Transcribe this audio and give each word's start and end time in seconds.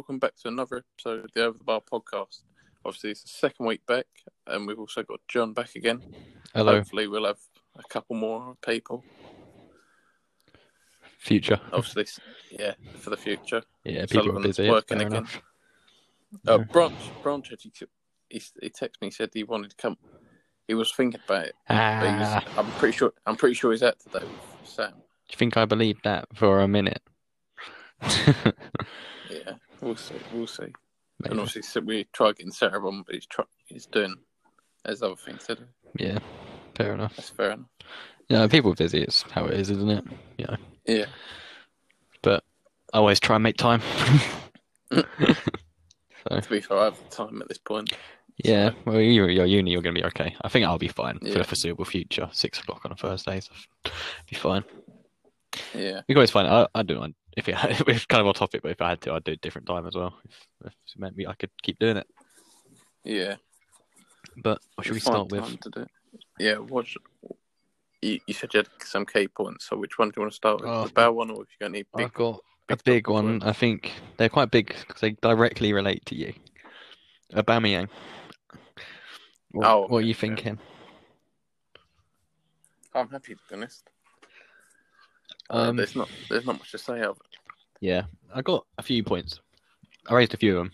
welcome 0.00 0.18
back 0.18 0.34
to 0.34 0.48
another 0.48 0.78
episode 0.94 1.26
of 1.26 1.30
the 1.34 1.44
Over 1.44 1.58
the 1.58 1.64
Bar 1.64 1.82
podcast. 1.82 2.40
Obviously, 2.86 3.10
it's 3.10 3.20
the 3.22 3.28
second 3.28 3.66
week 3.66 3.84
back, 3.84 4.06
and 4.46 4.66
we've 4.66 4.78
also 4.78 5.02
got 5.02 5.20
John 5.28 5.52
back 5.52 5.74
again. 5.76 6.00
Hello, 6.54 6.76
Hopefully, 6.76 7.06
we'll 7.06 7.26
have 7.26 7.36
a 7.78 7.82
couple 7.90 8.16
more 8.16 8.56
people. 8.66 9.04
future. 11.18 11.60
Obviously, 11.70 12.06
yeah, 12.50 12.72
for 13.00 13.10
the 13.10 13.16
future. 13.18 13.62
Yeah, 13.84 14.06
people 14.06 14.20
are 14.20 14.22
Sullivan's 14.32 14.56
busy. 14.56 14.70
working 14.70 15.00
again. 15.02 15.12
enough. 15.18 15.42
Uh. 16.48 16.58
Branch, 16.58 16.94
Branch, 17.22 17.52
he, 17.60 17.70
he, 18.30 18.42
he 18.62 18.70
texted 18.70 19.02
me, 19.02 19.10
said 19.10 19.28
he 19.34 19.44
wanted 19.44 19.68
to 19.72 19.76
come. 19.76 19.98
He 20.66 20.72
was 20.72 20.90
thinking 20.94 21.20
about 21.26 21.44
it. 21.44 21.54
But 21.68 22.08
he 22.10 22.18
was, 22.18 22.26
Ah, 22.26 22.44
I'm 22.56 22.70
pretty 22.78 22.96
sure. 22.96 23.12
I'm 23.26 23.36
pretty 23.36 23.54
sure 23.54 23.72
he's 23.72 23.82
out 23.82 23.98
today 24.00 24.24
with 24.24 24.66
Sam. 24.70 24.92
do 24.92 24.96
you 25.30 25.36
think 25.36 25.58
I 25.58 25.66
believed 25.66 26.04
that 26.04 26.24
for 26.34 26.60
a 26.62 26.68
minute? 26.68 27.02
We'll 29.80 29.96
see. 29.96 30.14
We'll 30.32 30.46
see. 30.46 30.72
And 31.24 31.38
obviously, 31.40 31.82
we 31.82 32.04
try 32.12 32.32
getting 32.32 32.52
Sarah 32.52 32.86
on, 32.86 33.02
but 33.02 33.14
he's 33.14 33.26
try, 33.26 33.44
he's 33.66 33.86
doing 33.86 34.16
as 34.84 35.02
other 35.02 35.16
things 35.16 35.44
to 35.46 35.56
do. 35.56 35.62
Yeah, 35.98 36.18
fair 36.74 36.94
enough. 36.94 37.14
That's 37.16 37.30
fair 37.30 37.50
enough. 37.52 37.66
Yeah, 38.28 38.46
people 38.46 38.72
are 38.72 38.76
busy. 38.76 39.02
It's 39.02 39.22
how 39.22 39.44
it 39.46 39.54
is, 39.54 39.70
isn't 39.70 39.90
it? 39.90 40.04
Yeah, 40.38 40.56
Yeah. 40.86 41.06
but 42.22 42.42
I 42.94 42.98
always 42.98 43.20
try 43.20 43.36
and 43.36 43.42
make 43.42 43.56
time. 43.56 43.82
so 44.92 45.02
To 46.40 46.48
be 46.48 46.60
fair, 46.60 46.78
I 46.78 46.84
have 46.84 47.10
time 47.10 47.40
at 47.42 47.48
this 47.48 47.58
point. 47.58 47.92
yeah, 48.44 48.70
well, 48.86 49.00
you, 49.00 49.26
your 49.26 49.46
uni, 49.46 49.70
you're 49.72 49.82
gonna 49.82 49.94
be 49.94 50.04
okay. 50.04 50.34
I 50.42 50.48
think 50.48 50.64
I'll 50.64 50.78
be 50.78 50.88
fine 50.88 51.18
for 51.18 51.26
Yeah. 51.28 51.38
the 51.38 51.44
foreseeable 51.44 51.84
future. 51.84 52.28
Six 52.32 52.60
o'clock 52.60 52.82
on 52.84 52.92
a 52.92 52.96
Thursday, 52.96 53.40
so 53.40 53.52
be 54.30 54.36
fine. 54.36 54.64
Yeah. 55.74 55.96
You 56.08 56.14
can 56.14 56.16
always 56.16 56.30
find. 56.30 56.46
I, 56.48 56.66
I 56.74 56.82
don't 56.82 57.00
mind 57.00 57.14
if 57.36 57.48
it 57.48 57.54
it's 57.88 58.06
kind 58.06 58.20
of 58.20 58.26
on 58.26 58.34
topic, 58.34 58.62
but 58.62 58.70
if 58.72 58.80
I 58.80 58.90
had 58.90 59.00
to, 59.02 59.12
I'd 59.12 59.24
do 59.24 59.32
a 59.32 59.36
different 59.36 59.66
time 59.66 59.86
as 59.86 59.94
well. 59.94 60.14
If, 60.24 60.46
if 60.66 60.72
it 60.72 60.98
meant 61.00 61.16
me, 61.16 61.26
I 61.26 61.34
could 61.34 61.50
keep 61.62 61.78
doing 61.78 61.96
it. 61.96 62.06
Yeah. 63.04 63.36
But 64.36 64.60
what 64.74 64.86
should 64.86 64.94
we 64.94 65.00
start 65.00 65.30
with? 65.30 65.56
Yeah. 66.38 66.56
What? 66.56 66.86
You, 68.02 68.18
you 68.26 68.34
said 68.34 68.54
you 68.54 68.58
had 68.58 68.68
some 68.82 69.04
key 69.04 69.28
points. 69.28 69.68
So 69.68 69.76
which 69.76 69.98
one 69.98 70.08
do 70.08 70.14
you 70.16 70.22
want 70.22 70.32
to 70.32 70.36
start 70.36 70.60
with? 70.60 70.70
Oh. 70.70 70.86
the 70.86 70.92
bow 70.92 71.12
one, 71.12 71.30
or 71.30 71.42
if 71.42 71.48
you 71.50 71.56
got 71.60 71.66
any 71.66 71.84
big? 71.96 72.06
I've 72.06 72.14
got 72.14 72.40
a 72.68 72.76
big 72.76 72.84
big 72.84 73.08
one. 73.08 73.26
on- 73.26 73.42
I 73.42 73.52
think 73.52 73.92
they're 74.16 74.28
quite 74.28 74.50
big 74.50 74.74
because 74.86 75.00
they 75.00 75.10
directly 75.10 75.72
relate 75.72 76.04
to 76.06 76.14
you. 76.14 76.32
Aubameyang. 77.34 77.88
What, 79.52 79.66
Oh, 79.66 79.80
what 79.88 79.98
are 79.98 80.00
you 80.02 80.08
yeah. 80.08 80.14
thinking? 80.14 80.58
I'm 82.94 83.08
happy 83.08 83.34
to 83.34 83.40
be 83.48 83.54
honest. 83.56 83.88
Um, 85.50 85.76
there's 85.76 85.96
not 85.96 86.08
there's 86.28 86.44
not 86.46 86.58
much 86.58 86.70
to 86.72 86.78
say 86.78 87.00
of 87.00 87.16
it. 87.16 87.38
yeah, 87.80 88.04
I 88.34 88.42
got 88.42 88.66
a 88.78 88.82
few 88.82 89.02
points. 89.02 89.40
I 90.08 90.14
raised 90.14 90.34
a 90.34 90.36
few 90.36 90.58
of 90.58 90.64
them, 90.64 90.72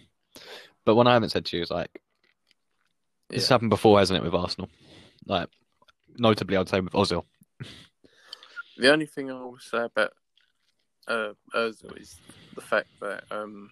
but 0.85 0.95
one 0.95 1.07
I 1.07 1.15
haven't 1.15 1.31
said 1.31 1.45
to 1.47 1.57
you 1.57 1.63
is 1.63 1.71
like 1.71 1.91
this 3.29 3.49
Yeah. 3.49 3.55
happened 3.55 3.71
before, 3.71 3.99
hasn't 3.99 4.19
it, 4.19 4.23
with 4.23 4.35
Arsenal? 4.35 4.69
Like, 5.27 5.49
notably, 6.17 6.57
I'd 6.57 6.69
say 6.69 6.81
with 6.81 6.93
Ozil. 6.93 7.25
The 8.79 8.93
only 8.93 9.07
thing 9.07 9.31
I 9.31 9.35
will 9.41 9.57
say 9.59 9.85
about 9.85 10.13
uh, 11.09 11.33
Ozil 11.55 11.99
is 11.99 12.21
the 12.55 12.61
fact 12.61 12.89
that 13.01 13.25
um, 13.31 13.71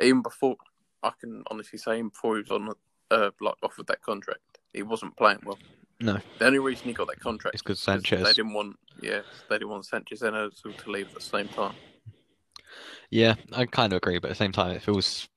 even 0.00 0.22
before 0.22 0.56
I 1.02 1.12
can 1.20 1.42
honestly 1.50 1.78
say, 1.78 1.96
even 1.98 2.08
before 2.08 2.36
he 2.36 2.42
was 2.42 2.50
on 2.50 2.70
uh, 3.10 3.30
like 3.42 3.56
offered 3.62 3.88
that 3.88 4.00
contract, 4.00 4.40
he 4.72 4.82
wasn't 4.82 5.18
playing 5.18 5.40
well. 5.44 5.58
No, 6.02 6.18
The 6.38 6.46
only 6.46 6.58
reason 6.58 6.86
he 6.88 6.92
got 6.92 7.06
that 7.08 7.20
contract 7.20 7.54
is 7.54 7.62
because 7.62 7.78
Sanchez. 7.78 8.22
They 8.24 8.32
didn't 8.32 8.52
want, 8.54 8.76
yeah, 9.00 9.20
they 9.48 9.56
didn't 9.56 9.70
want 9.70 9.86
Sanchez 9.86 10.22
and 10.22 10.34
Ozil 10.34 10.76
to 10.76 10.90
leave 10.90 11.06
at 11.08 11.14
the 11.14 11.20
same 11.20 11.48
time. 11.48 11.74
Yeah, 13.10 13.34
I 13.52 13.66
kind 13.66 13.92
of 13.92 13.98
agree, 13.98 14.18
but 14.18 14.28
at 14.28 14.30
the 14.32 14.44
same 14.44 14.52
time, 14.52 14.72
it 14.72 14.82
feels. 14.82 15.28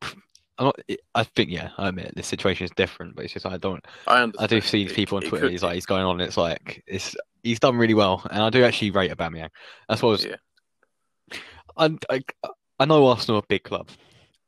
I'm 0.58 0.66
not, 0.68 0.80
I 1.14 1.24
think, 1.24 1.50
yeah, 1.52 1.72
I 1.78 1.90
admit 1.90 2.14
this 2.16 2.28
situation 2.28 2.64
is 2.64 2.72
different, 2.72 3.16
but 3.16 3.26
it's 3.26 3.34
just 3.34 3.46
I 3.46 3.58
don't. 3.58 3.86
I 4.08 4.32
I 4.40 4.48
do 4.48 4.62
see 4.62 4.84
It- 4.86 4.96
people 4.96 5.18
on 5.18 5.24
it 5.24 5.28
Twitter. 5.30 5.46
could- 5.46 5.52
He's 5.52 5.62
like, 5.64 5.76
he's 5.76 5.86
going 5.86 6.04
on. 6.06 6.20
It's 6.22 6.38
like, 6.38 6.82
it's 6.88 7.16
he's 7.44 7.60
done 7.60 7.76
really 7.78 7.94
well, 7.94 8.26
and 8.32 8.42
I 8.42 8.50
do 8.50 8.64
actually 8.64 8.92
rate 8.92 9.12
Aubameyang. 9.12 9.50
That's 9.90 10.02
what 10.02 10.10
I 10.10 10.12
was. 10.14 10.26
yeah, 10.26 10.36
I, 11.78 11.96
I, 12.10 12.24
I 12.80 12.86
know 12.86 13.06
Arsenal 13.08 13.38
are 13.38 13.44
a 13.44 13.48
big 13.50 13.64
club. 13.64 13.90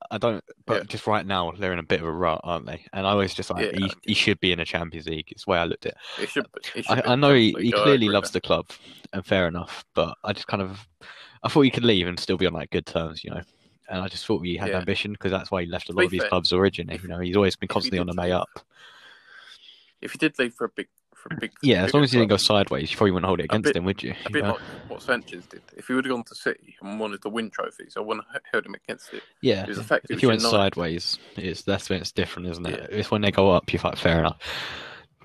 I 0.09 0.17
don't, 0.17 0.43
but 0.65 0.77
Yeah. 0.77 0.83
just 0.87 1.07
right 1.07 1.25
now 1.25 1.51
they're 1.51 1.73
in 1.73 1.79
a 1.79 1.83
bit 1.83 1.99
of 1.99 2.07
a 2.07 2.11
rut, 2.11 2.41
aren't 2.43 2.65
they? 2.65 2.85
And 2.93 3.05
I 3.05 3.13
was 3.13 3.33
just 3.33 3.49
like, 3.49 3.71
Yeah, 3.73 3.79
he, 3.79 3.91
he 4.03 4.13
should 4.13 4.39
be 4.39 4.51
in 4.51 4.59
a 4.59 4.65
Champions 4.65 5.07
League. 5.07 5.31
It's 5.31 5.45
the 5.45 5.51
way 5.51 5.57
I 5.57 5.65
looked 5.65 5.85
at 5.85 5.93
it. 5.93 6.23
it 6.23 6.29
should. 6.29 6.47
It 6.75 6.85
should 6.85 7.05
I, 7.05 7.13
I 7.13 7.15
know 7.15 7.33
he, 7.33 7.55
he 7.59 7.71
clearly 7.71 8.07
loves 8.07 8.31
the 8.31 8.41
club, 8.41 8.69
and 9.13 9.25
fair 9.25 9.47
enough. 9.47 9.85
But 9.93 10.17
I 10.23 10.33
just 10.33 10.47
kind 10.47 10.61
of, 10.61 10.87
I 11.43 11.49
thought 11.49 11.61
he 11.61 11.71
could 11.71 11.85
leave 11.85 12.07
and 12.07 12.19
still 12.19 12.37
be 12.37 12.45
on 12.45 12.53
like 12.53 12.69
good 12.69 12.85
terms, 12.85 13.23
you 13.23 13.31
know. 13.31 13.41
And 13.89 14.01
I 14.01 14.07
just 14.07 14.25
thought 14.25 14.45
he 14.45 14.57
had 14.57 14.71
ambition 14.71 15.13
because 15.13 15.31
that's 15.31 15.49
why 15.49 15.63
he 15.63 15.69
left 15.69 15.89
a 15.89 15.93
lot 15.93 16.05
of 16.05 16.11
his 16.11 16.21
fair, 16.21 16.29
clubs 16.29 16.51
originally. 16.51 16.99
You 17.01 17.07
know, 17.07 17.19
he's 17.19 17.37
always 17.37 17.55
been 17.55 17.69
constantly 17.69 17.99
on 17.99 18.07
the 18.07 18.21
way 18.21 18.31
up. 18.31 18.49
If 20.01 20.11
he 20.11 20.17
did 20.17 20.37
leave 20.37 20.53
for 20.53 20.65
a 20.65 20.69
big, 20.69 20.87
for 21.27 21.33
a 21.35 21.37
big, 21.37 21.51
Yeah, 21.61 21.83
as 21.83 21.93
long 21.93 22.03
as 22.03 22.13
you 22.13 22.19
didn't 22.19 22.29
go 22.29 22.37
sideways, 22.37 22.89
you 22.91 22.97
probably 22.97 23.11
wouldn't 23.11 23.27
hold 23.27 23.39
it 23.39 23.45
against 23.45 23.65
bit- 23.65 23.75
him, 23.75 23.85
would 23.85 24.01
you? 24.03 24.13
a 24.25 24.29
bit 24.29 24.43
know? 24.43 24.51
like 24.51 24.61
what 24.87 25.01
Sanchez 25.01 25.45
did. 25.45 25.61
If 25.75 25.87
he 25.87 25.93
would 25.93 26.05
have 26.05 26.11
gone 26.13 26.23
to 26.25 26.35
City 26.35 26.75
and 26.81 26.99
wanted 26.99 27.21
to 27.23 27.29
win 27.29 27.49
trophies, 27.49 27.93
I 27.97 28.01
wouldn't 28.01 28.25
have 28.33 28.41
held 28.51 28.65
him 28.65 28.75
against 28.75 29.13
it. 29.13 29.23
Yeah, 29.41 29.63
It 29.63 29.69
was 29.69 29.77
he 29.79 29.95
if 30.09 30.21
you 30.21 30.29
went 30.29 30.41
sideways, 30.41 31.19
it's 31.35 31.63
that's 31.63 31.89
when 31.89 32.01
it's 32.01 32.11
different, 32.11 32.49
isn't 32.49 32.65
it? 32.65 32.79
Yeah. 32.91 32.97
It's 32.97 33.11
when 33.11 33.21
they 33.21 33.31
go 33.31 33.51
up, 33.51 33.71
you're 33.71 33.81
like, 33.83 33.97
fair 33.97 34.19
enough. 34.19 34.37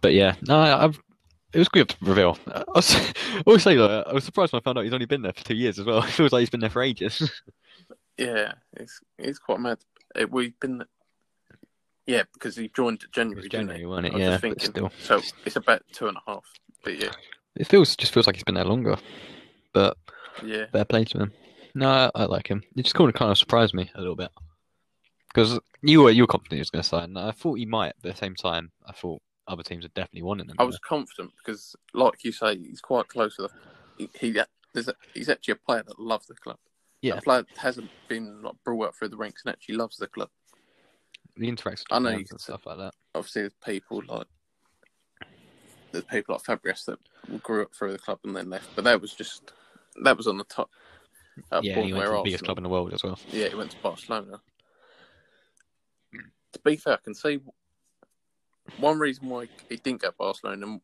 But 0.01 0.15
yeah, 0.15 0.35
no, 0.49 0.59
I, 0.59 0.85
I've, 0.85 1.01
it 1.53 1.59
was 1.59 1.69
good 1.69 1.91
to 1.91 1.97
reveal. 2.03 2.39
I 2.47 2.65
was, 2.75 2.95
I 2.95 3.43
always 3.47 3.63
say 3.63 3.77
that 3.77 4.09
I 4.09 4.13
was 4.13 4.25
surprised 4.25 4.53
when 4.53 4.61
I 4.61 4.65
found 4.65 4.79
out 4.79 4.85
he's 4.85 4.93
only 4.95 5.07
been 5.07 5.23
there 5.23 5.33
for 5.33 5.45
two 5.45 5.55
years 5.55 5.79
as 5.79 5.85
well. 5.85 5.99
It 6.03 6.11
feels 6.11 6.33
like 6.33 6.41
he's 6.41 6.51
been 6.51 6.61
there 6.61 6.71
for 6.71 6.83
ages. 6.83 7.31
Yeah, 8.19 8.53
it's 8.75 9.01
it's 9.19 9.39
quite 9.39 9.59
mad. 9.59 9.79
It, 10.15 10.31
we've 10.31 10.59
been, 10.61 10.85
yeah, 12.07 12.23
because 12.33 12.57
he 12.57 12.69
joined 12.69 13.05
January. 13.13 13.41
It's 13.41 13.49
didn't 13.49 13.69
January, 13.69 13.87
wasn't 13.87 14.07
it? 14.07 14.13
I 14.13 14.17
was 14.17 14.21
Yeah, 14.23 14.31
just 14.31 14.41
thinking. 14.41 14.71
still, 14.71 14.93
So 15.01 15.21
it's 15.45 15.57
about 15.57 15.83
two 15.93 16.09
and 16.09 16.17
a 16.17 16.23
half. 16.27 16.45
But 16.85 16.99
yeah, 16.99 17.13
it 17.57 17.67
feels 17.67 17.97
just 17.97 18.13
feels 18.13 18.27
like 18.27 18.37
he's 18.37 18.45
been 18.45 18.55
there 18.57 18.65
longer. 18.65 18.97
But 19.73 19.97
yeah, 20.45 20.67
fair 20.73 20.85
play 20.85 21.05
to 21.05 21.19
him. 21.19 21.33
No, 21.75 21.89
I, 21.89 22.11
I 22.15 22.25
like 22.25 22.49
him. 22.49 22.63
It 22.77 22.83
just 22.83 22.95
kind 22.95 23.09
of 23.09 23.15
kind 23.15 23.31
of 23.31 23.39
surprised 23.39 23.75
me 23.75 23.91
a 23.95 24.01
little 24.01 24.17
bit 24.17 24.31
because 25.33 25.59
you 25.83 26.03
were 26.03 26.11
you 26.11 26.25
were 26.25 26.27
confident 26.29 26.55
he 26.55 26.61
was 26.61 26.71
going 26.71 26.83
to 26.83 26.89
sign. 26.89 27.17
I 27.17 27.31
thought 27.31 27.55
he 27.55 27.67
might, 27.67 27.95
but 28.03 28.11
at 28.11 28.15
the 28.17 28.19
same 28.21 28.35
time, 28.35 28.73
I 28.87 28.93
thought 28.93 29.23
other 29.49 29.63
teams 29.63 29.85
are 29.85 29.89
definitely 29.89 30.23
wanting 30.23 30.49
him. 30.49 30.57
I 30.59 30.65
was 30.65 30.79
confident 30.79 31.33
because, 31.39 31.75
like 31.95 32.25
you 32.25 32.33
say, 32.33 32.57
he's 32.59 32.81
quite 32.81 33.09
close 33.09 33.37
to 33.37 33.43
the. 33.43 33.49
He, 33.97 34.09
he 34.33 34.41
there's 34.75 34.89
a, 34.89 34.95
he's 35.15 35.29
actually 35.29 35.53
a 35.53 35.57
player 35.57 35.83
that 35.87 35.99
loves 36.01 36.27
the 36.27 36.35
club. 36.35 36.59
Yeah. 37.03 37.15
a 37.15 37.21
player 37.21 37.43
that 37.43 37.59
hasn't 37.59 37.91
been 38.09 38.43
like 38.43 38.55
brought 38.65 38.89
up 38.89 38.95
through 38.95 39.09
the 39.09 39.17
ranks 39.17 39.43
and 39.45 39.53
actually 39.53 39.75
loves 39.75 39.97
the 39.97 40.07
club. 40.07 40.29
The 41.37 41.51
interacts 41.51 41.85
I 41.91 41.99
know 41.99 42.11
you 42.11 42.25
can 42.25 42.35
and 42.35 42.41
stuff 42.41 42.67
like 42.67 42.79
that. 42.79 42.95
Obviously, 43.15 43.43
there's 43.43 43.55
people 43.65 44.03
like 44.09 44.27
there's 45.93 46.05
people 46.05 46.35
like 46.35 46.43
Fabregas 46.61 46.85
that 46.87 46.99
grew 47.43 47.63
up 47.63 47.75
through 47.75 47.93
the 47.93 47.99
club 47.99 48.19
and 48.25 48.35
then 48.35 48.51
left, 48.51 48.71
but 48.75 48.85
that 48.85 49.01
was 49.01 49.13
just 49.13 49.53
that 50.03 50.17
was 50.17 50.27
on 50.27 50.39
the 50.39 50.45
top. 50.45 50.71
A 51.51 51.61
Yeah, 51.63 51.83
he 51.83 51.93
went 51.93 52.07
to 52.07 52.13
the 52.13 52.23
biggest 52.25 52.45
club 52.45 52.59
in 52.59 52.65
the 52.65 52.71
world 52.71 52.93
as 52.93 53.03
well. 53.03 53.19
Yeah, 53.33 53.49
he 53.49 53.55
went 53.55 53.71
to 53.71 53.77
Barcelona. 53.83 54.41
To 56.53 56.59
be 56.65 56.77
fair, 56.77 56.95
I 56.95 56.99
can 57.03 57.15
see 57.15 57.41
one 58.79 58.99
reason 58.99 59.29
why 59.29 59.49
he 59.69 59.77
didn't 59.77 60.03
go 60.03 60.09
to 60.09 60.17
Barcelona, 60.19 60.67
and 60.67 60.81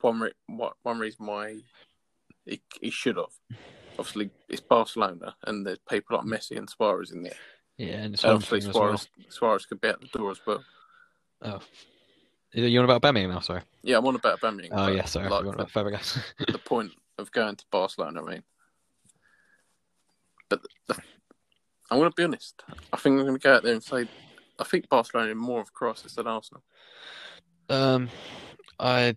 one 0.00 0.20
re- 0.20 0.72
one 0.82 0.98
reason 0.98 1.26
why 1.26 1.56
he 2.44 2.60
he 2.80 2.90
should 2.90 3.16
have. 3.16 3.26
Obviously, 3.98 4.30
it's 4.48 4.60
Barcelona, 4.60 5.36
and 5.44 5.66
there's 5.66 5.78
people 5.88 6.16
like 6.16 6.26
Messi 6.26 6.56
and 6.56 6.68
Suarez 6.68 7.12
in 7.12 7.22
there. 7.22 7.32
Yeah, 7.76 8.02
and 8.02 8.14
it's 8.14 8.24
obviously, 8.24 8.58
as 8.58 8.66
well. 8.66 8.74
Suarez 8.74 9.08
Suarez 9.28 9.66
could 9.66 9.80
be 9.80 9.88
out 9.88 10.00
the 10.00 10.18
door 10.18 10.30
as 10.30 10.40
well. 10.46 10.64
Oh, 11.42 11.60
you 12.52 12.78
on 12.78 12.84
about 12.84 13.02
Aubameyang 13.02 13.30
now? 13.30 13.40
Sorry. 13.40 13.62
Yeah, 13.82 13.98
I'm 13.98 14.06
on 14.06 14.14
about 14.14 14.40
Aubameyang. 14.40 14.68
Oh 14.72 14.88
yeah, 14.88 15.04
sorry. 15.04 15.28
Like 15.28 15.44
the, 15.44 15.50
about 15.50 15.70
Fabregas? 15.70 16.18
the 16.52 16.58
point 16.58 16.92
of 17.18 17.32
going 17.32 17.56
to 17.56 17.64
Barcelona, 17.70 18.22
I 18.22 18.30
mean. 18.30 18.42
But 20.48 20.62
the, 20.86 20.94
I'm 21.90 21.98
going 21.98 22.10
to 22.10 22.14
be 22.14 22.24
honest. 22.24 22.62
I 22.92 22.96
think 22.96 23.18
I'm 23.18 23.26
going 23.26 23.38
to 23.38 23.42
go 23.42 23.54
out 23.54 23.62
there 23.62 23.72
and 23.72 23.82
say, 23.82 24.08
I 24.58 24.64
think 24.64 24.88
Barcelona 24.88 25.32
in 25.32 25.38
more 25.38 25.60
of 25.60 25.68
a 25.68 25.72
crisis 25.72 26.14
than 26.14 26.26
Arsenal. 26.26 26.62
um, 27.68 28.08
I, 28.78 29.16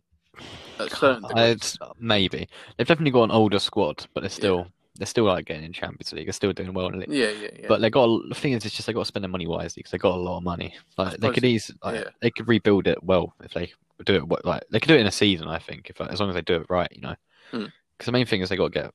At 0.80 0.92
certain 0.92 1.26
I'd 1.36 1.66
maybe 2.00 2.48
they've 2.78 2.88
definitely 2.88 3.12
got 3.12 3.26
an 3.26 3.32
older 3.32 3.60
squad, 3.60 4.08
but 4.14 4.22
they're 4.22 4.30
still 4.30 4.68
they're 4.98 5.06
still 5.08 5.26
like 5.26 5.46
getting 5.46 5.64
in 5.64 5.74
Champions 5.74 6.12
League. 6.14 6.26
They're 6.26 6.34
still 6.34 6.54
doing 6.54 6.74
well 6.74 6.88
in 6.88 6.94
the 6.94 6.98
league. 7.00 7.10
Yeah, 7.10 7.30
yeah, 7.30 7.50
yeah. 7.60 7.66
But 7.68 7.82
they 7.82 7.90
got 7.90 8.06
a- 8.06 8.28
the 8.30 8.36
thing 8.36 8.54
is, 8.54 8.66
it's 8.66 8.76
just 8.76 8.88
they 8.88 8.94
got 8.94 9.02
to 9.02 9.06
spend 9.06 9.24
their 9.24 9.30
money 9.30 9.48
wisely 9.48 9.80
because 9.82 9.92
they 9.92 9.98
got 9.98 10.16
a 10.16 10.18
lot 10.22 10.38
of 10.38 10.44
money. 10.44 10.76
Like 10.98 11.18
they 11.18 11.32
could 11.32 11.44
easily, 11.46 11.78
like, 11.84 11.96
yeah. 11.96 12.10
they 12.22 12.32
could 12.32 12.48
rebuild 12.48 12.88
it 12.88 13.04
well 13.04 13.34
if 13.44 13.54
they 13.54 13.72
do 14.06 14.16
it. 14.16 14.28
wa- 14.28 14.40
Like 14.44 14.64
they 14.70 14.80
could 14.80 14.88
do 14.90 14.96
it 14.96 15.02
in 15.02 15.08
a 15.08 15.12
season, 15.12 15.48
I 15.48 15.60
think, 15.60 15.90
if 15.90 16.00
as 16.02 16.20
long 16.20 16.30
as 16.30 16.36
they 16.36 16.42
do 16.42 16.56
it 16.56 16.68
right, 16.70 16.92
you 16.92 17.02
know. 17.02 17.16
Hmm. 17.52 17.66
Because 17.98 18.06
the 18.08 18.12
main 18.12 18.26
thing 18.26 18.42
is 18.42 18.50
they 18.50 18.56
got 18.58 18.72
to 18.74 18.80
get, 18.82 18.92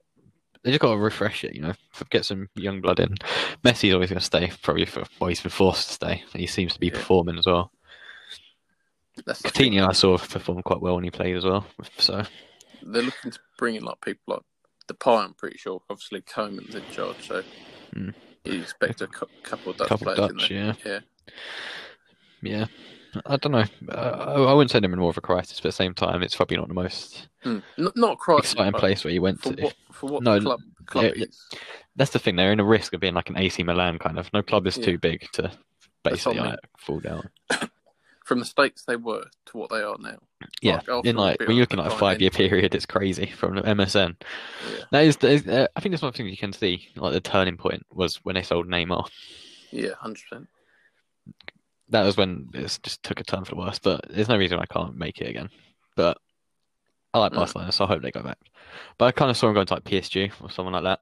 they 0.62 0.70
just 0.70 0.80
got 0.80 0.92
to 0.92 0.96
refresh 0.98 1.42
it, 1.44 1.54
you 1.56 1.62
know, 1.62 1.72
get 2.10 2.24
some 2.24 2.48
young 2.54 2.80
blood 2.80 3.00
in. 3.00 3.16
Messi's 3.64 3.94
always 3.94 4.10
going 4.10 4.20
to 4.20 4.24
stay, 4.24 4.50
probably 4.62 4.84
for 4.86 5.02
well, 5.20 5.28
he's 5.28 5.40
been 5.40 5.50
forced 5.50 5.88
to 5.88 5.94
stay. 5.94 6.22
He 6.34 6.46
seems 6.46 6.74
to 6.74 6.80
be 6.80 6.86
Yeah. 6.86 6.92
performing 6.94 7.38
as 7.38 7.46
well. 7.46 7.72
That's. 9.26 9.42
Coutinho, 9.42 9.88
I 9.88 9.92
saw 9.92 10.16
perform 10.16 10.62
quite 10.62 10.80
well 10.80 10.94
when 10.94 11.04
he 11.04 11.10
played 11.10 11.36
as 11.36 11.44
well. 11.44 11.66
So 11.98 12.22
They're 12.82 13.02
looking 13.02 13.30
to 13.30 13.38
bring 13.58 13.74
in 13.74 13.84
like 13.84 14.00
people 14.00 14.22
like 14.34 14.40
Depay, 14.92 15.24
I'm 15.24 15.34
pretty 15.34 15.58
sure. 15.58 15.82
Obviously, 15.90 16.20
Koeman's 16.22 16.74
in 16.74 16.82
charge, 16.90 17.26
so 17.28 17.42
Hmm. 17.94 18.10
You 18.44 18.60
expect 18.60 19.00
a 19.02 19.06
cou- 19.06 19.26
couple 19.44 19.70
of 19.72 19.76
Dutch 19.78 19.88
couple 19.88 20.14
players 20.14 20.30
in 20.30 20.36
there. 20.38 20.48
yeah, 20.50 20.72
Yeah. 20.84 21.00
yeah. 22.42 22.66
I 23.26 23.36
don't 23.36 23.52
know. 23.52 23.64
Uh, 23.90 24.44
I, 24.48 24.52
wouldn't 24.54 24.70
say 24.70 24.80
they're 24.80 24.90
in 24.90 24.98
more 24.98 25.10
of 25.10 25.18
a 25.18 25.20
crisis, 25.20 25.60
but 25.60 25.66
at 25.68 25.72
the 25.72 25.76
same 25.76 25.92
time, 25.94 26.22
it's 26.22 26.34
probably 26.34 26.56
not 26.56 26.66
the 26.68 26.74
most. 26.74 27.28
N- 27.44 27.62
not 27.76 28.12
a 28.14 28.16
crisis, 28.16 28.52
exciting 28.54 28.72
place 28.80 29.04
where 29.04 29.12
you 29.12 29.20
went 29.20 29.40
for 29.42 29.52
to. 29.52 29.62
what 29.64 29.74
for 29.92 30.06
what 30.08 30.22
No, 30.22 30.40
club 30.40 30.60
club. 30.86 31.12
That's 31.94 32.10
the 32.10 32.18
thing. 32.18 32.36
They're 32.36 32.52
in 32.52 32.58
a 32.60 32.64
risk 32.64 32.94
of 32.94 33.00
being 33.00 33.12
like 33.14 33.28
an 33.28 33.36
AC 33.36 33.62
Milan 33.62 33.98
kind 33.98 34.18
of. 34.18 34.32
No 34.32 34.42
club 34.42 34.66
is 34.66 34.78
Yeah. 34.78 34.84
too 34.86 34.98
big 34.98 35.30
to 35.32 35.52
basically 36.02 36.40
like, 36.40 36.58
fall 36.78 37.00
down. 37.00 37.28
From 38.24 38.38
the 38.38 38.44
stakes 38.44 38.84
they 38.84 38.96
were 38.96 39.24
to 39.46 39.56
what 39.56 39.70
they 39.70 39.82
are 39.82 39.96
now. 39.98 40.18
Yeah, 40.60 40.80
Like, 40.88 41.04
in 41.06 41.16
like 41.16 41.40
when 41.40 41.56
you're 41.56 41.62
looking 41.62 41.80
at 41.80 41.86
a 41.92 41.96
five 41.96 42.20
year 42.20 42.30
period, 42.30 42.74
it's 42.74 42.86
crazy 42.86 43.26
from 43.26 43.56
the 43.56 43.62
MSN. 43.62 44.16
Yeah, 44.70 44.84
That 44.90 45.04
is, 45.04 45.16
that 45.18 45.30
is 45.30 45.46
uh, 45.46 45.66
I 45.76 45.80
think 45.80 45.92
that's 45.92 46.02
one 46.02 46.12
thing 46.12 46.26
you 46.28 46.36
can 46.36 46.52
see. 46.52 46.88
Like 46.96 47.12
the 47.12 47.20
turning 47.20 47.56
point 47.56 47.84
was 47.90 48.16
when 48.24 48.34
they 48.34 48.42
sold 48.42 48.68
Neymar. 48.68 49.08
yeah, 49.70 49.94
hundred 49.98 50.22
percent. 50.28 50.48
That 51.88 52.04
was 52.04 52.16
when 52.16 52.48
it 52.54 52.78
just 52.82 53.02
took 53.02 53.20
a 53.20 53.24
turn 53.24 53.44
for 53.44 53.50
the 53.54 53.60
worse. 53.60 53.78
But 53.78 54.06
there's 54.08 54.28
no 54.28 54.38
reason 54.38 54.58
I 54.58 54.66
can't 54.66 54.96
make 54.96 55.20
it 55.20 55.28
again. 55.28 55.50
But 55.96 56.18
I 57.12 57.18
like 57.18 57.32
Mm. 57.32 57.36
Barcelona, 57.36 57.72
so 57.72 57.84
I 57.84 57.88
hope 57.88 58.02
they 58.02 58.10
go 58.10 58.22
back. 58.22 58.38
But 58.98 59.06
I 59.06 59.12
kind 59.12 59.30
of 59.30 59.36
saw 59.36 59.46
them 59.46 59.54
going 59.54 59.66
to 59.66 59.74
like 59.74 59.84
PSG 59.84 60.32
or 60.40 60.50
someone 60.50 60.72
like 60.72 60.84
that, 60.84 61.00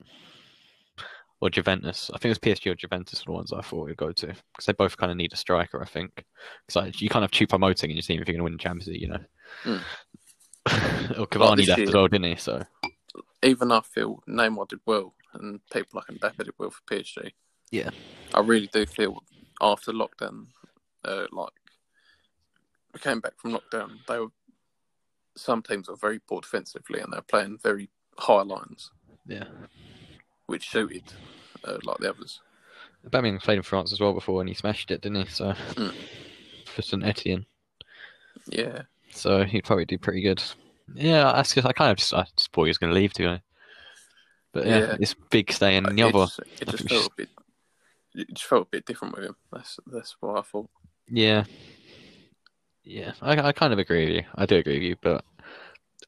or 1.41 1.51
Juventus. 1.51 2.11
I 2.13 2.19
think 2.19 2.37
it 2.37 2.47
was 2.47 2.59
PSG 2.59 2.71
or 2.71 2.75
Juventus 2.75 3.27
were 3.27 3.33
the 3.33 3.37
ones 3.37 3.53
I 3.53 3.63
thought 3.63 3.87
we'd 3.87 3.97
go 3.97 4.13
to 4.13 4.27
because 4.27 4.67
they 4.67 4.73
both 4.73 4.97
kind 4.97 5.11
of 5.11 5.17
need 5.17 5.33
a 5.33 5.37
striker. 5.37 5.83
I 5.83 5.87
think 5.87 6.25
because 6.67 6.77
like, 6.77 7.01
you 7.01 7.09
kind 7.09 7.25
of 7.25 7.31
cheap 7.31 7.49
promoting 7.49 7.91
and 7.91 7.97
you 7.97 8.03
see 8.03 8.15
if 8.15 8.19
you're 8.19 8.25
going 8.25 8.39
to 8.39 8.45
win 8.45 8.53
the 8.53 8.59
Champions 8.59 8.89
League, 8.89 9.03
you 9.03 9.09
know. 9.09 9.21
Mm. 9.65 9.81
or 11.19 11.27
Cavani 11.27 11.67
left 11.67 11.79
year- 11.79 11.89
as 11.89 11.95
well, 11.95 12.09
didn't 12.09 12.31
he? 12.31 12.37
So 12.37 12.63
Even 13.43 13.73
I 13.73 13.81
feel 13.81 14.23
Neymar 14.29 14.69
did 14.69 14.81
well, 14.87 15.15
and 15.35 15.61
people 15.73 16.03
like 16.03 16.19
Mbappe 16.19 16.45
did 16.45 16.55
well 16.59 16.71
for 16.71 16.83
PSG. 16.83 17.33
Yeah. 17.71 17.91
I 18.35 18.41
really 18.41 18.69
do 18.73 18.85
feel 18.85 19.23
after 19.61 19.93
lockdown, 19.93 20.47
uh, 21.05 21.27
like 21.33 21.53
we 22.93 23.01
came 23.01 23.21
back 23.21 23.35
from 23.39 23.53
lockdown, 23.53 23.93
they 24.09 24.19
were 24.19 24.29
some 25.37 25.63
teams 25.63 25.89
are 25.89 25.97
very 25.97 26.19
poor 26.19 26.41
defensively, 26.41 27.01
and 27.01 27.13
they're 27.13 27.23
playing 27.23 27.59
very 27.63 27.89
high 28.19 28.43
lines, 28.43 28.91
yeah. 29.27 29.45
Which 30.50 30.70
suited 30.70 31.05
uh, 31.64 31.79
like 31.85 31.99
the 31.99 32.11
others. 32.11 32.41
Aubameyang 33.08 33.41
played 33.41 33.56
in 33.56 33.62
France 33.62 33.93
as 33.93 34.00
well 34.00 34.12
before 34.12 34.41
and 34.41 34.49
he 34.49 34.55
smashed 34.55 34.91
it, 34.91 35.00
didn't 35.00 35.26
he? 35.26 35.32
So 35.32 35.52
Mm. 35.75 35.94
for 36.67 36.82
St 36.82 37.05
Etienne. 37.05 37.47
Yeah, 38.47 38.82
So 39.11 39.44
he'd 39.44 39.64
probably 39.64 39.85
do 39.85 39.97
pretty 39.99 40.23
good. 40.23 40.43
Yeah, 40.94 41.31
I, 41.32 41.43
just, 41.43 41.56
I 41.64 41.73
kind 41.73 41.91
of 41.93 41.99
just, 41.99 42.12
I 42.12 42.25
just 42.37 42.52
thought 42.52 42.64
he 42.64 42.70
was 42.70 42.79
going 42.79 42.93
to 42.93 42.99
leave, 42.99 43.12
to. 43.14 43.41
But 44.52 44.67
yeah, 44.67 44.79
Yeah. 44.79 44.97
it's 44.99 45.14
big 45.31 45.52
stay 45.52 45.76
in 45.76 45.85
But 45.85 45.97
the 45.97 46.02
it 46.02 46.14
other. 46.14 46.26
just, 46.26 46.41
it 46.61 46.69
just 46.69 46.88
felt 46.88 47.06
a 47.06 47.14
bit. 47.17 47.29
It 48.14 48.35
just 48.35 48.46
felt 48.46 48.67
a 48.67 48.70
bit 48.70 48.87
different 48.87 49.14
with 49.14 49.25
him. 49.25 49.37
That's 49.53 49.79
that's 49.87 50.17
what 50.20 50.38
I 50.38 50.43
thought. 50.43 50.69
Yeah, 51.08 51.44
yeah, 52.82 53.12
I, 53.23 53.38
I 53.41 53.53
kind 53.53 53.73
of 53.73 53.79
agree 53.79 54.06
with 54.06 54.14
you. 54.17 54.23
I 54.35 54.46
do 54.46 54.56
agree 54.56 54.75
with 54.75 54.82
you, 54.82 54.96
but 55.00 55.25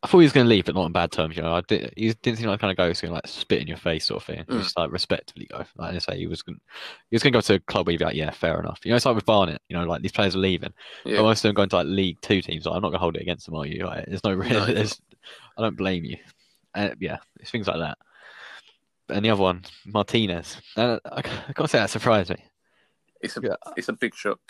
I 0.02 0.08
thought 0.08 0.18
he 0.18 0.24
was 0.24 0.32
going 0.32 0.46
to 0.46 0.50
leave, 0.50 0.64
but 0.64 0.74
not 0.74 0.84
on 0.84 0.92
bad 0.92 1.12
terms. 1.12 1.36
You 1.36 1.44
know, 1.44 1.54
I 1.54 1.60
did, 1.60 1.92
he 1.96 2.12
didn't 2.12 2.38
seem 2.38 2.48
like 2.48 2.58
the 2.58 2.60
kind 2.60 2.72
of 2.72 2.76
guy 2.76 2.88
who's 2.88 3.00
going 3.00 3.10
to 3.10 3.14
like 3.14 3.26
spit 3.28 3.60
in 3.60 3.68
your 3.68 3.76
face 3.76 4.06
sort 4.06 4.20
of 4.20 4.26
thing. 4.26 4.44
Mm. 4.44 4.62
just 4.62 4.76
like 4.76 4.90
respectively 4.90 5.46
go. 5.46 5.64
Like 5.76 5.94
I 5.94 5.98
say, 5.98 6.18
he 6.18 6.26
was 6.26 6.42
going, 6.42 6.58
he 7.08 7.14
was 7.14 7.22
going 7.22 7.32
to 7.32 7.36
go 7.36 7.40
to 7.40 7.54
a 7.54 7.60
club 7.60 7.86
where 7.86 7.92
you'd 7.92 8.00
be 8.00 8.04
like, 8.06 8.16
yeah, 8.16 8.30
fair 8.30 8.58
enough. 8.58 8.80
You 8.82 8.90
know, 8.90 8.96
it's 8.96 9.06
like 9.06 9.14
with 9.14 9.26
Barnett. 9.26 9.62
You 9.68 9.76
know, 9.76 9.84
like 9.84 10.02
these 10.02 10.10
players 10.10 10.34
are 10.34 10.40
leaving. 10.40 10.72
Yeah, 11.04 11.18
But 11.18 11.22
most 11.22 11.38
of 11.38 11.48
them 11.48 11.54
going 11.54 11.68
to 11.68 11.76
like 11.76 11.86
League 11.86 12.20
Two 12.20 12.42
teams. 12.42 12.66
Like, 12.66 12.74
I'm 12.74 12.82
not 12.82 12.88
going 12.88 12.98
to 12.98 12.98
hold 12.98 13.16
it 13.16 13.22
against 13.22 13.46
them, 13.46 13.54
are 13.54 13.66
you? 13.66 13.86
Like, 13.86 14.06
there's 14.06 14.24
no, 14.24 14.34
No, 14.34 14.66
there's, 14.66 15.00
I 15.56 15.62
don't 15.62 15.76
blame 15.76 16.04
you. 16.04 16.16
And 16.74 16.96
yeah, 16.98 17.18
it's 17.38 17.52
things 17.52 17.68
like 17.68 17.78
that. 17.78 17.98
And 19.08 19.24
the 19.24 19.30
other 19.30 19.42
one, 19.42 19.62
Martinez. 19.86 20.60
Uh, 20.76 20.98
I, 21.04 21.22
I 21.48 21.52
gotta 21.52 21.68
say 21.68 21.78
that 21.78 21.90
surprised 21.90 22.30
me. 22.30 22.42
it's 23.20 23.36
a 23.36 23.40
yeah. 23.40 23.56
it's 23.76 23.88
a 23.88 23.92
big 23.92 24.14
shock. 24.14 24.40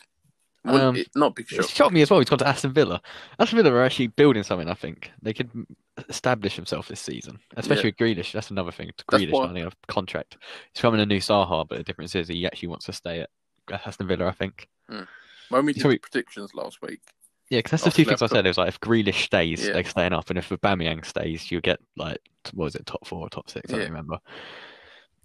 Well, 0.65 0.89
Um, 0.91 0.97
it, 0.97 1.09
not 1.17 1.35
big 1.35 1.47
It 1.51 1.57
shock. 1.57 1.69
shocked 1.71 1.93
me 1.93 2.03
as 2.03 2.11
well. 2.11 2.21
He's 2.21 2.29
gone 2.29 2.39
to 2.39 2.47
Aston 2.47 2.73
Villa. 2.73 3.01
Aston 3.39 3.57
Villa 3.57 3.73
are 3.75 3.83
actually 3.85 4.07
building 4.09 4.43
something. 4.45 4.69
I 4.69 4.75
think 4.75 5.11
they 5.21 5.33
could 5.33 5.51
establish 6.09 6.55
himself 6.55 6.87
this 6.89 7.01
season, 7.01 7.41
especially 7.57 7.91
with 7.91 7.97
Grealish. 7.97 8.33
That's 8.33 8.51
another 8.51 8.71
thing. 8.71 8.91
Grealish 9.11 9.31
why- 9.33 9.47
signing 9.47 9.65
a 9.67 9.73
contract. 9.89 10.37
He's 10.73 10.81
coming 10.81 11.01
a 11.01 11.07
new 11.07 11.19
Zaha, 11.19 11.67
but 11.69 11.79
the 11.79 11.85
difference 11.85 12.15
is 12.15 12.29
he 12.29 12.47
actually 12.47 12.69
wants 12.69 12.87
to 12.87 12.93
stay 12.93 13.21
at 13.21 13.31
Aston 13.87 14.07
Villa. 14.07 14.27
I 14.29 14.33
think. 14.33 14.69
When 15.49 15.67
we 15.67 15.73
did 15.73 15.83
Sorry. 15.83 15.99
predictions 15.99 16.55
last 16.55 16.81
week, 16.81 17.01
Yeah, 17.51 17.59
because 17.59 17.73
that's 17.73 17.83
the 17.85 17.91
two 17.91 18.05
things 18.09 18.23
I 18.23 18.27
said. 18.27 18.47
It 18.47 18.51
was 18.51 18.57
like 18.59 18.69
if 18.69 18.81
Grealish 18.81 19.25
stays, 19.25 19.67
Yeah. 19.67 19.73
they're 19.75 19.85
staying 19.85 20.13
up, 20.13 20.31
and 20.31 20.39
if 20.39 20.49
Aubameyang 20.49 21.05
stays, 21.05 21.51
you 21.51 21.61
get 21.61 21.81
like 21.97 22.19
what 22.55 22.65
was 22.67 22.75
it, 22.77 22.87
top 22.87 23.07
four 23.07 23.21
or 23.21 23.29
top 23.29 23.51
six? 23.51 23.73
I 23.73 23.79
don't 23.79 23.89
remember. 23.89 24.19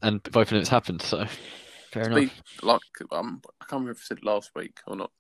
And 0.02 0.22
both 0.24 0.48
of 0.48 0.50
them 0.50 0.60
it's 0.60 0.70
happened. 0.70 1.02
So 1.02 1.26
fair 1.92 2.04
to 2.10 2.18
enough. 2.18 2.42
like 2.64 2.82
um, 3.12 3.42
I 3.62 3.66
can't 3.66 3.72
remember 3.80 3.92
if 3.92 4.00
I 4.00 4.04
said 4.08 4.24
last 4.24 4.52
week 4.56 4.80
or 4.88 4.96
not, 4.96 5.12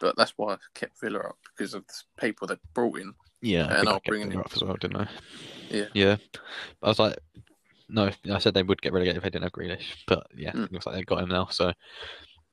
but 0.00 0.16
that's 0.16 0.32
why 0.36 0.54
I 0.54 0.56
kept 0.74 1.00
Villa 1.00 1.20
up 1.20 1.38
because 1.56 1.74
of 1.74 1.86
the 1.86 1.94
people 2.20 2.46
they 2.46 2.56
brought 2.74 2.98
in. 2.98 3.14
Yeah, 3.42 3.78
and 3.78 3.88
I 3.88 3.92
I'll 3.92 4.00
bring 4.06 4.22
Villa 4.28 4.34
in. 4.34 4.40
up 4.40 4.52
as 4.54 4.62
well, 4.62 4.76
didn't 4.76 4.96
I? 5.02 5.08
Yeah. 5.70 5.86
Yeah. 5.94 6.16
I 6.82 6.88
was 6.88 6.98
like, 6.98 7.18
no, 7.88 8.10
I 8.32 8.38
said 8.38 8.54
they 8.54 8.62
would 8.62 8.80
get 8.82 8.92
relegated 8.92 9.18
if 9.18 9.22
they 9.22 9.30
didn't 9.30 9.44
have 9.44 9.52
Grealish, 9.52 9.94
but 10.06 10.26
yeah, 10.34 10.52
Mm. 10.52 10.64
it 10.64 10.72
looks 10.72 10.86
like 10.86 10.94
they 10.96 11.02
got 11.02 11.22
him 11.22 11.28
now. 11.28 11.46
So 11.50 11.72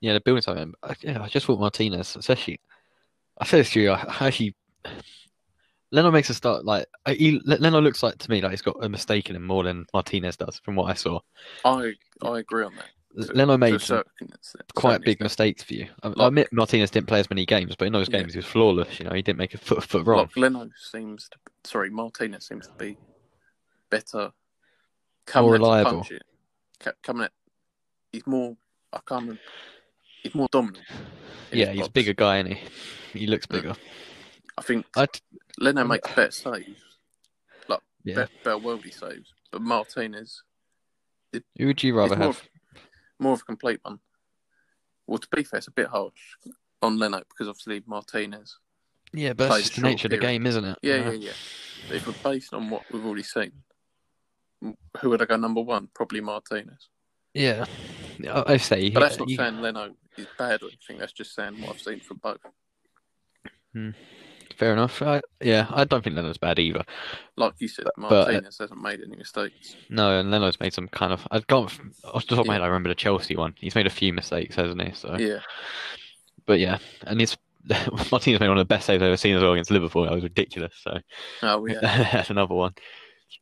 yeah, 0.00 0.12
they're 0.12 0.20
building 0.20 0.42
something. 0.42 0.72
I- 0.82 0.94
Yeah, 1.00 1.22
I 1.22 1.28
just 1.28 1.46
thought 1.46 1.60
Martinez, 1.60 2.16
especially. 2.16 2.60
I 3.40 3.46
said 3.46 3.60
this 3.60 3.70
to 3.70 3.80
you. 3.80 3.90
I 3.92 4.02
I 4.20 4.26
actually. 4.28 4.54
Leno 5.90 6.10
makes 6.10 6.30
a 6.30 6.34
start 6.34 6.64
like 6.64 6.86
he, 7.06 7.38
Leno 7.44 7.80
looks 7.80 8.02
like 8.02 8.16
to 8.18 8.30
me 8.30 8.40
like 8.40 8.50
he's 8.52 8.62
got 8.62 8.82
a 8.82 8.88
mistake 8.88 9.28
in 9.28 9.36
him 9.36 9.44
more 9.46 9.62
than 9.62 9.84
Martinez 9.92 10.38
does 10.38 10.58
from 10.64 10.74
what 10.74 10.90
I 10.90 10.94
saw. 10.94 11.20
I 11.64 11.92
I 12.22 12.38
agree 12.38 12.64
on 12.64 12.74
that. 12.76 12.86
Leno 13.14 13.56
made 13.58 13.80
certain 13.80 14.10
quite 14.74 15.00
big 15.00 15.14
extent. 15.20 15.20
mistakes 15.20 15.62
for 15.62 15.74
you. 15.74 15.88
I, 16.02 16.08
I 16.18 16.26
admit 16.28 16.48
Martinez 16.52 16.90
didn't 16.90 17.08
play 17.08 17.20
as 17.20 17.28
many 17.28 17.44
games, 17.44 17.74
but 17.76 17.86
in 17.86 17.92
those 17.92 18.08
Yeah. 18.08 18.18
games 18.20 18.34
he 18.34 18.38
was 18.38 18.46
flawless. 18.46 18.98
You 18.98 19.06
know, 19.06 19.14
he 19.14 19.22
didn't 19.22 19.38
make 19.38 19.54
a 19.54 19.58
foot 19.58 19.82
foot 19.84 20.06
wrong. 20.06 20.20
Like 20.20 20.36
Leno 20.36 20.68
seems 20.76 21.28
to, 21.28 21.38
sorry, 21.64 21.90
Martinez 21.90 22.46
seems 22.46 22.66
to 22.68 22.72
be 22.78 22.96
better, 23.90 24.32
coming 25.26 25.44
More 25.46 25.52
reliable. 25.52 26.06
it. 26.10 26.22
Coming 27.02 27.24
at, 27.24 27.32
he's 28.12 28.26
more. 28.26 28.56
I 28.92 28.98
can't. 29.06 29.22
Remember, 29.22 29.40
he's 30.22 30.34
more 30.34 30.48
dominant. 30.50 30.84
yeah, 31.52 31.70
he's 31.72 31.86
a 31.86 31.90
bigger 31.90 32.14
guy, 32.14 32.38
and 32.38 32.48
he 32.48 32.58
he 33.18 33.26
looks 33.26 33.46
Mm. 33.46 33.52
bigger. 33.52 33.74
I 34.58 34.62
think 34.62 34.86
I 34.96 35.06
Leno 35.58 35.84
makes 35.84 36.08
better 36.14 36.30
saves, 36.30 36.80
yeah. 38.04 38.14
better, 38.16 38.30
better 38.42 38.56
worldy 38.58 38.92
saves, 38.92 39.32
but 39.50 39.60
Martinez 39.62 40.42
Who 41.58 41.66
would 41.66 41.82
you 41.82 41.94
rather 41.94 42.16
have? 42.16 42.30
of, 42.30 42.48
more 43.22 43.32
of 43.34 43.40
a 43.42 43.44
complete 43.44 43.80
one. 43.82 43.98
Well, 45.06 45.18
to 45.18 45.28
be 45.34 45.44
fair, 45.44 45.58
it's 45.58 45.68
a 45.68 45.72
bit 45.72 45.86
harsh 45.88 46.12
on 46.80 46.98
Leno 46.98 47.18
because 47.28 47.48
obviously 47.48 47.82
Martinez. 47.86 48.58
Yeah, 49.14 49.32
but 49.34 49.48
that's 49.48 49.62
just 49.62 49.76
the 49.76 49.82
nature 49.82 50.06
of 50.06 50.10
the 50.12 50.18
period. 50.18 50.32
game, 50.34 50.46
isn't 50.46 50.64
it? 50.64 50.78
Yeah, 50.82 51.00
know? 51.04 51.10
yeah, 51.12 51.30
yeah. 51.90 51.96
If 51.96 52.06
we're 52.06 52.30
based 52.32 52.54
on 52.54 52.70
what 52.70 52.82
we've 52.90 53.04
already 53.04 53.22
seen, 53.22 53.52
who 55.00 55.10
would 55.10 55.20
I 55.20 55.26
go 55.26 55.36
number 55.36 55.60
one? 55.60 55.88
Probably 55.94 56.20
Martinez. 56.20 56.88
Yeah, 57.34 57.64
Yeah, 58.18 58.42
I 58.46 58.56
say. 58.58 58.90
But 58.90 59.00
that's 59.00 59.18
not 59.18 59.28
you- 59.28 59.36
saying 59.36 59.60
Leno 59.60 59.94
is 60.16 60.26
bad 60.38 60.62
or 60.62 60.66
anything. 60.68 60.98
That's 60.98 61.12
just 61.12 61.34
saying 61.34 61.60
what 61.60 61.70
I've 61.70 61.80
seen 61.80 62.00
from 62.00 62.18
both. 62.18 62.38
Hmm. 63.72 63.90
Fair 64.62 64.72
enough. 64.74 65.02
I, 65.02 65.20
yeah, 65.40 65.66
I 65.70 65.82
don't 65.82 66.04
think 66.04 66.14
Leno's 66.14 66.38
bad 66.38 66.60
either. 66.60 66.84
Like 67.36 67.54
you 67.58 67.66
said, 67.66 67.84
But- 67.96 68.08
but- 68.08 68.28
uh, 68.28 68.32
Martinez 68.32 68.58
hasn't 68.58 68.80
made 68.80 69.00
any 69.04 69.16
mistakes. 69.16 69.74
No, 69.90 70.20
and 70.20 70.30
Leno's 70.30 70.60
made 70.60 70.72
some 70.72 70.86
kind 70.86 71.12
of. 71.12 71.26
I've 71.32 71.46
got 71.48 71.64
off 71.64 71.78
the 72.26 72.36
top 72.36 72.38
of 72.38 72.46
my 72.46 72.54
Yeah. 72.54 72.60
head. 72.60 72.62
I 72.62 72.66
remember 72.68 72.88
the 72.88 72.94
Chelsea 72.94 73.34
one. 73.34 73.54
He's 73.58 73.74
made 73.74 73.88
a 73.88 73.90
few 73.90 74.12
mistakes, 74.12 74.54
hasn't 74.54 74.80
he? 74.80 74.92
So, 74.94 75.16
Yeah, 75.18 75.40
but 76.46 76.60
yeah, 76.60 76.78
and 77.08 77.18
he's 77.18 77.36
Martinez 78.12 78.38
made 78.40 78.48
one 78.48 78.58
of 78.58 78.60
the 78.60 78.72
best 78.72 78.86
saves 78.86 79.02
I've 79.02 79.08
ever 79.08 79.16
seen 79.16 79.34
as 79.36 79.42
well 79.42 79.52
against 79.52 79.70
Liverpool. 79.72 80.04
That 80.04 80.12
was 80.12 80.22
ridiculous. 80.22 80.74
So 80.80 80.98
oh 81.42 81.66
yeah, 81.66 81.80
that's 82.12 82.30
another 82.30 82.54
one. 82.54 82.74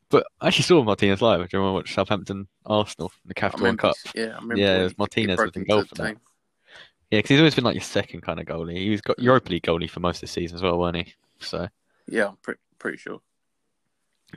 But 0.08 0.26
I 0.40 0.48
actually 0.48 0.64
saw 0.64 0.82
Martinez 0.82 1.20
live. 1.20 1.40
Do 1.40 1.48
you 1.52 1.58
remember 1.58 1.74
watch 1.80 1.94
Southampton 1.94 2.48
Arsenal 2.64 3.12
in 3.24 3.28
the 3.28 3.34
Capital 3.34 3.66
One. 3.66 3.76
Cup? 3.76 3.94
Yeah, 4.14 4.24
I 4.24 4.26
remember. 4.36 4.56
Yeah, 4.56 4.80
it 4.80 4.82
was 4.84 4.98
Martinez 4.98 5.32
he 5.32 5.36
broke 5.36 5.54
was 5.54 5.56
in 5.62 5.64
goal 5.68 5.84
for 5.84 5.94
that. 5.96 6.16
Yeah, 7.10 7.18
because 7.18 7.30
he's 7.30 7.38
always 7.40 7.54
been 7.54 7.64
like 7.64 7.74
your 7.74 7.82
second 7.82 8.20
kind 8.22 8.38
of 8.38 8.46
goalie. 8.46 8.76
He 8.76 8.90
was 8.90 9.00
got. 9.00 9.18
Europa 9.18 9.50
League 9.50 9.62
goalie 9.64 9.90
for 9.90 10.00
most 10.00 10.16
of 10.18 10.20
the 10.22 10.26
season 10.28 10.56
as 10.56 10.62
well, 10.62 10.78
weren't 10.78 10.96
he? 10.96 11.14
So 11.40 11.68
Yeah, 12.06 12.28
I'm 12.28 12.36
pretty 12.36 12.60
pretty 12.78 12.98
sure. 12.98 13.20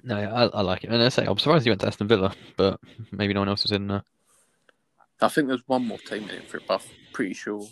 no, 0.04 0.18
I, 0.18 0.46
I 0.46 0.62
like 0.62 0.84
it. 0.84 0.90
And 0.90 1.02
I 1.02 1.10
say 1.10 1.26
I'm 1.26 1.38
surprised 1.38 1.66
he 1.66 1.70
went 1.70 1.82
to 1.82 1.88
Aston 1.88 2.08
Villa, 2.08 2.34
but 2.58 2.80
maybe 3.12 3.34
no 3.34 3.42
one 3.42 3.50
else 3.50 3.64
was 3.64 3.72
in 3.72 3.88
there. 3.88 4.04
I 5.22 5.28
think 5.30 5.48
there's 5.48 5.64
one 5.68 5.86
more 5.88 6.00
team 6.00 6.24
in 6.24 6.32
it 6.32 6.48
for 6.48 6.58
it, 6.58 6.64
but 6.68 6.82
I'm 6.82 6.88
pretty 7.14 7.34
sure. 7.34 7.66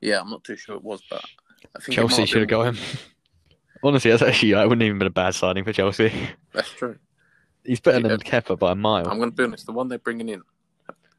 Yeah, 0.00 0.20
I'm 0.20 0.30
not 0.30 0.44
too 0.44 0.56
sure 0.56 0.74
it 0.76 0.82
was, 0.82 1.02
but 1.10 1.22
I 1.76 1.80
think 1.80 1.94
Chelsea 1.94 2.24
should 2.26 2.40
have 2.40 2.48
got 2.48 2.74
him. 2.74 2.78
Honestly, 3.82 4.10
that's 4.10 4.22
actually 4.22 4.54
I 4.54 4.64
wouldn't 4.64 4.82
even 4.82 4.98
been 4.98 5.06
a 5.06 5.10
bad 5.10 5.34
signing 5.34 5.62
for 5.64 5.72
Chelsea. 5.74 6.12
That's 6.52 6.70
true. 6.70 6.96
He's 7.64 7.80
better 7.80 8.00
Yeah. 8.00 8.08
than 8.08 8.20
Kepa 8.20 8.58
by 8.58 8.72
a 8.72 8.74
mile. 8.74 9.06
I'm 9.08 9.18
going 9.18 9.30
to 9.30 9.36
be 9.36 9.44
honest. 9.44 9.66
The 9.66 9.72
one 9.72 9.88
they're 9.88 9.98
bringing 9.98 10.30
in 10.30 10.42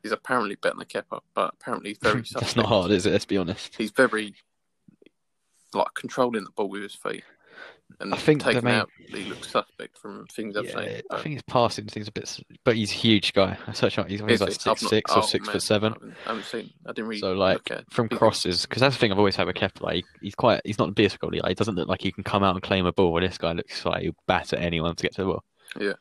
is 0.03 0.11
apparently 0.11 0.55
better 0.55 0.75
than 0.77 0.85
Kepa, 0.85 1.21
but 1.33 1.53
apparently 1.59 1.91
he's 1.91 1.99
very. 1.99 2.23
That's 2.33 2.55
not 2.55 2.65
hard, 2.65 2.91
is 2.91 3.05
it? 3.05 3.11
Let's 3.11 3.25
be 3.25 3.37
honest. 3.37 3.75
He's 3.77 3.91
very 3.91 4.35
like 5.73 5.93
controlling 5.93 6.43
the 6.43 6.51
ball 6.51 6.69
with 6.69 6.81
his 6.83 6.95
feet. 6.95 7.23
and 7.99 8.13
I 8.13 8.17
think 8.17 8.41
taken 8.41 8.63
main- 8.65 8.73
out, 8.75 8.89
he 9.07 9.23
looks 9.25 9.49
suspect 9.49 9.97
from 9.97 10.25
things 10.27 10.57
I've 10.57 10.65
Yeah, 10.65 10.83
seen. 10.83 11.01
I 11.11 11.21
think 11.21 11.33
his 11.33 11.43
passing 11.43 11.85
thing's 11.87 12.07
a 12.07 12.11
bit, 12.11 12.39
but 12.65 12.75
he's 12.75 12.91
a 12.91 12.95
huge 12.95 13.33
guy. 13.33 13.57
I 13.67 13.73
searched 13.73 13.99
out, 13.99 14.09
he's, 14.09 14.21
he's 14.21 14.41
like 14.41 14.51
six 14.51 14.65
not- 14.65 14.79
six 14.79 15.11
or 15.11 15.19
oh, 15.19 15.21
six 15.21 15.45
man, 15.45 15.53
foot 15.53 15.61
seven. 15.61 15.93
I 15.93 15.95
haven't, 15.95 16.15
I 16.25 16.29
haven't 16.29 16.45
seen. 16.45 16.69
I 16.85 16.91
didn't 16.93 17.07
really. 17.07 17.21
So 17.21 17.33
like 17.33 17.69
from 17.89 18.09
crosses, 18.09 18.65
because 18.65 18.81
that's 18.81 18.95
the 18.95 18.99
thing 18.99 19.11
I've 19.11 19.17
always 19.17 19.35
had 19.35 19.47
with 19.47 19.55
Kepa. 19.55 19.81
Like 19.81 20.05
he's 20.21 20.35
quite, 20.35 20.61
he's 20.65 20.79
not 20.79 20.93
biggest 20.95 21.19
goalie. 21.19 21.41
Like, 21.41 21.49
he 21.49 21.55
doesn't 21.55 21.75
look 21.75 21.87
like 21.87 22.01
he 22.01 22.11
can 22.11 22.23
come 22.23 22.43
out 22.43 22.55
and 22.55 22.63
claim 22.63 22.85
a 22.85 22.91
ball. 22.91 23.11
Where 23.13 23.21
this 23.21 23.37
guy 23.37 23.53
looks 23.53 23.85
like 23.85 24.03
he'll 24.03 24.15
batter 24.27 24.55
anyone 24.57 24.95
to 24.95 25.03
get 25.03 25.13
to 25.15 25.21
the 25.21 25.27
ball. 25.27 25.43
Yeah. 25.79 25.93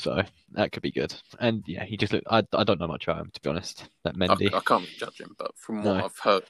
So 0.00 0.22
that 0.52 0.72
could 0.72 0.82
be 0.82 0.90
good. 0.90 1.14
And 1.38 1.62
yeah, 1.66 1.84
he 1.84 1.96
just 1.96 2.12
look. 2.12 2.24
I, 2.30 2.42
I 2.52 2.64
don't 2.64 2.80
know 2.80 2.86
much 2.86 3.04
about 3.04 3.20
him 3.20 3.30
to 3.32 3.40
be 3.40 3.50
honest. 3.50 3.88
That 4.04 4.14
I, 4.14 4.18
Mendy. 4.18 4.52
I 4.54 4.60
can't 4.60 4.86
judge 4.98 5.20
him, 5.20 5.34
but 5.38 5.52
from 5.56 5.82
what 5.84 5.96
No. 5.98 6.04
I've 6.04 6.18
heard, 6.18 6.44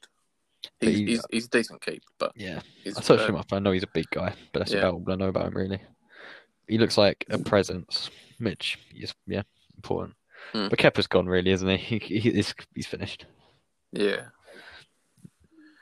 But 0.79 0.89
he's, 0.89 0.99
he- 0.99 1.07
he's, 1.07 1.25
he's 1.31 1.47
a 1.47 1.51
decent 1.51 1.85
keep. 1.85 2.03
But 2.19 2.33
yeah, 2.37 2.61
he's, 2.85 2.97
I 3.11 3.15
uh, 3.15 3.27
him 3.27 3.37
up. 3.37 3.53
I 3.53 3.59
know 3.59 3.73
he's 3.73 3.83
a 3.83 3.89
big 3.93 4.07
guy, 4.11 4.33
but 4.53 4.61
that's 4.61 4.73
Yeah. 4.73 4.79
about 4.81 4.95
all 4.95 5.05
I 5.13 5.15
know 5.17 5.29
about 5.29 5.49
him 5.49 5.57
really. 5.57 5.81
He 6.69 6.79
looks 6.79 6.97
like 6.97 7.25
a 7.29 7.39
presence, 7.39 8.11
which 8.39 8.79
is 8.95 9.13
yeah 9.27 9.43
important. 9.77 10.15
Hmm. 10.53 10.69
But 10.69 10.79
Kepa's 10.79 11.07
gone 11.09 11.27
really, 11.27 11.51
isn't 11.51 11.69
he? 11.69 11.77
he, 11.99 12.19
he 12.21 12.31
he's, 12.31 12.55
he's 12.75 12.87
finished. 12.87 13.27
Yeah, 13.93 14.27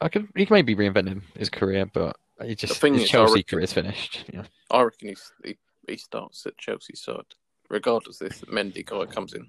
I 0.01 0.09
could 0.09 0.29
he 0.35 0.47
can 0.47 0.55
maybe 0.55 0.75
reinvent 0.75 1.09
him, 1.09 1.23
his 1.37 1.51
career, 1.51 1.85
but 1.87 2.17
he 2.43 2.55
just 2.55 2.81
thing 2.81 2.95
his 2.95 3.03
is, 3.05 3.09
I 3.11 3.13
Chelsea 3.13 3.35
reckon- 3.41 3.45
career 3.51 3.65
is 3.65 3.73
finished. 3.73 4.25
Yeah. 4.33 4.45
I 4.71 4.83
reckon 4.83 5.09
he's, 5.09 5.33
he 5.45 5.59
he 5.89 5.97
starts 5.97 6.47
at 6.47 6.57
Chelsea's 6.59 7.01
side, 7.03 7.35
regardless 7.69 8.21
if 8.23 8.41
Mendy 8.43 8.85
guy 8.85 9.07
comes 9.07 9.35
in. 9.35 9.47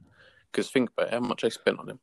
Because 0.52 0.70
think 0.72 0.90
about 0.98 1.12
how 1.12 1.20
much 1.20 1.42
they 1.44 1.50
spent 1.50 1.80
on 1.80 1.90
him. 1.90 2.00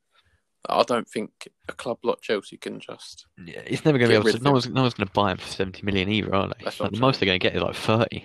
I 0.68 0.82
don't 0.82 1.08
think 1.08 1.30
a 1.68 1.72
club 1.72 1.98
like 2.02 2.20
Chelsea 2.20 2.56
can 2.56 2.80
just. 2.80 3.26
Yeah, 3.44 3.62
he's 3.66 3.84
never 3.84 3.98
going 3.98 4.10
to 4.10 4.20
be 4.20 4.28
able 4.28 4.38
to. 4.38 4.42
No 4.44 4.52
one's, 4.52 4.68
no 4.68 4.82
one's 4.82 4.94
going 4.94 5.06
to 5.06 5.12
buy 5.12 5.30
him 5.32 5.38
for 5.38 5.46
seventy 5.48 5.82
million 5.84 6.08
either, 6.08 6.34
are 6.34 6.48
they? 6.48 6.64
Like, 6.64 6.92
the 6.92 6.98
most 6.98 7.20
they're 7.20 7.26
going 7.26 7.38
to 7.38 7.42
get 7.42 7.54
is 7.54 7.62
like 7.62 7.76
thirty. 7.76 8.24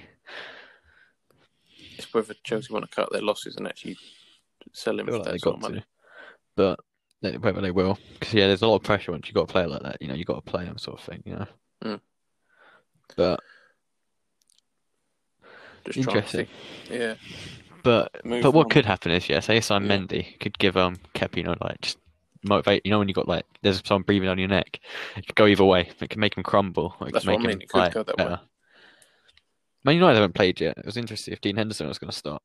It's 1.98 2.12
whether 2.14 2.34
Chelsea 2.44 2.74
want 2.74 2.90
to 2.90 2.96
cut 2.96 3.12
their 3.12 3.22
losses 3.22 3.58
and 3.58 3.68
actually 3.68 3.98
sell 4.74 5.00
him 5.00 5.06
for 5.06 5.14
like 5.18 5.24
they 5.26 5.32
that 5.34 5.42
sort 5.42 5.60
got 5.60 5.66
of 5.66 5.72
money. 5.72 5.82
to, 5.82 5.86
but 6.56 6.80
they- 7.22 7.38
whether 7.38 7.62
they 7.62 7.70
will, 7.72 8.00
because 8.20 8.34
yeah, 8.34 8.48
there's 8.48 8.64
a 8.64 8.68
lot 8.68 8.78
of 8.78 8.84
pressure 8.84 9.12
once 9.12 9.28
you've 9.28 9.36
got 9.36 9.48
to 9.48 9.52
play 9.52 9.68
like 9.68 9.84
that. 9.84 9.98
You 10.02 10.08
know, 10.08 10.16
you've 10.16 10.26
got 10.28 10.44
to 10.44 10.52
play 10.52 10.66
them 10.66 10.80
sort 10.80 11.00
of 11.00 11.06
thing. 11.06 11.22
You 11.26 11.36
know. 11.36 11.48
Mm. 11.84 12.00
But 13.16 13.40
Just 15.86 15.98
interesting. 15.98 16.48
Yeah, 16.90 17.16
But 17.84 18.24
Move 18.26 18.44
but 18.44 18.52
what 18.52 18.66
on. 18.66 18.70
could 18.70 18.86
happen 18.86 19.12
is, 19.12 19.28
yeah, 19.30 19.40
say 19.40 19.60
Simon 19.62 19.90
Yeah. 19.90 19.98
Mendy 19.98 20.40
could 20.40 20.58
give 20.60 20.78
um 20.78 20.98
Kep, 21.14 21.36
you 21.38 21.44
know, 21.44 21.56
like 21.62 21.82
just 21.82 21.98
motivate. 22.44 22.86
You 22.86 22.92
know, 22.92 23.00
when 23.00 23.08
you 23.08 23.14
got 23.14 23.28
like 23.28 23.46
there's 23.62 23.82
someone 23.86 24.04
breathing 24.04 24.30
on 24.30 24.38
your 24.40 24.48
neck, 24.50 24.80
it 25.16 25.26
could 25.28 25.36
go 25.36 25.48
either 25.48 25.66
way. 25.66 25.90
It 26.00 26.10
can 26.10 26.20
make 26.20 26.36
him 26.38 26.44
crumble. 26.44 26.96
It 27.02 27.12
That's 27.12 27.26
could 27.26 27.32
what 27.32 27.40
make 27.40 27.40
I 27.40 27.42
him 27.52 27.58
mean, 27.58 27.62
it 27.62 27.70
could 27.70 27.78
like, 27.80 27.94
go 27.94 28.04
that 28.04 28.18
way. 28.18 28.36
Man 29.84 29.96
United 29.96 30.16
haven't 30.16 30.36
played 30.36 30.62
yet. 30.62 30.78
It 30.78 30.86
was 30.86 30.98
interesting 30.98 31.34
if 31.34 31.42
Dean 31.42 31.58
Henderson 31.58 31.88
was 31.88 31.98
going 31.98 32.12
to 32.12 32.18
start 32.18 32.44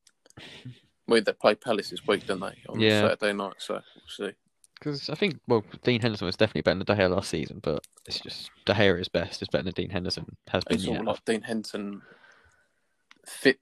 well, 1.07 1.21
they 1.21 1.33
play 1.33 1.55
Palace 1.55 1.89
this 1.91 2.05
week, 2.05 2.25
don't 2.25 2.39
they? 2.41 2.53
On 2.67 2.79
Yeah. 2.79 3.01
Saturday 3.09 3.33
night, 3.33 3.53
so 3.59 3.75
we'll 3.75 4.29
see. 4.29 4.35
because 4.79 5.09
I 5.09 5.15
think 5.15 5.39
well 5.47 5.63
Dean 5.83 6.01
Henderson 6.01 6.25
was 6.25 6.35
definitely 6.35 6.61
better 6.63 6.83
than 6.83 6.97
De 6.97 7.01
Gea 7.03 7.09
last 7.09 7.29
season, 7.29 7.59
but 7.63 7.85
it's 8.07 8.19
just 8.19 8.49
De 8.65 8.73
Gea 8.73 8.99
is 8.99 9.07
best. 9.07 9.41
It's 9.41 9.49
better 9.49 9.63
than 9.63 9.73
Dean 9.73 9.89
Henderson 9.89 10.25
has 10.49 10.63
been. 10.63 10.77
It's 10.77 10.87
all 10.87 11.03
like 11.03 11.23
Dean 11.25 11.41
Henson 11.43 12.01
fit 13.25 13.59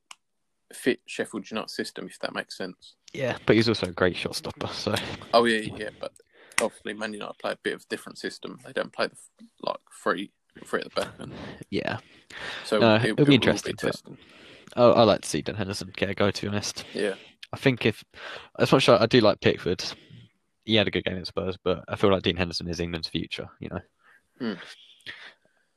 fit 0.73 0.99
Sheffield 1.05 1.49
United 1.49 1.69
system, 1.69 2.07
if 2.07 2.19
that 2.19 2.33
makes 2.33 2.57
sense. 2.57 2.95
Yeah, 3.13 3.37
but 3.45 3.55
he's 3.55 3.69
also 3.69 3.87
a 3.87 3.91
great 3.91 4.15
shot 4.17 4.35
stopper. 4.35 4.67
So 4.67 4.95
Oh 5.33 5.45
yeah, 5.45 5.71
yeah, 5.77 5.89
but 5.99 6.11
obviously 6.61 6.93
Man 6.93 7.13
United 7.13 7.37
play 7.39 7.51
a 7.51 7.57
bit 7.63 7.73
of 7.75 7.81
a 7.81 7.85
different 7.89 8.17
system. 8.17 8.59
They 8.65 8.73
don't 8.73 8.91
play 8.93 9.07
the 9.07 9.15
like 9.61 9.77
free 9.91 10.31
free 10.63 10.81
at 10.81 10.93
the 10.93 11.01
back, 11.01 11.13
and 11.19 11.33
yeah, 11.69 11.97
so 12.65 12.79
No, 12.79 12.95
it, 12.95 13.03
it'll 13.05 13.11
it 13.11 13.17
be 13.17 13.23
will 13.23 13.33
interesting, 13.33 13.75
but- 13.81 13.91
testing. 13.91 14.17
I, 14.75 14.83
I 14.83 15.03
like 15.03 15.21
to 15.21 15.29
see 15.29 15.41
Dean 15.41 15.55
Henderson 15.55 15.91
get 15.95 16.09
a 16.09 16.13
go. 16.15 16.31
To 16.31 16.41
be 16.41 16.47
honest. 16.49 16.83
Yeah, 16.93 17.13
I 17.53 17.57
think 17.57 17.85
if 17.85 18.03
as 18.59 18.71
much 18.71 18.89
as 18.89 18.99
I 18.99 19.05
do 19.05 19.21
like 19.21 19.39
Pickford, 19.39 19.83
he 20.65 20.75
had 20.75 20.87
a 20.87 20.91
good 20.91 21.05
game 21.05 21.17
at 21.17 21.27
Spurs, 21.27 21.57
but 21.63 21.85
I 21.87 21.95
feel 21.95 22.11
like 22.11 22.23
Dean 22.23 22.35
Henderson 22.35 22.67
is 22.67 22.79
England's 22.81 23.07
future, 23.07 23.47
you 23.61 23.69
know. 23.69 23.79
Hmm. 24.39 24.59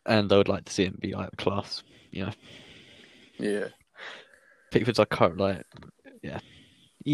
And 0.07 0.33
I 0.33 0.37
would 0.39 0.49
like 0.49 0.65
to 0.65 0.73
see 0.73 0.85
him 0.85 0.99
be 1.01 1.13
like 1.15 1.37
class, 1.37 1.83
you 2.11 2.25
know. 2.27 2.33
yeah. 3.39 3.69
Pickford's 4.71 4.99
like 4.99 5.09
current 5.11 5.39
like 5.39 5.65
yeah. 6.23 6.41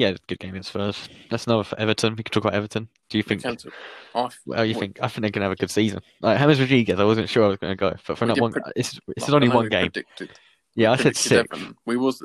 A 0.09 0.17
good 0.27 0.41
game 0.41 0.51
against 0.51 0.71
Spurs. 0.71 1.09
That's 1.31 1.47
another 1.47 1.63
for 1.63 1.79
Everton. 1.79 2.17
We 2.17 2.25
could 2.25 2.33
talk 2.33 2.45
about 2.45 2.55
Everton. 2.55 2.89
Do 3.11 3.19
you 3.19 3.23
think 3.23 3.43
Cancel. 3.43 3.71
You 4.15 4.75
think 4.75 4.99
I 5.01 5.07
think 5.09 5.23
they're 5.23 5.31
gonna 5.31 5.45
have 5.45 5.53
a 5.53 5.57
good 5.57 5.71
season. 5.71 6.01
Like 6.21 6.39
James 6.39 6.59
Rodriguez, 6.61 6.99
I 6.99 7.05
wasn't 7.05 7.29
sure 7.29 7.45
I 7.45 7.49
was 7.49 7.59
gonna 7.59 7.77
go, 7.77 7.95
but 8.07 8.19
for 8.19 8.27
that 8.27 8.41
one 8.41 8.53
pred- 8.53 8.73
it's 8.75 8.99
like, 9.07 9.31
only 9.31 9.49
one 9.49 9.69
game. 9.69 9.91
Predicted, 9.93 10.31
Yeah, 10.75 10.93
I 10.93 10.97
said 10.97 11.17
six. 11.17 11.33
Everton. 11.53 11.77
We 11.87 11.97
was 11.97 12.23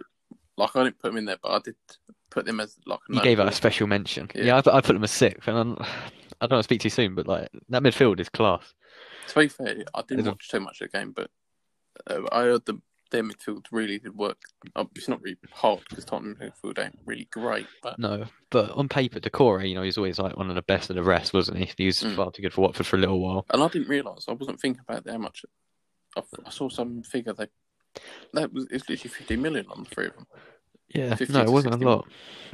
like 0.57 0.75
I 0.75 0.83
didn't 0.85 0.99
put 0.99 1.09
them 1.09 1.17
in 1.17 1.25
there, 1.25 1.37
but 1.41 1.51
I 1.51 1.59
did 1.59 1.75
put 2.31 2.45
them 2.45 2.59
as 2.59 2.75
like. 2.87 2.99
You 3.09 3.21
gave 3.21 3.39
out 3.39 3.47
a 3.47 3.51
special 3.51 3.85
mention. 3.87 4.29
Yeah, 4.33 4.43
Yeah. 4.45 4.57
I, 4.57 4.61
put- 4.61 4.73
I 4.73 4.81
put 4.81 4.93
them 4.93 5.03
as 5.03 5.11
sixth, 5.11 5.47
and 5.47 5.57
I'm, 5.57 5.77
I 6.41 6.47
don't 6.47 6.51
want 6.57 6.59
to 6.61 6.63
speak 6.63 6.81
too 6.81 6.89
soon, 6.89 7.13
but 7.13 7.27
like 7.27 7.49
that 7.69 7.83
midfield 7.83 8.19
is 8.19 8.29
class. 8.29 8.73
To 9.27 9.39
be 9.39 9.47
fair, 9.47 9.75
I 9.93 10.01
didn't 10.01 10.17
There's 10.23 10.27
a- 10.27 10.31
watch 10.31 10.49
too 10.49 10.59
much 10.59 10.81
of 10.81 10.91
the 10.91 10.97
game, 10.97 11.11
but 11.11 11.29
uh, 12.07 12.21
I 12.31 12.43
heard 12.43 12.65
the 12.65 12.81
their 13.11 13.23
midfield 13.23 13.65
really 13.71 13.99
did 13.99 14.15
work. 14.15 14.37
Uh, 14.75 14.85
it's 14.95 15.07
not 15.07 15.21
really 15.21 15.37
hard 15.51 15.81
because 15.89 16.05
Tottenham 16.05 16.35
midfield 16.35 16.77
ain't 16.83 16.97
really 17.05 17.27
great, 17.31 17.67
but 17.81 17.97
No, 17.99 18.25
but 18.51 18.71
on 18.71 18.87
paper, 18.89 19.19
Doucouré, 19.19 19.69
you 19.69 19.75
know, 19.75 19.81
he's 19.83 19.97
always 19.97 20.19
like 20.19 20.37
one 20.37 20.49
of 20.49 20.55
the 20.55 20.61
best 20.61 20.89
of 20.89 20.95
the 20.95 21.03
rest, 21.03 21.33
wasn't 21.33 21.57
he? 21.57 21.71
He 21.77 21.85
was 21.87 22.03
Mm. 22.03 22.15
far 22.15 22.31
too 22.31 22.41
good 22.41 22.53
for 22.53 22.61
Watford 22.61 22.85
for 22.85 22.95
a 22.95 22.99
little 22.99 23.19
while. 23.19 23.45
and 23.49 23.61
I 23.63 23.67
didn't 23.67 23.89
realise 23.89 24.25
I 24.27 24.33
wasn't 24.33 24.59
thinking 24.59 24.81
about 24.87 25.05
that 25.05 25.19
much. 25.19 25.43
I, 26.15 26.21
I 26.45 26.49
saw 26.49 26.69
some 26.69 27.03
figure 27.03 27.33
they 27.33 27.47
that 28.33 28.53
was 28.53 28.67
it's 28.71 28.87
literally 28.89 29.09
fifty 29.09 29.35
million 29.35 29.65
on 29.71 29.83
the 29.83 29.89
three 29.89 30.07
of 30.07 30.15
them. 30.15 30.27
Yeah, 30.93 31.15
no, 31.29 31.41
it 31.41 31.51
wasn't 31.51 31.75
a 31.75 31.77
lot. 31.77 32.07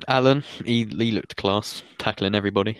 Allan, 0.07 0.41
he, 0.63 0.83
he 0.85 1.11
looked 1.11 1.35
class, 1.37 1.83
tackling 1.97 2.35
everybody. 2.35 2.79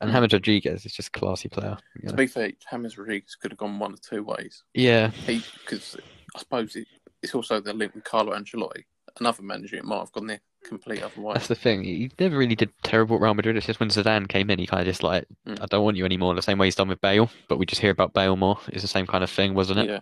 And 0.00 0.10
Mm. 0.10 0.14
James 0.14 0.32
Rodriguez 0.34 0.84
is 0.86 0.92
just 0.92 1.08
a 1.08 1.18
classy 1.18 1.48
player. 1.48 1.78
you 2.02 2.08
To 2.10 2.14
be 2.16 2.26
fair, 2.26 2.52
James 2.70 2.96
Rodriguez 2.98 3.34
could 3.34 3.50
have 3.52 3.58
gone 3.58 3.78
one 3.78 3.92
of 3.94 4.00
two 4.02 4.22
ways. 4.22 4.62
Yeah, 4.74 5.10
because 5.26 5.96
I 6.36 6.38
suppose 6.38 6.76
it, 6.76 6.86
it's 7.22 7.34
also 7.34 7.60
the 7.60 7.72
link 7.72 7.94
with 7.94 8.04
Carlo 8.04 8.32
Ancelotti, 8.36 8.84
another 9.18 9.42
manager. 9.42 9.76
It 9.76 9.84
might 9.84 9.98
have 10.00 10.12
gone 10.12 10.26
the 10.26 10.40
complete 10.64 11.02
other 11.02 11.20
way. 11.20 11.34
that's 11.34 11.48
the 11.48 11.54
thing. 11.54 11.82
He 11.84 12.10
never 12.18 12.36
really 12.36 12.54
did 12.54 12.70
terrible 12.82 13.16
at 13.16 13.22
Real 13.22 13.34
Madrid. 13.34 13.56
It's 13.56 13.66
just 13.66 13.80
when 13.80 13.88
Zidane 13.88 14.28
came 14.28 14.50
in, 14.50 14.58
he 14.58 14.66
kind 14.66 14.80
of 14.80 14.86
just 14.86 15.02
like, 15.02 15.26
Mm. 15.46 15.62
I 15.62 15.66
don't 15.66 15.84
want 15.84 15.96
you 15.96 16.04
anymore. 16.04 16.34
The 16.34 16.42
same 16.42 16.58
way 16.58 16.66
he's 16.66 16.74
done 16.74 16.88
with 16.88 17.00
Bale, 17.00 17.30
but 17.48 17.58
we 17.58 17.66
just 17.66 17.80
hear 17.80 17.90
about 17.90 18.12
Bale 18.12 18.36
more. 18.36 18.58
It's 18.68 18.82
the 18.82 18.88
same 18.88 19.06
kind 19.06 19.24
of 19.24 19.30
thing, 19.30 19.54
wasn't 19.54 19.78
it? 19.80 19.88
Yeah. 19.88 20.00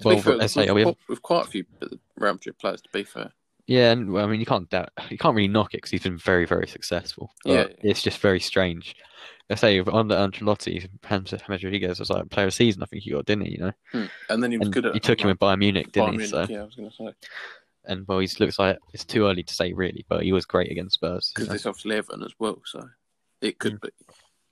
To 0.00 0.08
Well, 0.08 0.18
fair, 0.18 0.38
with, 0.38 0.50
say, 0.50 0.70
we 0.70 0.80
have, 0.80 0.88
with, 0.88 0.96
with 1.08 1.22
quite 1.22 1.46
a 1.46 1.48
few 1.48 1.64
Real 2.16 2.32
Madrid 2.34 2.58
players, 2.58 2.82
to 2.82 2.88
be 2.92 3.04
fair. 3.04 3.32
Yeah, 3.66 3.92
and 3.92 4.12
well, 4.12 4.24
I 4.24 4.28
mean, 4.28 4.40
you 4.40 4.46
can't 4.46 4.68
doubt, 4.70 4.90
you 5.10 5.18
can't 5.18 5.34
really 5.34 5.48
knock 5.48 5.74
it 5.74 5.78
because 5.78 5.90
he's 5.90 6.02
been 6.02 6.18
very, 6.18 6.44
very 6.46 6.66
successful. 6.68 7.30
Yeah. 7.44 7.66
it's 7.82 8.02
just 8.02 8.18
very 8.18 8.40
strange. 8.40 8.94
I 9.48 9.54
say 9.54 9.78
under 9.78 10.14
Ancelotti, 10.16 10.88
James 11.08 11.34
Rodriguez 11.48 12.00
was 12.00 12.10
like 12.10 12.28
player 12.30 12.46
of 12.46 12.52
the 12.52 12.56
season. 12.56 12.82
I 12.82 12.86
think 12.86 13.02
he 13.04 13.10
got, 13.12 13.26
didn't 13.26 13.46
he? 13.46 13.52
You 13.52 13.58
know, 13.58 13.72
Hmm. 13.92 14.04
And 14.28 14.42
then 14.42 14.50
he 14.50 14.58
was 14.58 14.66
and 14.66 14.74
good 14.74 14.86
at 14.86 14.94
he 14.94 15.00
took 15.00 15.20
him 15.20 15.28
with 15.28 15.38
Bayern 15.38 15.58
Munich, 15.58 15.92
didn't 15.92 16.08
Bayern 16.08 16.12
he? 16.12 16.16
Munich, 16.18 16.30
So, 16.30 16.46
Yeah, 16.52 16.60
I 16.62 16.64
was 16.64 16.74
going 16.74 16.90
to 16.90 16.96
say 16.96 17.28
and 17.88 18.04
well, 18.08 18.18
he 18.18 18.28
looks 18.40 18.58
like 18.58 18.78
it's 18.92 19.04
too 19.04 19.26
early 19.26 19.44
to 19.44 19.54
say 19.54 19.72
really, 19.72 20.04
but 20.08 20.24
he 20.24 20.32
was 20.32 20.44
great 20.44 20.72
against 20.72 20.94
Spurs. 20.94 21.30
because 21.32 21.48
there's 21.48 21.66
obviously 21.66 21.94
Everton 21.94 22.24
as 22.24 22.32
well, 22.38 22.60
so 22.64 22.88
it 23.40 23.60
could 23.60 23.80
be. 23.80 23.90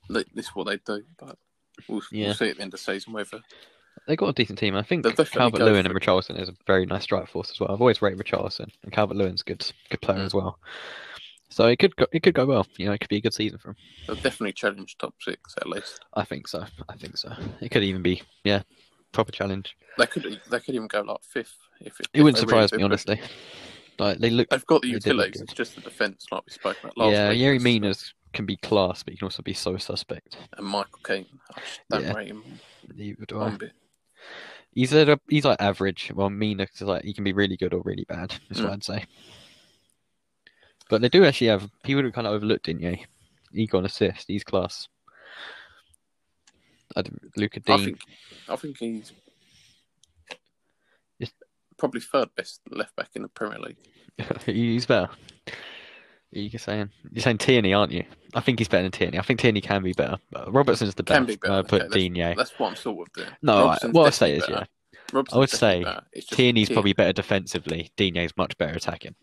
This 0.09 0.25
is 0.45 0.49
what 0.55 0.67
they 0.67 0.77
do, 0.77 1.03
but 1.17 1.37
we'll, 1.89 2.01
Yeah. 2.11 2.27
we'll 2.27 2.35
see 2.35 2.49
at 2.49 2.55
the 2.55 2.61
end 2.61 2.73
of 2.73 2.79
the 2.79 2.91
season 2.93 3.11
whether. 3.11 3.41
They 4.07 4.15
got 4.15 4.27
a 4.29 4.33
decent 4.33 4.59
team. 4.59 4.75
I 4.75 4.83
think 4.83 5.03
Calvert 5.03 5.59
Lewin 5.59 5.85
and. 5.85 5.93
Richarlison 5.95 6.39
is 6.39 6.47
a 6.47 6.53
very 6.67 6.85
nice 6.85 7.03
strike 7.03 7.27
force 7.27 7.49
as 7.51 7.59
well. 7.59 7.71
I've 7.71 7.81
always 7.81 8.01
rated 8.01 8.19
Richarlison, 8.19 8.69
and 8.83 8.91
Calvert 8.93 9.17
Lewin's 9.17 9.41
good, 9.43 9.69
good 9.89 9.99
player 10.01 10.19
Mm. 10.19 10.25
as 10.25 10.33
well. 10.33 10.59
So 11.49 11.67
it 11.67 11.77
could 11.77 11.95
go, 11.95 12.05
it 12.11 12.23
could 12.23 12.33
go 12.33 12.45
well. 12.45 12.65
You 12.77 12.87
know, 12.87 12.93
it 12.93 12.99
could 12.99 13.09
be 13.09 13.17
a 13.17 13.21
good 13.21 13.33
season 13.33 13.59
for 13.59 13.69
him. 13.69 13.75
They'll 14.07 14.15
definitely 14.17 14.53
challenge 14.53 14.97
top 14.97 15.13
six 15.21 15.39
at 15.57 15.67
least. 15.67 15.99
I 16.13 16.23
think 16.23 16.47
so. 16.47 16.65
I 16.89 16.95
think 16.95 17.17
so. 17.17 17.31
It 17.61 17.69
could 17.69 17.83
even 17.83 18.01
be 18.01 18.21
yeah, 18.43 18.63
proper 19.11 19.31
challenge. 19.31 19.75
They 19.97 20.07
could 20.07 20.41
they 20.49 20.59
could 20.59 20.75
even 20.75 20.87
go 20.87 21.01
like 21.01 21.23
fifth 21.23 21.55
if 21.81 21.99
it. 21.99 22.07
It 22.13 22.23
wouldn't 22.23 22.43
if 22.43 22.49
really 22.49 22.67
surprise 22.67 22.71
me, 22.71 22.79
do. 22.79 22.85
honestly. 22.85 23.21
Like 23.97 24.17
they 24.17 24.29
look, 24.29 24.49
They've 24.49 24.65
got 24.65 24.81
the 24.81 24.91
They 24.93 24.99
did 24.99 25.15
look 25.15 25.27
utilities. 25.27 25.41
It's 25.41 25.53
just 25.53 25.75
the 25.75 25.81
defence, 25.81 26.25
like 26.31 26.43
we 26.45 26.51
spoke 26.51 26.77
about 26.83 26.97
last 26.97 27.13
yeah. 27.13 27.29
week. 27.29 27.39
Yerry 27.39 27.61
Mina's 27.61 28.13
can 28.33 28.45
be 28.45 28.57
class, 28.57 29.03
but 29.03 29.13
he 29.13 29.17
can 29.17 29.27
also 29.27 29.41
be 29.41 29.53
so 29.53 29.77
suspect. 29.77 30.37
and 30.57 30.67
Michael. 30.67 30.99
I 31.07 31.25
just 31.61 31.81
don't 31.89 32.03
Yeah. 32.03 32.13
rate 32.13 32.27
him 32.27 32.43
Neither 32.93 33.25
do 33.25 33.41
I. 33.41 33.57
He's 34.73 34.93
a, 34.93 35.17
he's 35.29 35.45
like 35.45 35.61
average. 35.61 36.11
Well, 36.13 36.29
Mina 36.29 36.67
is 36.73 36.81
like 36.81 37.05
he 37.05 37.13
can 37.13 37.23
be 37.23 37.31
really 37.31 37.55
good 37.55 37.73
or 37.73 37.81
really 37.83 38.03
bad. 38.03 38.35
Is 38.49 38.61
what 38.61 38.71
Mm. 38.71 38.73
I'd 38.73 38.83
say. 38.83 39.05
But 40.89 41.01
they 41.01 41.09
do 41.09 41.25
actually 41.25 41.47
have 41.47 41.69
people 41.83 42.03
who 42.03 42.11
kind 42.11 42.27
of 42.27 42.33
overlooked, 42.33 42.65
didn't 42.65 42.83
you? 42.83 42.97
He 43.51 43.67
got 43.67 43.79
an 43.79 43.85
assist. 43.85 44.25
He's 44.27 44.43
class. 44.43 44.87
I 46.95 47.03
Luca 47.35 47.61
I 47.67 47.77
think 47.77 47.99
I 48.47 48.55
think 48.55 48.77
he's 48.77 49.11
probably 51.77 52.01
third 52.01 52.29
best 52.35 52.61
left 52.69 52.95
back 52.95 53.09
in 53.15 53.23
the 53.23 53.27
Premier 53.27 53.59
League. 53.59 53.77
he's 54.45 54.85
better. 54.85 55.09
You're 56.31 56.59
saying 56.59 56.89
you're 57.11 57.21
saying 57.21 57.37
Tierney, 57.37 57.73
aren't 57.73 57.91
you? 57.91 58.03
I 58.33 58.41
think 58.41 58.59
he's 58.59 58.67
better 58.67 58.83
than 58.83 58.91
Tierney. 58.91 59.19
I 59.19 59.21
think 59.21 59.39
Tierney 59.39 59.61
can 59.61 59.83
be 59.83 59.93
better. 59.93 60.17
But 60.31 60.53
Robertson's 60.53 60.95
the 60.95 61.03
best. 61.03 61.17
Can 61.17 61.25
be 61.25 61.35
better. 61.37 61.53
I 61.53 61.61
put 61.61 61.83
okay, 61.83 61.99
Dean, 61.99 62.15
yeah. 62.15 62.33
that's, 62.35 62.57
what 62.59 62.69
I'm 62.69 62.75
sort 62.75 63.07
of 63.07 63.13
doing. 63.13 63.29
No, 63.41 63.65
Robertson's 63.65 63.93
what 63.93 64.07
I 64.07 64.09
say 64.09 64.35
is, 64.35 64.45
better. 64.45 64.67
Robertson's 65.13 65.35
I 65.35 65.39
would 65.39 65.49
say 65.49 65.83
better. 65.83 66.01
It's 66.11 66.25
just 66.25 66.37
Tierney's 66.37 66.67
Tierney- 66.67 66.75
probably 66.75 66.93
better 66.93 67.13
defensively. 67.13 67.91
Digne's 67.95 68.35
much 68.35 68.57
better 68.57 68.75
attacking. 68.75 69.15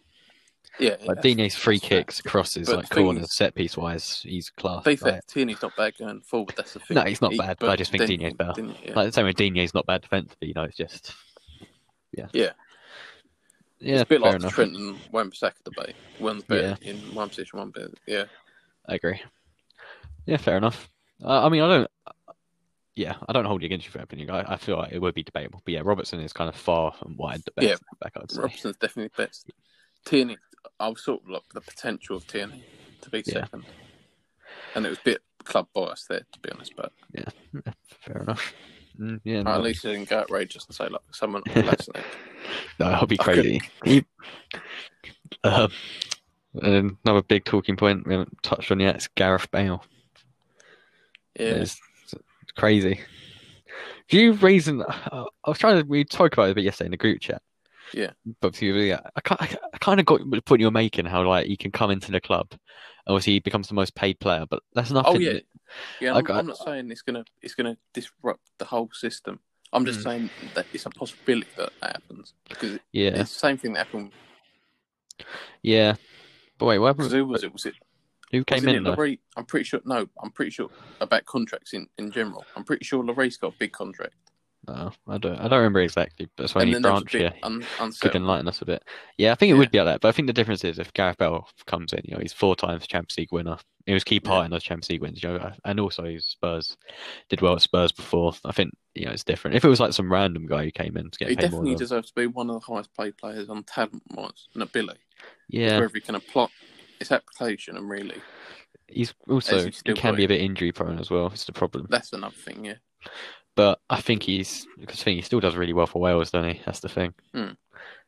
Yeah. 0.79 0.97
Like 1.05 1.17
yeah, 1.17 1.23
Digne's 1.23 1.55
free 1.55 1.79
kicks, 1.79 2.21
crosses, 2.23 2.67
But 2.69 2.77
like 2.79 2.89
corners, 2.91 3.35
set 3.37 3.55
piece 3.55 3.77
wise, 3.77 4.23
he's 4.23 4.49
class. 4.51 4.85
Be 4.85 4.97
fair, 4.97 5.21
Tierney's 5.29 5.61
not 5.61 5.77
bad 5.77 5.95
going 5.99 6.21
forward. 6.23 6.55
That's 6.57 6.73
the 6.73 6.81
thing. 6.81 6.95
No, 6.95 7.03
he's 7.03 7.21
not 7.21 7.33
He- 7.33 7.39
bad, 7.39 7.59
but 7.61 7.69
I 7.69 7.77
just 7.77 7.91
think 7.91 8.07
Digne's 8.07 8.35
better. 8.35 8.55
yeah. 8.61 8.95
like 8.95 9.07
the 9.07 9.13
same 9.13 9.27
with 9.27 9.37
Digne's 9.37 9.75
not 9.75 9.87
bad 9.87 10.01
defensively. 10.03 10.49
You 10.49 10.55
know, 10.55 10.63
it's 10.65 10.77
just 10.77 11.15
yeah, 12.13 12.27
Yeah. 12.33 12.51
yeah. 13.81 13.93
it's 13.95 14.03
a 14.03 14.07
bit 14.07 14.21
fair 14.23 14.31
like 14.33 14.41
enough. 14.41 14.53
Trent 14.55 14.75
and 14.77 14.99
Wan-Bissaka 15.11 15.63
debate. 15.65 15.95
One's 16.21 16.43
better 16.45 16.77
in 16.83 16.97
one 17.15 17.29
position, 17.29 17.59
one 17.59 17.71
better. 17.71 17.93
Yeah. 18.07 18.25
I 18.89 18.95
agree. 18.95 19.21
Yeah, 20.27 20.39
fair 20.39 20.57
enough. 20.57 20.89
Uh, 21.23 21.45
I 21.45 21.49
mean, 21.51 21.63
I 21.63 21.69
don't. 21.69 21.91
Yeah, 22.95 23.17
I 23.29 23.33
don't 23.33 23.45
hold 23.47 23.63
you 23.63 23.67
against 23.67 23.87
your 23.87 23.93
fair 23.93 24.03
opinion. 24.03 24.31
I, 24.31 24.55
I 24.55 24.57
feel 24.57 24.77
like 24.77 24.93
it 24.93 25.01
would 25.01 25.15
be 25.15 25.23
debatable, 25.23 25.63
but 25.65 25.73
yeah, 25.73 25.81
Robertson 25.85 26.21
is 26.21 26.33
kind 26.33 26.49
of 26.49 26.57
far 26.57 26.95
and 27.05 27.17
wide 27.17 27.43
the 27.45 27.53
best 27.53 27.69
Yeah. 27.69 27.77
back. 28.01 28.13
I'd 28.17 28.31
say. 28.31 28.41
Robertson's 28.43 28.77
definitely 28.77 29.11
best. 29.17 29.51
Tierney, 30.05 30.37
I 30.79 30.89
was 30.89 31.03
sort 31.05 31.23
of 31.23 31.29
like 31.29 31.43
the 31.53 31.61
potential 31.61 32.17
of 32.17 32.27
Tierney 32.27 32.65
to 33.03 33.11
be 33.11 33.23
Yeah. 33.27 33.45
second. 33.45 33.65
And 34.75 34.87
it 34.87 34.91
was 34.91 34.99
a 34.99 35.03
bit 35.05 35.23
club 35.45 35.69
bias 35.75 36.07
there, 36.09 36.27
to 36.33 36.39
be 36.41 36.51
honest, 36.51 36.75
but 36.77 36.93
yeah, 37.13 37.25
Fair 38.01 38.23
enough. 38.23 38.55
Mm, 38.99 39.21
yeah, 39.25 39.43
at 39.47 39.63
least 39.63 39.85
I 39.87 39.93
didn't 39.93 40.09
go 40.11 40.19
outrageous 40.19 40.67
and 40.67 40.75
say 40.75 40.89
like 40.89 41.01
someone 41.13 41.43
Lassinick. 41.45 42.05
no, 42.79 42.91
that'll 42.91 43.07
be 43.07 43.17
crazy. 43.17 43.61
He- 43.85 44.05
um, 45.45 45.71
another 46.55 47.23
big 47.23 47.45
talking 47.45 47.77
point 47.77 48.07
we 48.07 48.13
haven't 48.15 48.43
touched 48.43 48.71
on 48.71 48.81
yet 48.81 48.97
is 48.97 49.09
Gareth 49.15 49.51
Bale. 49.51 49.85
Yeah. 51.39 51.47
It's, 51.55 51.81
it's 52.13 52.53
crazy. 52.57 53.01
Do 54.09 54.19
you 54.19 54.33
reason? 54.35 54.83
Uh, 54.83 55.25
I 55.45 55.51
was 55.51 55.59
trying 55.59 55.81
to. 55.81 55.89
We 55.89 56.05
talked 56.05 56.35
about 56.35 56.49
it 56.49 56.53
a 56.53 56.55
bit 56.55 56.65
yesterday 56.65 56.87
in 56.89 56.91
the 56.91 56.97
group 56.99 57.21
chat. 57.21 57.41
Yeah. 57.93 58.11
But 58.41 58.61
yeah, 58.63 59.01
I, 59.17 59.21
ki- 59.21 59.57
I 59.73 59.79
kind 59.79 60.01
of 60.01 60.07
got 60.07 60.21
the 60.31 60.41
point 60.43 60.61
you 60.61 60.67
were 60.67 60.71
making 60.71 61.07
how 61.07 61.27
like 61.29 61.47
he 61.47 61.57
can 61.57 61.71
come 61.71 61.91
into 61.91 62.11
the 62.11 62.21
club, 62.21 62.49
obviously 63.07 63.35
he 63.35 63.41
becomes 63.41 63.69
the 63.69 63.75
most 63.75 63.95
paid 63.95 64.19
player, 64.21 64.47
but 64.49 64.63
that's 64.75 64.91
nothing. 64.91 65.17
Oh 65.17 65.19
yeah, 65.19 65.39
yeah. 66.01 66.15
I'm, 66.15 66.27
I- 66.31 66.39
I'm 66.39 66.47
not 66.47 66.59
saying 66.59 66.91
it's 66.91 67.03
gonna 67.03 67.25
it's 67.43 67.55
gonna 67.55 67.77
disrupt 67.93 68.41
the 68.59 68.65
whole 68.65 68.91
system. 68.93 69.41
I'm 69.75 69.87
just 69.87 70.01
Mm. 70.01 70.05
saying 70.05 70.31
that 70.55 70.67
it's 70.73 70.85
a 70.87 70.91
possibility 70.91 71.47
that 71.57 71.71
that 71.81 71.93
happens 71.97 72.35
because 72.49 72.79
yeah, 72.93 73.09
it's 73.21 73.33
the 73.33 73.39
same 73.39 73.57
thing 73.59 73.73
that 73.75 73.87
happened. 73.87 74.13
yeah. 75.63 75.95
But 76.59 76.67
wait, 76.67 76.79
what 76.79 76.89
happened? 76.89 77.11
who 77.11 77.27
was 77.27 77.43
it? 77.45 77.53
Was 77.53 77.67
it? 77.67 77.75
Who 78.31 78.45
came 78.45 78.67
in? 78.69 78.85
Larry? 78.85 79.21
I'm 79.37 79.45
pretty 79.45 79.65
sure. 79.65 79.81
No, 79.85 80.07
I'm 80.23 80.31
pretty 80.31 80.51
sure 80.51 80.71
about 81.01 81.25
contracts 81.27 81.73
in, 81.75 81.87
in 81.99 82.11
general. 82.11 82.45
I'm 82.57 82.65
pretty 82.65 82.85
sure 82.85 83.05
Larry's 83.05 83.37
got 83.37 83.55
a 83.55 83.57
big 83.59 83.73
contract. 83.73 84.15
Oh, 84.69 84.93
I 85.09 85.19
don't. 85.19 85.37
I 85.39 85.49
don't 85.49 85.59
remember 85.59 85.81
exactly, 85.81 86.29
but 86.37 86.45
it's 86.45 86.55
when 86.55 86.63
and 86.63 86.69
he 86.69 86.75
then 86.75 86.83
there 86.83 86.93
was 86.93 87.01
a 87.03 87.05
branched. 87.05 87.35
bit 87.35 87.35
un, 87.43 87.67
could 88.01 88.15
enlighten 88.15 88.47
us 88.47 88.63
a 88.63 88.65
bit. 88.65 88.85
Yeah, 89.19 89.33
I 89.33 89.35
think 89.35 89.51
it 89.51 89.55
Yeah. 89.55 89.59
would 89.59 89.71
be 89.73 89.79
like 89.79 89.87
that. 89.87 90.01
But 90.01 90.09
I 90.09 90.13
think 90.13 90.27
the 90.27 90.33
difference 90.33 90.63
is 90.65 90.79
if 90.79 90.93
Gareth 90.93 91.19
Bale 91.19 91.49
comes 91.67 91.93
in, 91.93 92.01
you 92.05 92.15
know, 92.15 92.21
he's 92.21 92.33
four 92.33 92.55
times 92.55 92.87
Champions 92.87 93.19
League 93.19 93.33
winner. 93.33 93.57
He 93.87 93.93
was 93.93 94.05
key 94.05 94.21
part 94.21 94.43
Yeah. 94.43 94.45
in 94.45 94.51
those 94.53 94.63
Champions 94.63 94.89
League 94.91 95.01
wins, 95.03 95.21
you 95.21 95.31
know, 95.31 95.53
and 95.65 95.81
also 95.81 96.05
he's 96.05 96.27
Spurs 96.27 96.77
did 97.29 97.41
well 97.41 97.57
at 97.57 97.63
Spurs 97.63 97.91
before. 97.91 98.35
I 98.45 98.53
think 98.53 98.73
you 98.95 99.07
know 99.07 99.11
it's 99.13 99.25
different. 99.25 99.57
If 99.57 99.65
it 99.65 99.69
was 99.69 99.81
like 99.81 99.93
some 99.93 100.13
random 100.13 100.47
guy 100.47 100.65
who 100.65 100.71
came 100.71 100.97
in 100.97 101.11
to 101.11 101.19
get 101.19 101.29
He 101.31 101.35
paid 101.35 101.51
more, 101.51 101.51
definitely 101.51 101.75
deserves 101.75 102.09
to 102.09 102.15
be 102.15 102.27
one 102.29 102.49
of 102.49 102.55
the 102.61 102.73
highest 102.73 102.97
paid 102.97 103.19
players 103.19 103.49
on 103.49 103.65
talent 103.65 104.03
wise 104.15 104.47
and 104.55 104.63
ability. 104.63 105.01
yeah, 105.49 105.81
Whether 105.81 105.91
he 105.95 106.01
can 106.01 106.15
apply 106.15 106.49
his 107.01 107.11
application 107.11 107.77
and 107.77 107.91
really 107.91 108.23
he's 108.87 109.15
also 109.29 109.65
he 109.85 109.93
can 109.95 110.15
be 110.15 110.25
a 110.25 110.29
bit 110.29 110.41
injury 110.41 110.71
prone 110.71 110.99
as 111.01 111.11
well. 111.11 111.27
It's 111.27 111.45
the 111.45 111.53
problem. 111.53 111.87
that's 111.91 112.13
another 112.13 112.35
thing. 112.37 112.65
Yeah, 112.65 112.75
But 113.55 113.81
I 113.91 114.01
think 114.01 114.23
he's 114.23 114.67
because 114.79 115.01
I 115.01 115.05
think 115.05 115.17
he 115.17 115.23
still 115.23 115.41
does 115.41 115.57
really 115.57 115.73
well 115.75 115.87
for 115.87 116.01
Wales, 116.01 116.31
doesn't 116.31 116.55
he? 116.55 116.61
That's 116.65 116.81
the 116.81 116.89
thing. 116.89 117.13
Hmm. 117.35 117.51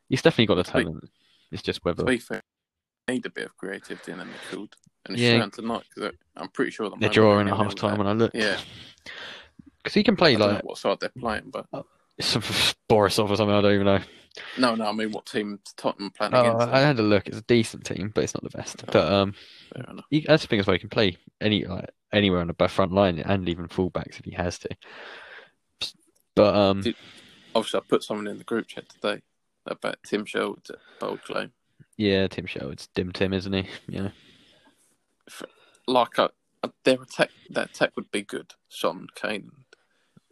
He's 0.09 0.23
definitely 0.23 0.47
got 0.47 0.65
the 0.65 0.71
talent. 0.71 1.11
It's 1.53 1.63
just 1.63 1.81
to 1.81 1.85
whether 1.85 2.05
be 2.05 2.19
fair, 2.19 2.41
need 3.09 3.27
a 3.27 3.31
bit 3.31 3.47
of 3.47 3.57
creativity 3.57 4.13
in 4.13 4.19
the 4.19 4.25
midfield, 4.25 4.73
and 5.07 5.15
it's 5.15 5.21
Yeah. 5.21 5.39
shown 5.41 5.51
tonight 5.51 5.83
because 5.95 6.13
I'm 6.37 6.49
pretty 6.49 6.71
sure 6.71 6.89
the 6.89 6.97
they're 6.99 7.11
drawing 7.11 7.49
at 7.49 7.57
half 7.57 7.75
time 7.75 7.99
when 7.99 8.07
I 8.07 8.13
look. 8.13 8.33
Yeah, 8.35 8.59
because 9.83 9.95
he 9.95 10.03
can 10.03 10.15
I 10.15 10.17
play 10.17 10.37
don't 10.37 10.49
know 10.49 10.55
like 10.55 10.65
what 10.65 10.78
side 10.78 10.99
they're 11.00 11.11
playing, 11.19 11.50
but 11.50 11.67
some 12.21 12.43
Borisov 12.91 13.28
or 13.30 13.37
something. 13.37 13.54
I 13.54 13.61
don't 13.61 13.75
even 13.75 13.87
know. 13.87 14.00
no, 14.59 14.75
no, 14.75 14.87
I 14.87 14.93
mean 14.93 15.13
what 15.13 15.26
team 15.26 15.61
Tottenham 15.76 16.11
playing 16.11 16.35
Oh, 16.35 16.41
against? 16.41 16.69
I 16.75 16.80
had 16.80 16.99
a 16.99 17.02
look. 17.02 17.28
It's 17.28 17.39
a 17.39 17.43
decent 17.43 17.85
team, 17.85 18.11
but 18.15 18.25
it's 18.25 18.35
not 18.35 18.43
the 18.45 18.57
best. 18.57 18.83
Oh. 18.89 18.93
But 18.93 19.13
um, 19.13 19.35
he, 20.11 20.25
that's 20.26 20.43
the 20.43 20.49
thing 20.49 20.61
as 20.61 20.67
well. 20.67 20.75
He 20.75 20.80
can 20.80 20.89
play 20.89 21.19
any 21.41 21.65
like 21.67 21.91
anywhere 22.13 22.41
on 22.41 22.50
the 22.57 22.69
front 22.69 22.93
line 22.93 23.19
and 23.19 23.49
even 23.49 23.69
fullbacks 23.69 24.19
if 24.19 24.25
he 24.25 24.30
has 24.33 24.59
to. 24.61 24.69
But 26.34 26.54
um, 26.54 26.80
Did- 26.82 26.97
Obviously, 27.54 27.78
I 27.80 27.82
put 27.88 28.02
someone 28.02 28.26
in 28.26 28.38
the 28.38 28.44
group 28.44 28.66
chat 28.66 28.88
today 28.88 29.23
about 29.66 29.97
Tim 30.04 30.25
Sherwood's 30.25 30.70
bold 30.99 31.23
claim. 31.23 31.52
yeah, 31.97 32.26
Tim 32.26 32.47
Sherwood's 32.47 32.88
dim 32.94 33.12
Tim, 33.12 33.32
isn't 33.32 33.52
he? 33.52 33.66
Yeah, 33.88 34.08
Like, 35.86 36.18
I, 36.18 36.28
I- 36.62 36.70
their 36.84 37.00
attack, 37.02 37.30
that 37.50 37.70
attack 37.70 37.92
would 37.97 38.10
be 38.10 38.23
good, 38.23 38.54
Son, 38.68 39.06
Kane, 39.14 39.50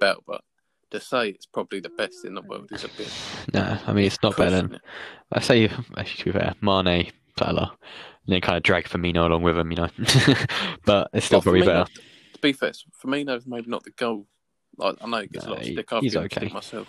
Bale, 0.00 0.22
but 0.26 0.42
to 0.90 1.00
say 1.00 1.28
it's 1.28 1.46
probably 1.46 1.80
the 1.80 1.90
best 1.90 2.24
in 2.24 2.34
the 2.34 2.42
world 2.42 2.70
is 2.72 2.84
a 2.84 2.88
bit. 2.88 3.10
nah. 3.54 3.78
I 3.86 3.92
mean, 3.92 4.06
it's 4.06 4.22
not 4.22 4.36
better 4.36 4.50
than 4.62 4.74
it. 4.74 4.80
I 5.32 5.40
say. 5.40 5.64
Actually, 5.96 6.16
to 6.18 6.24
be 6.24 6.32
fair, 6.32 6.54
Mane, 6.60 7.12
Salah, 7.38 7.76
and 8.26 8.32
then 8.34 8.40
kind 8.40 8.56
of 8.56 8.62
drag 8.62 8.84
Firmino 8.86 9.26
along 9.26 9.42
with 9.42 9.56
him, 9.56 9.70
you 9.70 9.76
know. 9.76 9.88
but 10.84 11.08
it's 11.14 11.26
still 11.26 11.36
Well, 11.38 11.42
probably 11.42 11.60
Firmino- 11.62 11.66
better. 11.66 11.90
To 12.34 12.38
be 12.40 12.52
fair, 12.52 12.72
Firmino's 13.02 13.46
maybe 13.46 13.70
not 13.70 13.84
the 13.84 13.90
goal. 13.92 14.26
Like, 14.76 14.96
I 15.00 15.06
know 15.06 15.18
he 15.20 15.26
gets 15.28 15.44
a 15.46 15.50
lot 15.50 15.58
of 15.60 15.66
No, 15.66 15.72
stick. 15.72 15.92
I've 15.92 16.02
he's 16.02 16.16
okay. 16.16 16.48
myself. 16.48 16.88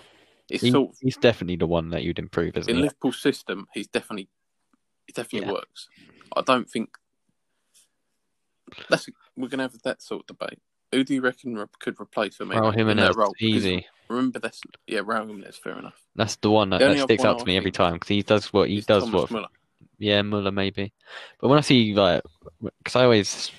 It's 0.49 0.63
He- 0.63 0.71
sort 0.71 0.91
of 0.91 0.97
he's 1.01 1.17
definitely 1.17 1.57
the 1.57 1.67
one 1.67 1.89
that 1.89 2.03
you'd 2.03 2.19
improve, 2.19 2.57
isn't 2.57 2.69
in 2.69 2.77
he? 2.83 2.89
Liverpool's 2.89 3.19
system. 3.21 3.67
He's 3.73 3.87
definitely, 3.87 4.29
it 5.07 5.15
definitely 5.15 5.47
Yeah. 5.47 5.53
works. 5.53 5.87
I 6.35 6.41
don't 6.41 6.69
think 6.69 6.89
that's 8.89 9.07
we're 9.35 9.47
gonna 9.49 9.63
have 9.63 9.79
that 9.83 10.01
sort 10.01 10.21
of 10.21 10.27
debate. 10.37 10.59
Who 10.91 11.03
do 11.03 11.13
you 11.13 11.21
reckon 11.21 11.55
re- 11.55 11.65
could 11.79 11.99
replace 11.99 12.37
Firmino 12.37 12.55
Raul 12.59 12.73
in 12.73 12.79
Jimenez, 12.79 13.15
role? 13.15 13.33
Easy. 13.39 13.85
Remember 14.09 14.39
that's 14.39 14.61
yeah, 14.87 14.99
Raul 14.99 15.27
Jimenez. 15.27 15.57
Fair 15.57 15.77
enough. 15.79 15.99
That's 16.15 16.35
the 16.37 16.51
one 16.51 16.69
that, 16.71 16.79
The 16.79 16.85
that 16.89 16.99
sticks 17.03 17.23
out 17.25 17.39
to 17.39 17.43
I 17.43 17.47
me 17.47 17.57
every 17.57 17.71
time 17.71 17.93
because 17.93 18.09
he 18.09 18.21
does 18.21 18.51
what 18.53 18.69
he 18.69 18.81
does. 18.81 19.03
Thomas 19.05 19.23
What 19.23 19.31
Muller. 19.31 19.47
Yeah, 19.97 20.21
Muller 20.21 20.51
maybe. 20.51 20.93
But 21.39 21.49
when 21.49 21.57
I 21.57 21.61
see 21.61 21.93
like, 21.93 22.21
because 22.61 22.95
I 22.95 23.03
always 23.03 23.51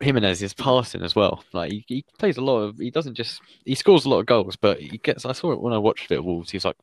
Jimenez 0.00 0.42
is 0.42 0.52
passing 0.54 1.02
as 1.02 1.14
well. 1.16 1.42
Like 1.52 1.70
he, 1.72 1.84
he 1.88 2.04
plays 2.18 2.36
a 2.36 2.42
lot 2.42 2.58
of. 2.60 2.78
He 2.78 2.90
doesn't 2.90 3.14
just 3.14 3.40
he 3.64 3.74
scores 3.74 4.04
a 4.04 4.08
lot 4.08 4.20
of 4.20 4.26
goals, 4.26 4.56
but 4.56 4.80
he 4.80 4.98
gets. 4.98 5.24
I 5.24 5.32
saw 5.32 5.52
it 5.52 5.60
when 5.60 5.72
I 5.72 5.78
watched 5.78 6.10
it 6.10 6.16
at 6.16 6.24
Wolves. 6.24 6.50
He's 6.50 6.64
like 6.64 6.76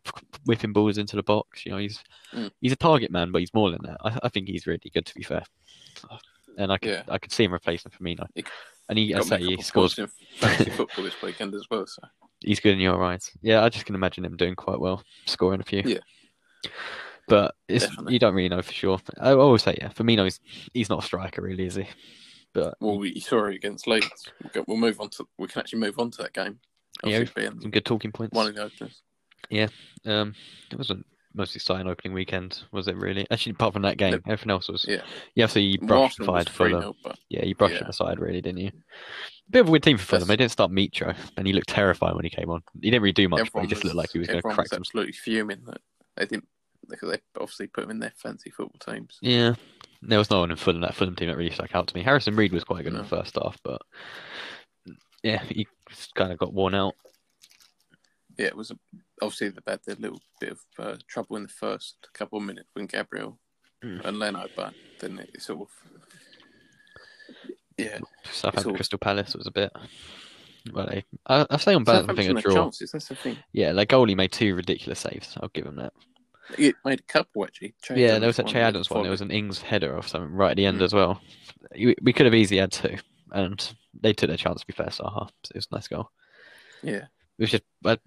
whipping 0.46 0.74
balls 0.74 0.98
into 0.98 1.16
the 1.16 1.24
box. 1.24 1.66
You 1.66 1.72
know, 1.74 1.78
he's 1.78 2.00
Mm. 2.34 2.50
he's 2.62 2.72
a 2.72 2.76
target 2.76 3.12
man, 3.12 3.32
but 3.32 3.42
he's 3.42 3.54
more 3.54 3.70
than 3.70 3.82
that. 3.84 3.98
I, 4.04 4.20
I 4.24 4.30
think 4.30 4.48
he's 4.48 4.66
really 4.66 4.90
good 4.92 5.06
to 5.06 5.14
be 5.14 5.22
fair. 5.22 5.44
And 6.58 6.72
I 6.72 6.78
could 6.80 6.90
Yeah. 6.90 7.04
I 7.08 7.20
could 7.20 7.32
see 7.32 7.44
him 7.44 7.54
replacing 7.54 7.92
Firmino. 7.92 8.26
He 8.34 8.44
And 8.90 8.98
he, 8.98 9.14
I 9.14 9.20
Got 9.20 9.30
me 9.30 9.36
a 9.36 9.40
say 9.40 9.56
he 9.58 9.62
scores. 9.62 9.94
fantasy 10.38 10.70
football 10.76 11.06
this 11.06 11.22
weekend 11.22 11.54
as 11.54 11.68
well. 11.70 11.86
So 11.86 12.02
He's 12.44 12.60
good 12.60 12.74
in 12.74 12.80
your 12.80 13.04
eyes. 13.04 13.30
Yeah, 13.44 13.64
I 13.64 13.70
just 13.70 13.86
can 13.86 13.94
imagine 13.96 14.26
him 14.26 14.36
doing 14.36 14.56
quite 14.56 14.80
well, 14.80 15.04
scoring 15.28 15.62
a 15.62 15.64
few. 15.64 15.84
Yeah. 15.86 16.00
But 17.28 17.54
it's 17.70 17.86
you 18.10 18.20
don't 18.20 18.34
really 18.34 18.50
know 18.50 18.62
for 18.62 18.74
sure. 18.74 19.00
I 19.20 19.32
always 19.34 19.62
say 19.64 19.78
yeah. 19.80 19.90
Firmino's 19.90 20.40
he's 20.74 20.90
not 20.90 21.04
a 21.04 21.06
striker 21.06 21.42
really, 21.42 21.66
is 21.66 21.76
he? 21.76 21.88
But 22.54 22.76
well, 22.80 22.98
we 22.98 23.20
saw 23.20 23.46
it 23.46 23.56
against 23.56 23.88
Leeds. 23.88 24.32
We'll, 24.42 24.52
go, 24.54 24.64
we'll 24.68 24.78
move 24.78 25.00
on 25.02 25.10
to. 25.12 25.28
We 25.38 25.48
can 25.48 25.60
actually 25.60 25.80
move 25.80 25.98
on 26.00 26.12
to 26.12 26.22
that 26.24 26.34
game. 26.34 26.60
Yeah, 27.04 27.24
some 27.36 27.72
good 27.72 27.86
talking 27.86 28.12
points. 28.12 28.36
one 28.36 28.48
of 28.48 28.56
the 28.56 28.64
openers. 28.64 29.02
Um, 30.06 30.36
it 30.72 30.78
wasn't 30.78 31.06
most 31.34 31.56
exciting 31.56 31.88
opening 31.88 32.14
weekend, 32.14 32.62
was 32.72 32.88
it 32.88 32.96
really? 32.96 33.26
Actually, 33.32 33.54
apart 33.54 33.74
from 33.74 33.82
that 33.82 33.98
game, 33.98 34.12
No. 34.14 34.20
everything 34.28 34.52
else 34.52 34.70
was. 34.70 34.86
Yeah. 34.88 35.02
Yeah, 35.34 35.48
so 35.48 35.60
you 35.60 35.80
brushed 35.80 36.20
was 36.20 36.28
aside 36.28 36.50
Fulham. 36.50 36.94
but 37.04 37.18
Yeah, 37.30 37.44
you 37.44 37.56
brushed 37.56 37.74
Yeah. 37.76 37.82
him 37.86 37.90
aside, 37.90 38.20
really, 38.20 38.40
didn't 38.42 38.60
you? 38.60 38.72
Bit 39.50 39.62
of 39.62 39.68
a 39.68 39.72
weird 39.72 39.82
team 39.84 39.98
for 39.98 40.06
Fulham. 40.06 40.28
They 40.28 40.36
didn't 40.36 40.52
start 40.52 40.72
Mitro, 40.72 41.16
and 41.36 41.48
he 41.48 41.54
looked 41.54 41.70
terrifying 41.70 42.16
when 42.16 42.24
he 42.26 42.30
came 42.30 42.52
on. 42.52 42.62
He 42.82 42.92
didn't 42.92 43.02
really 43.02 43.14
do 43.14 43.28
much, 43.28 43.40
but 43.40 43.48
everyone 43.48 43.66
he 43.66 43.70
just 43.74 43.84
looked 43.84 43.96
like 43.96 44.12
he 44.12 44.20
was 44.20 44.28
going 44.28 44.38
to 44.42 44.44
crack 44.44 44.58
was 44.60 44.70
some. 44.70 44.78
absolutely 44.82 45.14
fuming 45.14 45.64
that 45.66 45.82
they 46.16 46.26
didn't 46.28 46.48
because 46.88 47.10
they 47.12 47.18
obviously 47.40 47.66
put 47.68 47.86
him 47.86 47.90
in 47.90 48.00
their 48.00 48.14
fancy 48.16 48.52
football 48.52 48.94
teams. 48.94 49.18
Yeah, 49.22 49.56
there 50.08 50.18
was 50.20 50.30
no 50.30 50.40
one 50.42 50.52
in 50.52 50.58
Fulham 50.58 50.82
that 50.82 50.96
Fulham 50.96 51.16
team 51.16 51.28
that 51.30 51.38
really 51.38 51.50
stuck 51.52 51.74
out 51.76 51.88
to 51.88 51.96
me. 51.96 52.04
Harrison 52.04 52.36
Reed 52.36 52.52
was 52.54 52.64
quite 52.64 52.84
good 52.84 52.94
in 52.94 52.98
the 53.00 53.04
first 53.06 53.36
half, 53.42 53.58
but 53.64 53.82
yeah, 55.24 55.44
he 55.44 55.68
kind 56.16 56.32
of 56.32 56.38
got 56.38 56.54
worn 56.54 56.76
out. 56.76 56.96
Yeah, 58.38 58.48
it 58.48 58.58
was 58.58 58.72
a, 58.72 58.76
obviously 59.22 59.50
they 59.50 59.60
had 59.68 59.80
their 59.86 59.96
little 59.96 60.20
bit 60.40 60.52
of 60.52 60.60
uh, 60.80 60.98
trouble 61.08 61.36
in 61.38 61.44
the 61.44 61.50
first 61.50 61.96
couple 62.14 62.40
of 62.40 62.46
minutes 62.46 62.70
when 62.74 62.86
Gabriel 62.88 63.40
Mm. 63.84 64.06
and 64.06 64.18
Leno, 64.18 64.48
but 64.56 64.74
then 65.02 65.20
it 65.20 65.42
sort 65.42 65.60
of 65.60 65.68
yeah. 67.78 68.00
Southampton 68.32 68.72
all- 68.72 68.76
Crystal 68.78 68.98
Palace 68.98 69.36
was 69.36 69.46
a 69.46 69.52
bit. 69.52 69.72
Well, 70.72 70.88
I, 71.28 71.46
I 71.50 71.58
say 71.58 71.74
on 71.74 71.84
balance, 71.84 72.08
I 72.08 72.14
think 72.16 72.38
a 72.38 72.42
draw. 72.42 72.54
chances. 72.54 72.92
That's 72.94 73.10
the 73.10 73.16
thing. 73.16 73.38
Yeah, 73.52 73.74
their 73.74 73.86
goalie 73.86 74.16
made 74.16 74.32
two 74.32 74.56
ridiculous 74.56 75.00
saves. 75.00 75.38
I'll 75.42 75.50
give 75.50 75.66
him 75.66 75.76
that. 75.76 75.92
It 76.58 76.76
made 76.84 77.00
a 77.00 77.04
couple 77.04 77.44
actually. 77.46 77.74
Che 77.82 77.96
yeah, 77.96 78.08
Adams 78.08 78.20
there 78.20 78.28
was 78.28 78.36
that 78.38 78.46
one 78.46 78.54
Che 78.54 78.60
Adams 78.60 78.90
one. 78.90 79.02
There 79.04 79.12
was 79.12 79.22
an 79.22 79.32
Ings 79.32 79.62
header 79.62 79.96
or 79.96 80.04
something 80.04 80.32
right 80.34 80.52
at 80.52 80.58
the 80.58 80.66
end 80.66 80.80
Mm. 80.80 80.84
as 80.84 80.94
well. 80.94 81.22
We, 81.74 82.14
could 82.14 82.26
have 82.26 82.36
easily 82.36 82.60
had 82.60 82.72
two, 82.72 82.98
and 83.32 83.74
they 84.00 84.14
took 84.14 84.28
their 84.28 84.38
chance. 84.38 84.62
To 84.62 84.68
be 84.68 84.74
fair, 84.74 84.88
Zaha. 84.88 85.30
So 85.44 85.52
it 85.52 85.56
was 85.56 85.68
a 85.72 85.76
nice 85.76 85.88
goal. 85.88 86.10
Yeah, 86.84 87.06
it 87.06 87.40
was 87.40 87.52
just 87.52 87.64
I, 87.86 87.98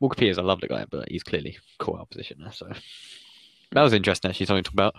Walker 0.00 0.16
Peters. 0.16 0.38
I 0.38 0.42
love 0.42 0.60
the 0.60 0.68
guy, 0.68 0.84
but 0.90 1.08
he's 1.10 1.22
clearly 1.22 1.56
caught 1.78 2.00
out 2.00 2.10
position 2.10 2.38
there. 2.40 2.52
So 2.52 2.68
that 3.72 3.82
was 3.82 3.92
interesting. 3.94 4.30
Actually, 4.30 4.46
something 4.46 4.64
to 4.64 4.70
talk 4.70 4.74
about. 4.74 4.94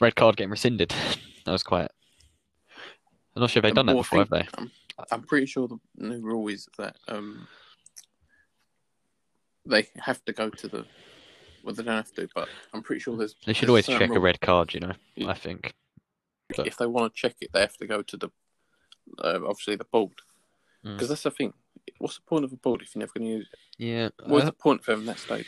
Red 0.00 0.14
card 0.14 0.36
getting 0.36 0.50
rescinded. 0.50 0.94
That 1.44 1.50
was 1.52 1.64
quite. 1.64 1.90
I'm 3.34 3.40
not 3.40 3.50
sure 3.50 3.58
if 3.58 3.64
they've 3.64 3.74
done 3.74 3.86
that 3.86 3.94
Well, 3.94 4.02
before, 4.04 4.20
have 4.20 4.30
they? 4.30 4.46
I'm, 4.56 4.70
I'm 5.10 5.22
pretty 5.22 5.46
sure 5.46 5.66
the 5.66 5.78
new 5.96 6.20
rule 6.20 6.46
is 6.46 6.68
that 6.78 6.94
um, 7.08 7.48
they 9.66 9.88
have 9.96 10.24
to 10.26 10.32
go 10.32 10.50
to 10.50 10.68
the. 10.68 10.84
Well, 11.62 11.74
they 11.74 11.82
don't 11.82 11.94
have 11.96 12.12
to, 12.14 12.28
but 12.34 12.48
I'm 12.72 12.82
pretty 12.82 13.00
sure 13.00 13.16
there's. 13.16 13.34
They 13.46 13.52
should 13.52 13.68
there's 13.68 13.88
always 13.88 14.00
check 14.00 14.10
a 14.10 14.20
red 14.20 14.40
card. 14.40 14.74
You 14.74 14.80
know, 14.80 14.92
Yeah. 15.14 15.28
I 15.28 15.34
think. 15.34 15.74
but- 16.56 16.66
If 16.66 16.76
they 16.76 16.86
want 16.86 17.14
to 17.14 17.20
check 17.20 17.36
it, 17.40 17.50
they 17.52 17.60
have 17.60 17.76
to 17.78 17.86
go 17.86 18.02
to 18.02 18.16
the. 18.16 18.28
Uh, 19.18 19.40
obviously, 19.46 19.76
the 19.76 19.84
board. 19.84 20.12
Mm. 20.84 20.94
Because 20.94 21.08
that's 21.08 21.22
the 21.22 21.30
thing. 21.30 21.52
What's 21.98 22.16
the 22.16 22.22
point 22.22 22.44
of 22.44 22.52
a 22.52 22.56
board 22.56 22.82
if 22.82 22.94
you're 22.94 23.00
never 23.00 23.12
going 23.16 23.26
to 23.26 23.32
use 23.38 23.48
it? 23.52 23.58
Yeah, 23.78 24.08
What's 24.26 24.42
I, 24.42 24.46
the 24.46 24.52
point 24.52 24.80
of 24.80 24.86
having 24.86 25.06
that 25.06 25.18
stadium? 25.18 25.46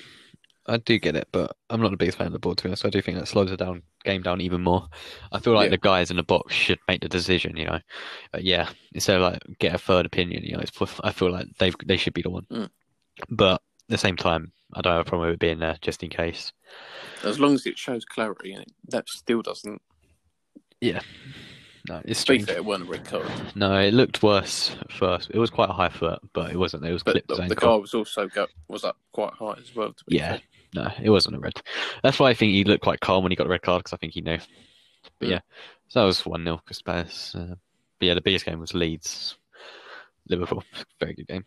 I 0.66 0.78
do 0.78 0.98
get 0.98 1.14
it, 1.14 1.28
but 1.30 1.56
I'm 1.68 1.80
not 1.82 1.90
the 1.90 1.96
biggest 1.96 2.16
fan 2.18 2.28
of 2.28 2.32
the 2.32 2.38
board. 2.38 2.56
To 2.58 2.64
be 2.64 2.70
honest, 2.70 2.86
I 2.86 2.90
do 2.90 3.02
think 3.02 3.18
that 3.18 3.26
slows 3.28 3.50
the 3.50 3.56
down 3.56 3.82
game 4.04 4.22
down 4.22 4.40
even 4.40 4.62
more. 4.62 4.88
I 5.30 5.38
feel 5.38 5.52
like 5.54 5.66
Yeah. 5.66 5.70
the 5.72 5.78
guys 5.78 6.10
in 6.10 6.16
the 6.16 6.22
box 6.22 6.54
should 6.54 6.78
make 6.88 7.02
the 7.02 7.08
decision. 7.08 7.56
You 7.56 7.66
know, 7.66 7.80
but 8.32 8.44
yeah, 8.44 8.70
instead 8.92 9.16
of 9.16 9.22
like 9.32 9.42
get 9.58 9.74
a 9.74 9.78
third 9.78 10.06
opinion, 10.06 10.42
you 10.42 10.54
know, 10.54 10.60
it's, 10.60 10.72
I 11.02 11.12
feel 11.12 11.30
like 11.30 11.48
they 11.58 11.72
they 11.84 11.96
should 11.98 12.14
be 12.14 12.22
the 12.22 12.30
one. 12.30 12.46
Mm. 12.50 12.70
But 13.28 13.60
the 13.88 13.98
same 13.98 14.16
time, 14.16 14.52
I 14.74 14.80
don't 14.80 14.92
have 14.96 15.06
a 15.06 15.08
problem 15.08 15.28
with 15.28 15.34
it 15.34 15.40
being 15.40 15.58
there 15.58 15.76
just 15.80 16.02
in 16.02 16.10
case. 16.10 16.52
As 17.22 17.38
long 17.40 17.54
as 17.54 17.66
it 17.66 17.78
shows 17.78 18.04
clarity, 18.04 18.52
and 18.52 18.64
that 18.88 19.08
still 19.08 19.42
doesn't. 19.42 19.80
Yeah. 20.80 21.00
No, 21.88 22.00
it's 22.06 22.18
strange. 22.20 22.46
fair, 22.46 22.56
it 22.56 22.64
wasn't 22.64 22.88
a 22.88 22.92
red 22.92 23.04
card. 23.04 23.30
No, 23.54 23.78
it 23.78 23.92
looked 23.92 24.22
worse 24.22 24.74
at 24.80 24.90
first. 24.90 25.30
It 25.30 25.38
was 25.38 25.50
quite 25.50 25.68
a 25.68 25.74
high 25.74 25.90
foot, 25.90 26.18
but 26.32 26.50
it 26.50 26.56
wasn't. 26.56 26.84
It 26.86 26.92
was 26.92 27.02
But 27.02 27.12
clipped. 27.26 27.28
the, 27.28 27.48
the 27.48 27.56
car 27.56 27.78
was 27.78 27.92
also 27.92 28.26
go, 28.26 28.46
was 28.68 28.84
up 28.84 28.96
quite 29.12 29.34
high 29.34 29.56
as 29.58 29.74
well. 29.76 29.92
To 29.92 30.04
be 30.06 30.16
Yeah, 30.16 30.38
fair. 30.38 30.40
no, 30.74 30.90
it 31.02 31.10
wasn't 31.10 31.36
a 31.36 31.38
red. 31.40 31.60
That's 32.02 32.18
why 32.18 32.30
I 32.30 32.34
think 32.34 32.52
he 32.52 32.64
looked 32.64 32.82
quite 32.82 33.00
calm 33.00 33.22
when 33.22 33.32
he 33.32 33.36
got 33.36 33.44
the 33.44 33.50
red 33.50 33.60
card 33.62 33.80
because 33.80 33.92
I 33.92 33.98
think 33.98 34.14
he 34.14 34.22
knew. 34.22 34.38
But 35.20 35.28
Mm. 35.28 35.30
yeah, 35.32 35.40
so 35.88 36.00
that 36.00 36.06
was 36.06 36.24
one 36.24 36.42
0 36.44 36.58
Crystal 36.64 36.90
Palace. 36.90 37.34
Uh, 37.34 37.54
but 38.00 38.06
yeah, 38.06 38.14
the 38.14 38.22
biggest 38.22 38.46
game 38.46 38.60
was 38.60 38.72
Leeds, 38.72 39.36
Liverpool. 40.30 40.64
Very 41.00 41.12
good 41.14 41.28
game. 41.28 41.44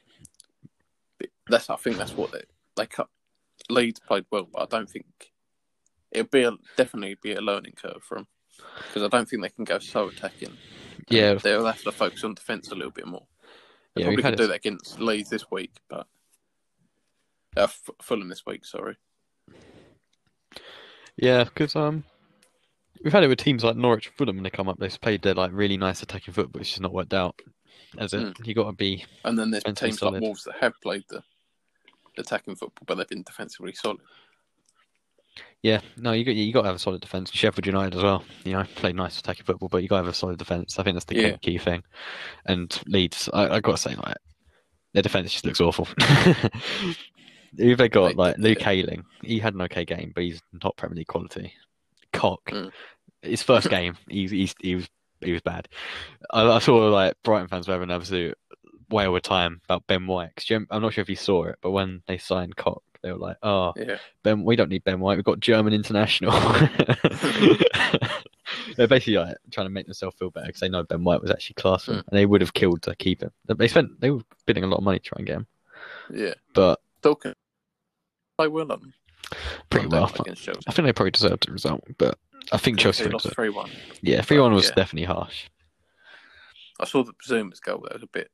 That's 1.49 1.69
I 1.69 1.75
think 1.75 1.97
that's 1.97 2.15
what 2.15 2.31
they 2.31 2.41
they 2.75 2.85
cut. 2.85 3.07
Leeds 3.69 3.99
played 3.99 4.25
well, 4.31 4.47
but 4.51 4.61
I 4.61 4.65
don't 4.65 4.89
think 4.89 5.05
it'll 6.11 6.29
be 6.29 6.43
a, 6.43 6.51
definitely 6.75 7.17
be 7.21 7.33
a 7.33 7.41
learning 7.41 7.73
curve 7.81 8.01
for 8.03 8.15
them 8.15 8.27
because 8.87 9.03
I 9.03 9.07
don't 9.07 9.27
think 9.27 9.41
they 9.41 9.49
can 9.49 9.65
go 9.65 9.79
so 9.79 10.07
attacking. 10.07 10.55
Yeah, 11.09 11.35
they'll 11.35 11.65
have 11.65 11.81
to 11.83 11.91
focus 11.91 12.23
on 12.23 12.33
defence 12.35 12.71
a 12.71 12.75
little 12.75 12.91
bit 12.91 13.07
more. 13.07 13.25
They 13.95 14.01
Yeah, 14.01 14.07
probably 14.07 14.23
could 14.23 14.37
do 14.37 14.47
that 14.47 14.55
against 14.57 14.99
Leeds 14.99 15.29
this 15.29 15.49
week, 15.49 15.71
but 15.89 16.07
uh, 17.55 17.63
F- 17.63 17.89
Fulham 18.01 18.29
this 18.29 18.45
week. 18.45 18.65
Sorry, 18.65 18.95
yeah, 21.17 21.43
because 21.45 21.75
um, 21.75 22.03
we've 23.03 23.13
had 23.13 23.23
it 23.23 23.27
with 23.27 23.39
teams 23.39 23.63
like 23.63 23.75
Norwich, 23.75 24.09
Fulham 24.09 24.35
when 24.35 24.43
they 24.43 24.49
come 24.49 24.69
up. 24.69 24.77
They've 24.79 25.01
played 25.01 25.21
their 25.23 25.33
like 25.33 25.51
really 25.53 25.77
nice 25.77 26.03
attacking 26.03 26.33
football, 26.33 26.59
which 26.59 26.71
has 26.73 26.81
not 26.81 26.93
worked 26.93 27.13
out. 27.13 27.39
As 27.97 28.13
it, 28.13 28.19
Mm. 28.19 28.45
you 28.47 28.53
got 28.53 28.65
to 28.65 28.73
be 28.73 29.05
and 29.23 29.39
then 29.39 29.49
there's 29.49 29.63
teams 29.63 29.99
solid. 29.99 30.15
like 30.15 30.21
Wolves 30.21 30.43
that 30.43 30.55
have 30.59 30.73
played 30.83 31.05
the 31.09 31.23
attacking 32.17 32.55
football, 32.55 32.83
but 32.85 32.95
they've 32.95 33.07
been 33.07 33.23
defensively 33.23 33.73
solid. 33.73 33.99
Yeah, 35.61 35.81
no, 35.97 36.11
you 36.13 36.23
got 36.23 36.35
you 36.35 36.53
got 36.53 36.61
to 36.61 36.67
have 36.67 36.75
a 36.75 36.79
solid 36.79 37.01
defense. 37.01 37.31
Sheffield 37.31 37.65
United 37.65 37.95
as 37.95 38.03
well. 38.03 38.23
You 38.43 38.53
know, 38.53 38.63
played 38.75 38.95
nice 38.95 39.19
attacking 39.19 39.45
football, 39.45 39.69
but 39.69 39.81
you 39.83 39.87
got 39.89 39.97
to 39.97 40.05
have 40.05 40.13
a 40.13 40.17
solid 40.17 40.37
defense. 40.37 40.79
I 40.79 40.83
think 40.83 40.95
that's 40.95 41.05
the 41.05 41.15
key, 41.15 41.21
Yeah. 41.21 41.37
key 41.37 41.57
thing. 41.57 41.83
And 42.45 42.79
Leeds, 42.87 43.29
I, 43.33 43.55
I 43.55 43.59
got 43.59 43.71
to 43.71 43.77
say, 43.77 43.95
like 43.95 44.17
their 44.93 45.03
defense 45.03 45.31
just 45.31 45.45
looks 45.45 45.61
awful. 45.61 45.87
Who 47.57 47.75
they 47.75 47.89
got? 47.89 48.15
Like 48.15 48.37
Luke. 48.37 48.65
Ayling. 48.65 49.03
He 49.23 49.39
had 49.39 49.53
an 49.55 49.61
okay 49.63 49.85
game, 49.85 50.11
but 50.13 50.23
he's 50.23 50.41
not 50.61 50.77
Premier 50.77 50.95
League 50.97 51.07
quality. 51.07 51.53
Koch. 52.13 52.43
Mm. 52.47 52.71
His 53.21 53.41
first 53.43 53.69
game, 53.69 53.97
he, 54.09 54.27
he 54.27 54.51
he 54.61 54.75
was 54.75 54.87
he 55.21 55.31
was 55.33 55.41
bad. 55.41 55.67
I, 56.31 56.47
I 56.47 56.59
saw 56.59 56.75
like 56.89 57.15
Brighton 57.23 57.47
fans 57.47 57.67
were 57.67 57.73
having 57.73 57.89
an 57.89 57.95
absolute 57.95 58.37
of 58.91 59.15
a 59.15 59.19
time 59.21 59.61
about 59.65 59.85
Ben 59.87 60.07
White. 60.07 60.35
Jim- 60.37 60.67
I'm 60.71 60.81
not 60.81 60.93
sure 60.93 61.01
if 61.01 61.09
you 61.09 61.15
saw 61.15 61.43
it, 61.45 61.57
but 61.61 61.71
when 61.71 62.01
they 62.07 62.17
signed 62.17 62.55
Koch, 62.55 62.81
they 63.03 63.11
were 63.11 63.17
like, 63.17 63.37
"Oh, 63.43 63.73
Yeah, 63.75 63.97
Ben, 64.23 64.43
we 64.43 64.55
don't 64.55 64.69
need 64.69 64.83
Ben 64.83 64.99
White. 64.99 65.17
We've 65.17 65.25
got 65.25 65.39
German 65.39 65.73
international. 65.73 66.31
They're 68.75 68.87
basically 68.87 69.15
like 69.17 69.35
trying 69.51 69.65
to 69.65 69.71
make 69.71 69.85
themselves 69.85 70.15
feel 70.17 70.29
better 70.29 70.47
because 70.47 70.61
they 70.61 70.69
know 70.69 70.83
Ben 70.83 71.03
White 71.03 71.21
was 71.21 71.31
actually 71.31 71.55
class, 71.55 71.85
Mm. 71.85 71.93
and 71.97 72.03
they 72.11 72.25
would 72.25 72.41
have 72.41 72.53
killed 72.53 72.81
to 72.83 72.95
keep 72.95 73.21
him. 73.21 73.31
They 73.47 73.67
spent 73.67 73.99
they 73.99 74.11
were 74.11 74.21
bidding 74.45 74.63
a 74.63 74.67
lot 74.67 74.77
of 74.77 74.83
money 74.83 74.99
to 74.99 75.05
try 75.05 75.15
and 75.17 75.27
get 75.27 75.35
him, 75.37 75.47
yeah. 76.13 76.33
but 76.53 76.79
Dawkins 77.01 77.35
play 78.37 78.47
well 78.47 78.71
on 78.71 78.93
pretty 79.69 79.87
well. 79.87 80.05
I 80.05 80.71
think 80.71 80.85
they 80.85 80.93
probably 80.93 81.11
deserved 81.11 81.47
the 81.47 81.51
result, 81.51 81.83
but 81.97 82.17
I 82.51 82.57
think 82.57 82.79
Chelsea. 82.79 83.03
They 83.03 83.09
lost 83.09 83.33
three 83.33 83.49
one. 83.49 83.69
Yeah, 84.01 84.21
three 84.21 84.39
one 84.39 84.53
was 84.53 84.69
yeah. 84.69 84.75
definitely 84.75 85.05
harsh. 85.07 85.45
I 86.79 86.85
saw 86.85 87.03
the 87.03 87.13
Zouma's 87.27 87.59
goal. 87.59 87.81
That 87.83 87.93
was 87.93 88.03
a 88.03 88.07
bit. 88.07 88.29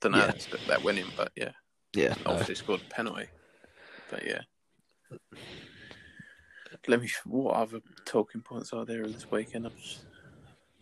Don't 0.00 0.12
know 0.12 0.18
Yeah. 0.18 0.32
that 0.68 0.82
went 0.82 0.98
in, 0.98 1.06
but 1.16 1.32
yeah, 1.36 1.52
Yeah, 1.94 2.14
no. 2.24 2.32
obviously 2.32 2.54
scored 2.54 2.80
a 2.82 2.94
penalty. 2.94 3.26
But 4.10 4.24
yeah. 4.26 4.42
Let 6.86 7.00
me. 7.00 7.08
What 7.24 7.56
other 7.56 7.80
talking 8.04 8.40
points 8.40 8.72
are 8.72 8.84
there 8.84 9.06
this 9.06 9.30
weekend? 9.30 9.66
I'm 9.66 9.76
just 9.76 10.04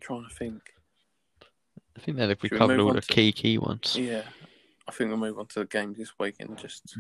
trying 0.01 0.29
to 0.29 0.35
think. 0.35 0.61
I 1.97 2.01
think 2.01 2.17
that 2.19 2.31
if 2.31 2.43
we 2.43 2.49
Should 2.49 2.59
covered 2.59 2.79
all 2.81 2.93
the 2.93 3.01
to- 3.01 3.13
key 3.13 3.33
key 3.33 3.59
ones. 3.59 3.97
Yeah, 3.99 4.23
I 4.87 4.93
think 4.93 5.09
we'll 5.09 5.17
move 5.19 5.39
on 5.39 5.47
to 5.49 5.61
the 5.61 5.65
games 5.65 5.97
this 5.97 6.13
weekend. 6.19 6.59
Just 6.59 6.97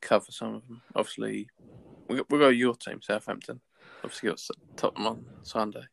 cover 0.00 0.32
some 0.32 0.54
of 0.54 0.66
them. 0.68 0.80
Obviously, 0.94 1.48
we 2.08 2.22
we 2.30 2.38
go 2.38 2.48
your 2.48 2.74
team, 2.74 3.02
Southampton. 3.02 3.60
Obviously, 4.02 4.28
got 4.30 4.40
Tottenham 4.76 5.06
on 5.06 5.26
Sunday. 5.42 5.84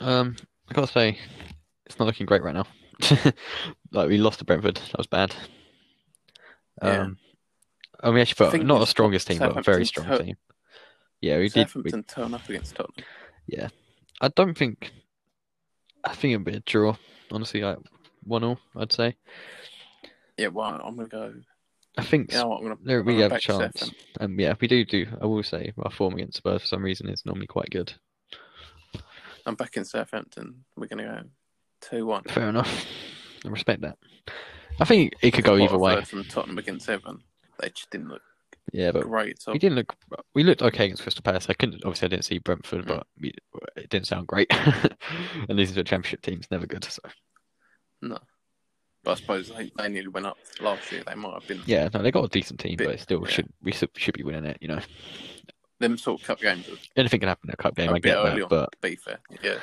Um, 0.00 0.36
I 0.70 0.74
gotta 0.74 0.86
say, 0.92 1.18
it's 1.86 1.98
not 1.98 2.04
looking 2.06 2.26
great 2.26 2.42
right 2.42 2.54
now. 2.54 2.66
like 3.92 4.08
we 4.08 4.18
lost 4.18 4.38
to 4.40 4.44
Brentford, 4.44 4.76
that 4.76 4.98
was 4.98 5.06
bad. 5.06 5.34
Yeah. 6.82 7.02
Um, 7.02 7.18
and 8.02 8.14
we 8.14 8.20
actually 8.20 8.46
I 8.46 8.50
put 8.50 8.66
not 8.66 8.80
the 8.80 8.86
strongest 8.86 9.26
team, 9.26 9.38
but 9.38 9.56
a 9.56 9.62
very 9.62 9.86
strong 9.86 10.06
tur- 10.06 10.18
team. 10.22 10.36
Yeah, 11.20 11.38
we 11.38 11.48
did. 11.48 11.74
We, 11.74 11.90
Southampton 11.90 12.02
turn 12.04 12.34
up 12.34 12.48
against 12.48 12.74
Tottenham. 12.74 13.04
Yeah, 13.46 13.68
I 14.20 14.28
don't 14.28 14.56
think. 14.56 14.92
I 16.04 16.14
think 16.14 16.34
it'd 16.34 16.44
be 16.44 16.56
a 16.56 16.60
draw. 16.60 16.96
Honestly, 17.30 17.62
like 17.62 17.78
one 18.24 18.44
all, 18.44 18.58
I'd 18.76 18.92
say. 18.92 19.16
Yeah, 20.36 20.48
well, 20.48 20.80
I'm 20.84 20.96
gonna 20.96 21.08
go. 21.08 21.34
I 21.96 22.02
think 22.04 22.32
You 22.32 22.38
know 22.38 22.48
what? 22.48 22.56
I'm 22.58 22.62
gonna. 22.64 22.76
there, 22.82 23.02
we 23.02 23.20
have 23.20 23.32
a 23.32 23.38
chance. 23.38 23.80
Southampton. 23.80 23.90
Um, 24.20 24.38
yeah, 24.38 24.50
if 24.50 24.60
we 24.60 24.68
do 24.68 24.84
do. 24.84 25.06
I 25.22 25.26
will 25.26 25.42
say 25.42 25.72
our 25.78 25.90
form 25.90 26.14
against 26.14 26.38
Spurs 26.38 26.62
for 26.62 26.66
some 26.66 26.82
reason 26.82 27.08
is 27.08 27.24
normally 27.24 27.46
quite 27.46 27.70
good. 27.70 27.94
I'm 29.46 29.54
back 29.54 29.76
in 29.76 29.84
Southampton. 29.84 30.64
We're 30.76 30.88
gonna 30.88 31.04
go 31.04 31.28
two 31.90 32.06
one. 32.06 32.24
Fair 32.24 32.48
enough. 32.48 32.84
I 33.44 33.48
respect 33.48 33.82
that. 33.82 33.98
I 34.80 34.84
think 34.84 35.14
it 35.22 35.32
could 35.32 35.44
go 35.44 35.56
either 35.56 35.78
way. 35.78 36.02
From 36.02 36.24
Tottenham 36.24 36.58
against 36.58 36.88
Everton, 36.88 37.20
they 37.60 37.68
just 37.70 37.90
didn't 37.90 38.08
look 38.08 38.22
Yeah, 38.72 38.90
but 38.92 39.02
great. 39.04 39.40
So 39.40 39.52
We 39.52 39.58
didn't 39.58 39.76
look. 39.76 39.94
We 40.34 40.42
looked 40.42 40.62
okay 40.62 40.86
against 40.86 41.02
Crystal 41.02 41.22
Palace. 41.22 41.46
I 41.48 41.54
couldn't. 41.54 41.84
Obviously, 41.84 42.06
I 42.06 42.08
didn't 42.08 42.24
see 42.24 42.38
Brentford, 42.38 42.84
Mm. 42.84 42.88
but 42.88 43.06
we, 43.20 43.32
it 43.76 43.88
didn't 43.90 44.06
sound 44.06 44.26
great. 44.26 44.48
and 45.48 45.58
these 45.58 45.70
are 45.70 45.74
the 45.74 45.84
Championship 45.84 46.22
teams, 46.22 46.46
never 46.50 46.66
good. 46.66 46.84
So 46.84 47.02
no. 48.02 48.18
But 49.04 49.10
I 49.12 49.14
suppose 49.16 49.50
they, 49.50 49.70
they 49.76 49.88
nearly 49.90 50.08
went 50.08 50.24
up 50.26 50.38
last 50.62 50.90
year. 50.90 51.02
They 51.06 51.14
might 51.14 51.34
have 51.34 51.46
been 51.46 51.60
yeah, 51.66 51.88
no, 51.92 52.02
they 52.02 52.10
got 52.10 52.24
a 52.24 52.28
decent 52.28 52.58
team, 52.58 52.76
Bit- 52.76 52.88
but 52.88 53.00
still 53.00 53.20
yeah. 53.22 53.28
should 53.30 53.48
we 53.62 53.70
should, 53.72 53.90
should 53.96 54.14
be 54.14 54.22
winning 54.24 54.46
it. 54.46 54.56
You 54.62 54.68
know, 54.68 54.80
them 55.78 55.98
sort 55.98 56.20
of 56.22 56.26
cup 56.26 56.40
games. 56.40 56.66
Anything 56.96 57.20
can 57.20 57.28
happen 57.28 57.50
in 57.50 57.54
a 57.54 57.56
cup 57.56 57.76
game. 57.76 57.90
A 57.90 57.94
I 57.94 57.98
get 57.98 58.14
that, 58.14 58.42
on. 58.42 58.48
but 58.48 58.74
be 58.80 58.96
fair, 58.96 59.18
yeah. 59.42 59.58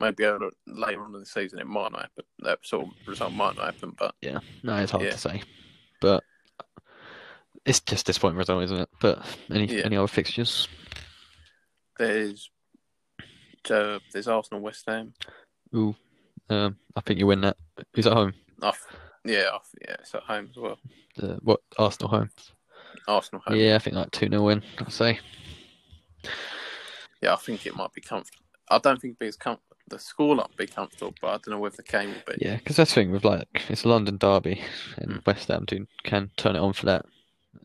Maybe 0.00 0.24
later 0.24 1.02
on 1.04 1.14
in 1.14 1.20
the 1.20 1.26
season 1.26 1.58
it 1.60 1.66
might 1.66 1.92
not 1.92 2.02
happen. 2.02 2.24
That 2.40 2.58
sort 2.62 2.86
of 2.86 2.92
result 3.06 3.32
might 3.32 3.56
not 3.56 3.66
happen. 3.74 3.92
But 3.96 4.14
yeah, 4.20 4.40
no, 4.62 4.76
it's 4.76 4.90
hard 4.90 5.04
Yeah. 5.04 5.12
to 5.12 5.18
say. 5.18 5.42
But 6.00 6.24
it's 7.64 7.80
just 7.80 8.06
disappointing 8.06 8.38
result, 8.38 8.64
isn't 8.64 8.76
it? 8.80 8.88
But 9.00 9.24
any 9.50 9.66
Yeah. 9.66 9.82
any 9.84 9.96
other 9.96 10.08
fixtures? 10.08 10.68
there's 11.96 12.50
uh, 13.70 14.00
there's 14.12 14.26
Arsenal 14.28 14.60
West 14.60 14.84
Ham. 14.88 15.14
Ooh, 15.74 15.94
um, 16.50 16.76
I 16.96 17.00
think 17.00 17.18
you 17.20 17.26
win 17.28 17.40
that. 17.42 17.56
Who's 17.94 18.06
at 18.06 18.12
home? 18.12 18.34
Off, 18.62 18.84
yeah, 19.24 19.44
off, 19.54 19.70
yeah, 19.80 19.94
it's 20.00 20.14
at 20.14 20.24
home 20.24 20.48
as 20.50 20.56
well. 20.56 20.78
The, 21.16 21.38
what 21.42 21.60
Arsenal 21.78 22.10
home? 22.10 22.30
Arsenal 23.06 23.42
home. 23.46 23.56
Yeah, 23.56 23.76
I 23.76 23.78
think 23.78 23.94
like 23.96 24.10
two 24.10 24.28
0 24.28 24.42
win. 24.42 24.62
I'd 24.78 24.92
say. 24.92 25.20
Yeah, 27.22 27.32
I 27.32 27.36
think 27.36 27.64
it 27.64 27.76
might 27.76 27.92
be 27.92 28.00
comfortable. 28.00 28.44
I 28.68 28.78
don't 28.78 29.00
think 29.00 29.12
it'd 29.12 29.18
be 29.20 29.28
as 29.28 29.36
com- 29.36 29.58
the 29.88 29.98
score 29.98 30.34
will 30.36 30.50
be 30.56 30.66
comfortable, 30.66 31.14
but 31.20 31.28
I 31.28 31.30
don't 31.32 31.50
know 31.50 31.58
whether 31.58 31.76
the 31.76 31.82
game 31.82 32.08
will 32.08 32.34
be. 32.34 32.44
Yeah, 32.44 32.56
because 32.56 32.76
that's 32.76 32.92
the 32.92 33.02
thing 33.02 33.10
with 33.10 33.24
like 33.24 33.62
it's 33.68 33.84
a 33.84 33.88
London 33.88 34.16
derby, 34.16 34.62
and 34.96 35.12
Mm. 35.12 35.26
West 35.26 35.48
Ham 35.48 35.64
do, 35.66 35.86
can 36.04 36.30
turn 36.36 36.56
it 36.56 36.60
on 36.60 36.72
for 36.72 36.86
that. 36.86 37.06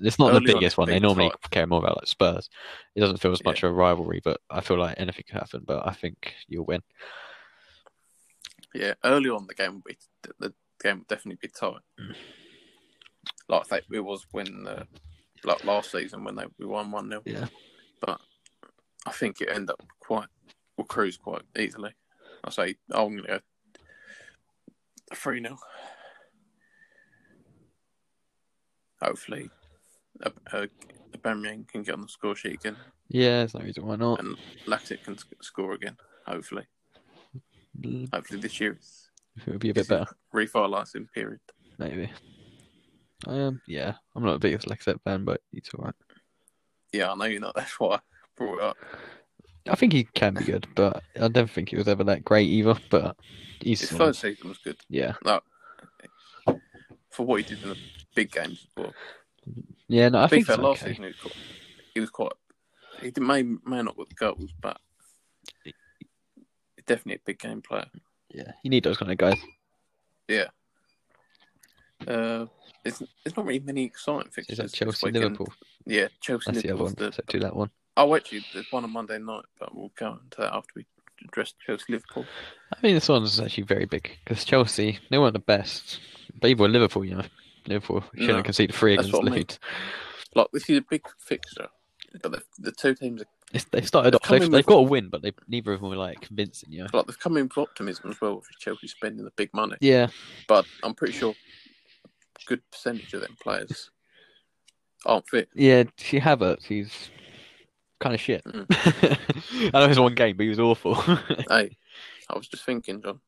It's 0.02 0.20
not 0.20 0.32
Early 0.32 0.40
the 0.46 0.54
biggest 0.54 0.74
it's 0.74 0.78
one. 0.78 0.88
They 0.90 1.00
normally 1.00 1.32
care 1.50 1.66
more 1.66 1.80
about 1.80 1.98
like 1.98 2.08
Spurs. 2.08 2.50
It 2.96 3.00
doesn't 3.00 3.18
feel 3.18 3.32
as 3.32 3.40
Yeah. 3.40 3.50
much 3.50 3.64
of 3.64 3.72
a 3.72 3.74
rivalry, 3.74 4.22
but 4.24 4.40
I 4.50 4.62
feel 4.62 4.78
like 4.78 5.00
anything 5.00 5.24
could 5.28 5.40
happen. 5.40 5.64
But 5.66 5.88
I 5.88 5.94
think 5.94 6.36
you'll 6.48 6.66
win. 6.66 6.84
Yeah, 8.74 8.94
early 9.04 9.30
on 9.30 9.48
the 9.48 9.56
game 9.56 9.74
will 9.76 9.82
be 9.86 9.98
the, 10.40 10.54
game 10.82 11.00
would 11.00 11.08
definitely 11.08 11.40
be 11.42 11.48
tight. 11.48 11.82
Mm. 12.00 12.16
Like 13.48 13.84
it 13.92 14.00
was 14.00 14.28
when 14.32 14.64
the 14.64 14.88
like 15.44 15.64
last 15.64 15.92
season 15.92 16.24
when 16.24 16.36
they 16.36 16.46
we 16.58 16.66
won 16.66 16.92
one 16.92 17.10
0 17.10 17.22
Yeah. 17.26 17.48
But 18.00 18.22
I 19.06 19.12
think 19.12 19.42
it 19.42 19.50
end 19.50 19.70
up 19.70 19.82
quite 20.00 20.28
will 20.78 20.86
cruise 20.86 21.18
quite 21.18 21.42
easily. 21.58 21.94
I 22.44 22.50
say 22.52 22.76
I'm 22.92 23.16
gonna 23.18 23.28
go 23.28 23.40
three 25.16 25.42
0 25.42 25.58
Hopefully, 29.02 29.50
uh, 30.24 30.30
uh, 30.52 30.66
Aubameyang 31.18 31.68
can 31.68 31.84
get 31.84 31.94
on 31.96 32.02
the 32.02 32.08
score 32.10 32.36
sheet 32.36 32.56
again, 32.56 32.76
Yeah, 33.08 33.40
there's 33.40 33.54
no 33.54 33.62
reason 33.62 33.86
why 33.86 33.96
not. 33.96 34.20
and 34.20 34.36
Lacazette 34.68 35.04
can 35.04 35.18
score 35.42 35.74
again. 35.74 35.98
Hopefully, 36.28 36.66
Mm, 37.80 38.14
hopefully 38.14 38.42
this 38.42 38.60
year 38.60 38.76
is 38.78 39.10
It 39.38 39.48
would 39.52 39.60
be 39.60 39.70
a 39.70 39.74
bit 39.74 39.88
better, 39.88 40.06
revitalising 40.34 41.12
period. 41.14 41.40
maybe. 41.78 42.12
Um, 43.26 43.62
yeah, 43.68 43.96
I'm 44.16 44.24
not 44.24 44.34
the 44.34 44.40
biggest 44.40 44.68
Lacazette 44.68 45.02
fan, 45.04 45.24
but 45.26 45.42
he's 45.52 45.70
alright. 45.74 45.96
Yeah, 46.92 47.12
I 47.12 47.16
know 47.16 47.26
you're 47.26 47.40
not. 47.42 47.54
That's 47.56 47.80
why 47.80 47.96
I 47.96 48.00
brought 48.36 48.58
it 48.58 48.64
up. 48.64 48.78
I 49.70 49.76
think 49.76 49.94
he 49.94 50.04
can 50.04 50.34
be 50.34 50.44
good, 50.44 50.68
but 50.76 51.04
I 51.20 51.28
don't 51.28 51.50
think 51.50 51.70
he 51.70 51.76
was 51.76 51.88
ever 51.88 52.04
that 52.06 52.26
great 52.26 52.48
either. 52.50 52.76
But 52.90 53.16
he's 53.62 53.82
His 53.82 53.92
first 53.92 54.22
season 54.22 54.50
was 54.50 54.58
good. 54.58 54.78
yeah, 54.90 55.14
No, 55.24 55.42
for 57.10 57.26
what 57.26 57.42
he 57.42 57.44
did 57.56 57.64
in 57.64 57.70
the 57.70 57.78
big 58.16 58.32
games. 58.32 58.68
But 58.76 58.94
yeah. 59.88 60.10
No, 60.10 60.20
I 60.20 60.28
think 60.28 60.46
fair, 60.48 60.56
it's 60.56 60.64
last 60.64 60.82
okay. 60.82 60.92
season 60.92 61.04
he 61.04 61.10
was 61.10 61.20
quite. 61.20 61.36
He 61.94 62.00
was 62.00 62.10
quite. 62.10 62.32
He 63.02 63.12
did, 63.12 63.24
may 63.24 63.44
may 63.44 63.82
not 63.82 63.98
with 63.98 64.10
the 64.10 64.16
goals, 64.16 64.54
but 64.62 64.80
definitely 66.86 67.16
a 67.16 67.26
big 67.26 67.40
game 67.40 67.62
player. 67.62 67.88
Yeah, 68.30 68.52
you 68.64 68.70
need 68.70 68.84
those 68.84 68.98
kind 68.98 69.12
of 69.12 69.18
guys. 69.18 69.38
Yeah. 70.28 70.48
Uh, 72.08 72.46
it's 72.86 73.00
there's 73.24 73.36
not 73.36 73.46
really 73.46 73.60
many 73.60 73.84
exciting 73.84 74.32
fixtures. 74.32 74.60
Is 74.60 74.72
that 74.72 74.78
Chelsea. 74.78 75.12
Liverpool? 75.12 75.48
Yeah, 75.86 76.08
Chelsea, 76.22 76.52
That's 76.52 76.64
the 76.64 76.72
other 76.74 76.84
one. 76.84 76.94
the. 76.98 77.12
So 77.12 77.24
do 77.28 77.40
that 77.40 77.56
one. 77.56 77.70
Oh, 78.00 78.16
actually, 78.16 78.46
there's 78.54 78.72
one 78.72 78.86
on 78.86 78.92
Monday 78.94 79.20
night, 79.20 79.44
but 79.60 79.76
we'll 79.76 79.92
go 79.98 80.18
into 80.24 80.38
that 80.40 80.54
after 80.54 80.72
we 80.76 80.86
address 81.28 81.54
Chelsea, 81.66 81.84
Liverpool. 81.90 82.26
I 82.74 82.78
mean, 82.82 82.96
this 82.96 83.10
one's 83.10 83.40
actually 83.42 83.64
very 83.66 83.84
big 83.86 84.10
because 84.24 84.46
Chelsea 84.46 85.00
they 85.10 85.18
weren't 85.18 85.34
the 85.34 85.40
best, 85.40 86.00
but 86.40 86.50
even 86.50 86.72
Liverpool, 86.72 87.04
you 87.04 87.16
know, 87.16 87.26
Liverpool 87.68 88.04
shouldn't 88.16 88.38
No, 88.38 88.44
concede 88.44 88.74
three 88.74 88.94
against 88.94 89.12
what 89.12 89.24
I 89.24 89.26
mean. 89.26 89.34
Leeds. 89.40 89.60
Like 90.34 90.48
this 90.54 90.70
is 90.70 90.78
a 90.78 90.86
big 90.90 91.02
fixture, 91.20 91.68
but 92.22 92.32
the, 92.32 92.42
the 92.60 92.72
two 92.72 92.96
teams 92.96 93.22
are 93.22 93.26
It's, 93.54 93.66
they've 93.66 93.86
started 93.86 94.16
off. 94.16 94.28
They've, 94.30 94.50
they've 94.50 94.66
got 94.66 94.78
a 94.78 94.84
win, 94.84 95.10
but 95.10 95.22
they 95.22 95.34
neither 95.50 95.74
of 95.74 95.82
them 95.82 95.90
were 95.90 95.98
like 95.98 96.22
convincing. 96.22 96.72
You 96.72 96.84
know. 96.84 96.90
like 96.94 97.06
they've 97.06 97.20
come 97.20 97.36
in 97.36 97.44
with 97.50 97.58
optimism 97.58 98.12
as 98.12 98.22
well 98.22 98.36
with 98.36 98.48
Chelsea 98.60 98.88
spending 98.88 99.26
the 99.26 99.32
big 99.32 99.54
money. 99.54 99.76
Yeah, 99.82 100.08
But 100.48 100.66
I'm 100.84 100.94
pretty 100.94 101.14
sure 101.14 101.34
a 102.06 102.46
good 102.48 102.62
percentage 102.72 103.14
of 103.14 103.22
them 103.22 103.36
players 103.42 103.90
aren't 105.06 105.28
fit. 105.28 105.50
yeah. 105.54 105.84
She 105.98 106.20
Havertz, 106.22 106.64
he's 106.64 107.10
kind 108.00 108.16
of 108.16 108.22
shit. 108.22 108.44
Mm. 108.46 109.72
I 109.74 109.80
know 109.80 109.90
it's 109.90 110.00
one 110.00 110.16
game, 110.16 110.38
but 110.38 110.44
he 110.44 110.50
was 110.50 110.60
awful. 110.60 110.96
hey, 111.50 111.78
I 112.30 112.38
was 112.38 112.48
just 112.48 112.66
thinking, 112.66 113.02
John. 113.02 113.20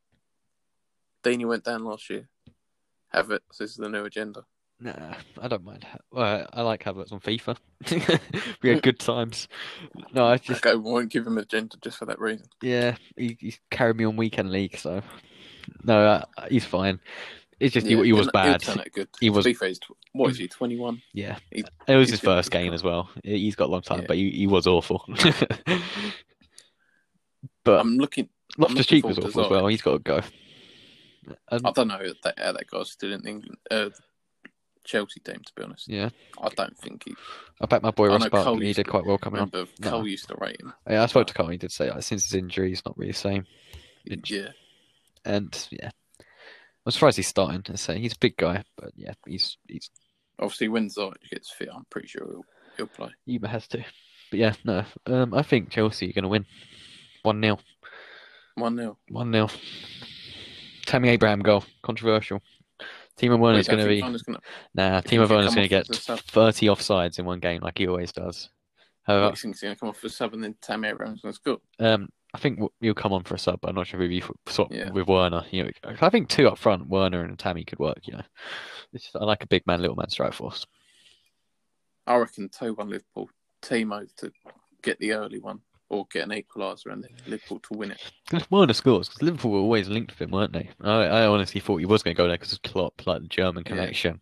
Dini 1.24 1.46
went 1.48 1.64
down 1.64 1.84
last 1.86 2.10
year. 2.10 2.28
Have 3.10 3.32
it. 3.32 3.44
This 3.60 3.72
is 3.72 3.78
the 3.78 3.90
new 3.90 4.06
agenda. 4.06 4.46
Nah, 4.80 5.14
I 5.40 5.48
don't 5.48 5.64
mind. 5.64 5.86
Well, 6.12 6.48
I 6.52 6.62
like 6.64 6.84
Havertz 6.84 7.12
on 7.12 7.20
FIFA. 7.20 7.56
we 8.64 8.70
had 8.70 8.82
good 8.82 8.98
times. 9.00 9.48
No, 10.14 10.26
I 10.26 10.38
just 10.38 10.66
Okay, 10.66 10.76
won't 10.76 11.12
give 11.12 11.28
him 11.28 11.38
agenda 11.38 11.78
just 11.82 11.98
for 12.00 12.06
that 12.06 12.20
reason. 12.20 12.48
yeah, 12.64 12.96
he, 13.16 13.38
he's 13.40 13.60
carried 13.70 13.98
me 13.98 14.06
on 14.06 14.16
weekend 14.16 14.52
league, 14.52 14.78
so 14.78 15.04
no, 15.84 16.04
uh, 16.04 16.24
he's 16.50 16.66
fine. 16.66 17.00
It's 17.62 17.74
just 17.76 17.86
Yeah, 17.86 17.97
he, 17.97 18.06
he 18.06 18.13
was 18.13 18.28
bad. 18.34 18.63
Good. 18.91 19.08
He 19.19 19.28
To 19.28 19.34
was- 19.34 19.45
be 19.45 19.54
fair, 19.54 19.71
what 20.13 20.32
is 20.32 20.38
he? 20.39 20.47
Twenty 20.47 20.78
one. 20.78 21.02
Yeah, 21.13 21.38
He- 21.52 21.63
it 21.88 21.95
was 21.95 22.10
his 22.10 22.19
first 22.19 22.50
game 22.52 22.74
as 22.74 22.82
well. 22.84 23.10
He's 23.24 23.56
got 23.56 23.65
a 23.69 23.71
long 23.71 23.82
time, 23.84 24.02
Yeah. 24.02 24.06
but 24.08 24.17
he, 24.17 24.32
he 24.32 24.47
was 24.47 24.65
awful. 24.67 25.06
but 27.63 27.80
I'm 27.80 27.97
looking. 27.97 28.30
Loftus 28.58 28.86
Cheek 28.88 29.06
was 29.06 29.17
awful 29.17 29.41
as 29.45 29.50
well. 29.50 29.67
He's 29.67 29.82
got 29.82 29.91
to 29.93 30.00
go. 30.00 30.21
Um, 31.50 31.62
I 31.65 31.71
don't 31.71 31.88
know 31.88 31.97
how 31.97 32.13
that, 32.24 32.39
how 32.39 32.52
that 32.54 32.67
guy's 32.67 32.89
still 32.91 33.13
in 33.13 33.26
England. 33.26 33.58
Uh, 33.69 33.89
Chelsea 34.84 35.19
team, 35.19 35.36
to 35.45 35.54
be 35.56 35.63
honest. 35.63 35.88
yeah, 35.88 36.10
I 36.41 36.50
don't 36.50 36.76
think 36.80 37.04
he. 37.06 37.15
I 37.62 37.67
bet 37.67 37.84
my 37.84 37.91
boy 37.91 38.08
Ross 38.08 38.28
Barkley. 38.30 38.65
He 38.65 38.74
did 38.74 38.88
quite 38.88 39.06
well 39.06 39.19
coming 39.19 39.39
on. 39.39 39.50
Remember, 39.54 39.71
No. 39.80 39.89
Cole 39.91 40.08
used 40.08 40.28
to 40.30 40.36
rate 40.41 40.60
him. 40.60 40.74
Yeah, 40.89 41.04
I 41.04 41.06
spoke 41.06 41.28
to 41.28 41.34
Cole. 41.36 41.50
He 41.50 41.58
did 41.58 41.71
say 41.71 41.91
like, 41.91 42.02
since 42.02 42.24
his 42.24 42.34
injury, 42.34 42.69
he's 42.69 42.84
not 42.84 42.97
really 42.97 43.12
the 43.12 43.17
same. 43.17 43.45
Yeah, 44.04 44.47
And 45.24 45.67
yeah, 45.69 45.91
I'm 46.86 46.91
surprised 46.91 47.17
he's 47.17 47.28
starting. 47.28 47.63
I 47.70 47.76
say 47.76 48.00
he's 48.00 48.13
a 48.13 48.20
big 48.20 48.38
guy, 48.38 48.63
but 48.76 48.91
yeah, 48.96 49.13
he's 49.28 49.58
he's 49.67 49.89
obviously 50.39 50.67
when 50.67 50.89
gets 51.30 51.52
fit, 51.52 51.70
I'm 51.74 51.86
pretty 51.89 52.08
sure 52.08 52.26
he'll 52.28 52.46
he'll 52.78 52.88
play. 52.88 53.12
Yuma 53.26 53.48
has 53.48 53.67
to. 53.70 53.84
But 54.32 54.39
yeah, 54.39 54.54
no. 54.63 54.84
Um, 55.06 55.34
I 55.34 55.44
think 55.44 55.70
Chelsea 55.70 56.10
are 56.10 56.13
going 56.13 56.24
to 56.24 56.30
win. 56.30 56.46
One 57.24 57.41
0 57.41 57.60
One 58.56 58.78
0 58.78 58.98
One 59.10 59.32
0 59.32 59.50
Tammy 60.86 61.10
Abraham 61.10 61.41
goal. 61.41 61.63
Controversial. 61.84 62.41
Timo 63.20 63.38
Werner's 63.38 63.67
going 63.67 63.84
to 63.84 63.88
be. 63.88 64.02
Gonna, 64.02 64.17
Nah, 64.74 65.02
Timo 65.02 65.12
he'll 65.12 65.28
Werner's 65.28 65.54
going 65.54 65.65
to 65.65 65.70
get 65.70 65.89
as 65.89 65.98
a 65.98 66.02
sub? 66.02 66.20
30 66.20 66.67
offsides 66.67 67.20
in 67.20 67.26
one 67.26 67.39
game, 67.39 67.62
like 67.62 67.78
he 67.78 67.88
always 67.88 68.12
does. 68.12 68.50
However, 69.04 69.32
he's 69.32 69.41
going 69.44 69.54
to 69.54 69.76
come 69.76 69.89
off 69.89 69.98
for 69.98 70.10
sub 70.10 70.34
and 70.34 70.44
then 70.44 70.56
Tammy 70.62 70.88
Abraham's 70.88 71.22
going 71.22 71.34
to 71.34 71.36
score. 71.36 71.58
um, 71.80 72.10
I 72.34 72.38
think 72.38 72.60
he'll 72.80 72.94
come 72.94 73.12
on 73.13 73.24
for 73.24 73.36
a 73.36 73.39
sub. 73.39 73.60
but 73.62 73.70
I'm 73.70 73.76
not 73.76 73.88
sure 73.88 74.02
if 74.02 74.10
he'll 74.10 74.22
be 74.28 74.34
swap 74.52 74.72
Yeah. 74.72 74.89
with 74.91 75.08
Werner. 75.08 75.46
You 75.52 75.63
know, 75.65 75.70
I 76.02 76.10
think 76.10 76.30
two 76.30 76.48
up 76.48 76.58
front, 76.58 76.88
Werner 76.88 77.24
and 77.24 77.38
Tammy 77.38 77.65
could 77.65 77.80
work. 77.80 78.00
You 78.08 78.13
know, 78.13 78.24
it's 78.94 79.04
just, 79.06 79.15
I 79.15 79.24
like 79.26 79.44
a 79.44 79.48
big 79.48 79.67
man, 79.67 79.82
little 79.82 79.96
man 79.98 80.10
strike 80.10 80.34
force. 80.34 80.65
I 82.08 82.15
reckon 82.15 82.50
2 82.50 82.74
1 82.74 82.89
Liverpool. 82.89 83.30
Timo 83.62 84.08
to 84.17 84.32
get 84.82 84.98
the 85.00 85.13
early 85.13 85.39
one 85.39 85.60
or 85.89 86.08
get 86.12 86.24
an 86.24 86.32
equaliser 86.32 86.91
and 86.91 87.06
Liverpool 87.28 87.60
to 87.60 87.74
win 87.78 87.91
it. 87.91 88.02
Werner 88.50 88.74
scores, 88.74 89.08
because 89.10 89.22
Liverpool 89.22 89.52
were 89.52 89.60
always 89.60 89.88
linked 89.89 90.12
with 90.12 90.22
him, 90.22 90.32
weren't 90.32 90.54
they? 90.54 90.70
I, 90.82 91.04
I 91.04 91.28
honestly 91.28 91.60
thought 91.62 91.78
he 91.78 91.86
was 91.86 92.02
going 92.02 92.15
to 92.15 92.17
go 92.17 92.28
there 92.28 92.38
because 92.38 92.54
of 92.54 92.62
Klopp, 92.63 93.06
like 93.06 93.22
the 93.22 93.28
German 93.28 93.63
Yeah. 93.67 94.13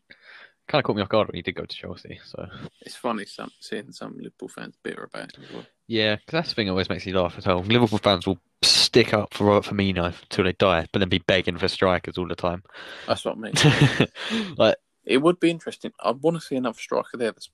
Kind 0.70 0.80
of 0.82 0.86
caught 0.86 0.96
me 0.96 1.02
off 1.02 1.10
guard 1.10 1.28
when 1.28 1.36
he 1.36 1.42
did 1.42 1.56
go 1.56 1.66
to 1.66 1.76
Chelsea. 1.76 2.20
So 2.26 2.48
It's 2.82 2.96
funny 2.96 3.26
some, 3.26 3.52
seeing 3.60 3.92
some 3.92 4.16
Liverpool 4.18 4.48
fans 4.50 4.76
bitter 4.84 5.04
about 5.04 5.30
it 5.34 5.38
as 5.44 5.52
well. 5.52 5.66
yeah, 5.88 6.16
'cause 6.18 6.24
that's 6.32 6.50
the 6.50 6.56
thing 6.56 6.68
that 6.68 6.72
always 6.72 6.90
makes 6.90 7.06
me 7.08 7.12
laugh 7.14 7.36
as 7.40 7.46
well. 7.48 7.60
Liverpool 7.64 7.98
fans 7.98 8.28
will 8.28 8.40
stick 8.62 9.14
up 9.14 9.34
for 9.34 9.46
Robert 9.46 9.68
Firmino 9.68 10.06
until 10.22 10.44
they 10.46 10.54
die, 10.54 10.88
but 10.92 11.00
then 11.00 11.10
be 11.10 11.18
begging 11.18 11.58
for 11.58 11.68
strikers 11.68 12.18
all 12.20 12.28
the 12.28 12.36
time. 12.36 12.64
That's 13.08 13.26
what 13.26 13.36
I 13.38 13.40
mean. 13.40 14.54
like 14.58 14.76
it 15.06 15.18
would 15.18 15.40
be 15.40 15.50
interesting. 15.50 15.92
I 16.00 16.12
want 16.12 16.36
to 16.38 16.42
see 16.42 16.56
another 16.56 16.78
striker 16.80 17.18
there 17.18 17.32
that's 17.32 17.50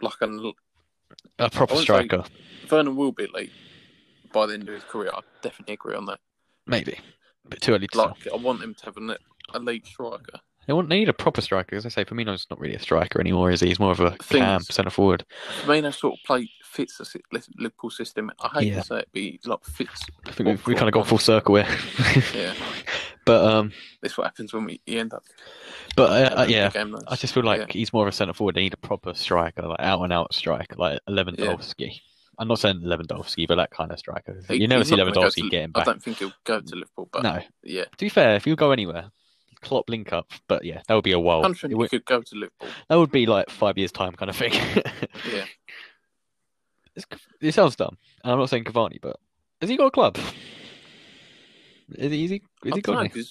like 0.00 0.14
a 0.22 0.26
a 1.40 1.50
proper 1.50 1.72
I 1.74 1.76
wouldn't 1.76 1.78
say- 1.78 1.82
striker, 1.82 2.24
Werner 2.70 2.92
will 2.92 3.10
be 3.12 3.24
elite 3.24 3.50
by 4.32 4.46
the 4.46 4.54
end 4.54 4.68
of 4.68 4.74
his 4.76 4.84
career. 4.84 5.10
I 5.12 5.20
definitely 5.42 5.74
agree 5.74 5.96
on 5.96 6.06
that. 6.06 6.20
maybe. 6.66 6.98
A 7.46 7.48
bit 7.48 7.62
too 7.62 7.72
early 7.74 7.88
to 7.88 7.96
tell. 7.96 8.06
Like 8.08 8.28
I 8.32 8.36
want 8.36 8.62
him 8.62 8.74
to 8.74 8.84
have 8.84 8.96
an 8.96 9.16
elite 9.56 9.86
striker. 9.86 10.40
They 10.70 10.74
want 10.74 10.88
they 10.88 11.00
need 11.00 11.08
a 11.08 11.12
proper 11.12 11.40
striker, 11.40 11.74
as 11.74 11.84
I 11.84 11.88
say. 11.88 12.04
Firmino's 12.04 12.46
not 12.48 12.60
really 12.60 12.76
a 12.76 12.78
striker 12.78 13.18
anymore, 13.20 13.50
is 13.50 13.60
he? 13.60 13.66
He's 13.66 13.80
more 13.80 13.90
of 13.90 13.98
a 13.98 14.12
Thing 14.22 14.40
cam 14.40 14.60
centre 14.60 14.88
forward. 14.88 15.24
Firmino 15.64 15.92
sort 15.92 16.14
of 16.16 16.20
play 16.24 16.48
fits 16.62 16.98
the 16.98 17.20
Liverpool 17.58 17.90
system. 17.90 18.30
I 18.38 18.60
hate 18.60 18.68
Yeah. 18.68 18.76
to 18.78 18.86
say 18.86 18.98
it, 19.00 19.08
but 19.12 19.20
he 19.20 19.40
like 19.46 19.64
fits. 19.64 20.06
I 20.26 20.30
think 20.30 20.46
we've, 20.48 20.66
we've 20.68 20.76
kind 20.76 20.88
of 20.88 20.92
gone 20.92 21.02
full 21.06 21.18
circle 21.18 21.56
here. 21.56 21.66
Yeah, 22.32 22.54
but 23.24 23.44
um, 23.52 23.72
this 24.00 24.16
what 24.16 24.28
happens 24.28 24.52
when 24.52 24.64
we 24.64 24.80
you 24.86 25.00
end 25.00 25.12
up. 25.12 25.24
but 25.96 26.32
uh, 26.32 26.42
uh, 26.42 26.46
yeah, 26.48 26.70
I 27.08 27.16
just 27.16 27.34
feel 27.34 27.42
like 27.42 27.62
Yeah. 27.62 27.66
he's 27.70 27.92
more 27.92 28.06
of 28.06 28.08
a 28.08 28.16
centre 28.16 28.32
forward. 28.32 28.54
They 28.54 28.60
need 28.62 28.74
a 28.74 28.76
proper 28.76 29.12
striker, 29.14 29.62
like 29.66 29.80
out 29.80 30.02
and 30.04 30.12
out 30.12 30.32
striker, 30.32 30.76
like 30.78 31.00
Lewandowski. 31.08 32.00
I'm 32.38 32.46
not 32.46 32.60
saying 32.60 32.82
Lewandowski, 32.82 33.48
but 33.48 33.56
that 33.56 33.72
kind 33.72 33.90
of 33.90 33.98
striker. 33.98 34.40
He- 34.46 34.60
you 34.60 34.68
never 34.68 34.84
see 34.84 34.94
not 34.94 34.98
gonna 35.02 35.14
go 35.14 35.22
Lewandowski 35.22 35.42
to- 35.42 35.48
getting 35.50 35.72
I 35.74 35.82
don't 35.82 36.00
think 36.00 36.18
he'll 36.18 36.32
go 36.44 36.60
to 36.60 36.74
Liverpool, 36.76 37.08
but 37.12 37.24
No, 37.24 37.40
yeah, 37.64 37.86
to 37.86 37.96
be 37.98 38.08
fair, 38.08 38.36
if 38.36 38.46
you 38.46 38.54
go 38.54 38.70
anywhere, 38.70 39.10
Klopp 39.62 39.88
link 39.90 40.12
up. 40.12 40.30
But 40.48 40.64
yeah, 40.64 40.82
that 40.88 40.94
would 40.94 41.04
be 41.04 41.12
a 41.12 41.18
while. 41.20 41.44
I'm 41.44 41.54
sure 41.54 41.68
It 41.68 41.72
he 41.72 41.74
would- 41.76 41.90
could 41.90 42.04
go 42.04 42.22
to 42.22 42.34
Liverpool. 42.34 42.68
that 42.88 42.96
would 42.96 43.10
be 43.12 43.26
like 43.26 43.50
five 43.50 43.76
years 43.78 43.92
time 43.92 44.12
kind 44.12 44.30
of 44.30 44.36
thing. 44.36 44.52
Yeah, 45.32 45.44
It's- 46.96 47.20
it 47.40 47.52
sounds 47.52 47.76
dumb. 47.76 47.96
And 48.24 48.32
I'm 48.32 48.38
not 48.38 48.50
saying 48.50 48.64
Cavani, 48.64 48.98
but 49.00 49.16
has 49.60 49.70
he 49.70 49.76
got 49.76 49.86
a 49.86 49.90
club? 49.90 50.16
Is 51.92 52.12
he? 52.12 52.24
Is 52.24 52.30
he, 52.30 52.36
is 52.36 52.42
I 52.72 52.76
he 52.76 52.80
don't 52.80 52.82
got 52.82 52.92
know 53.14 53.22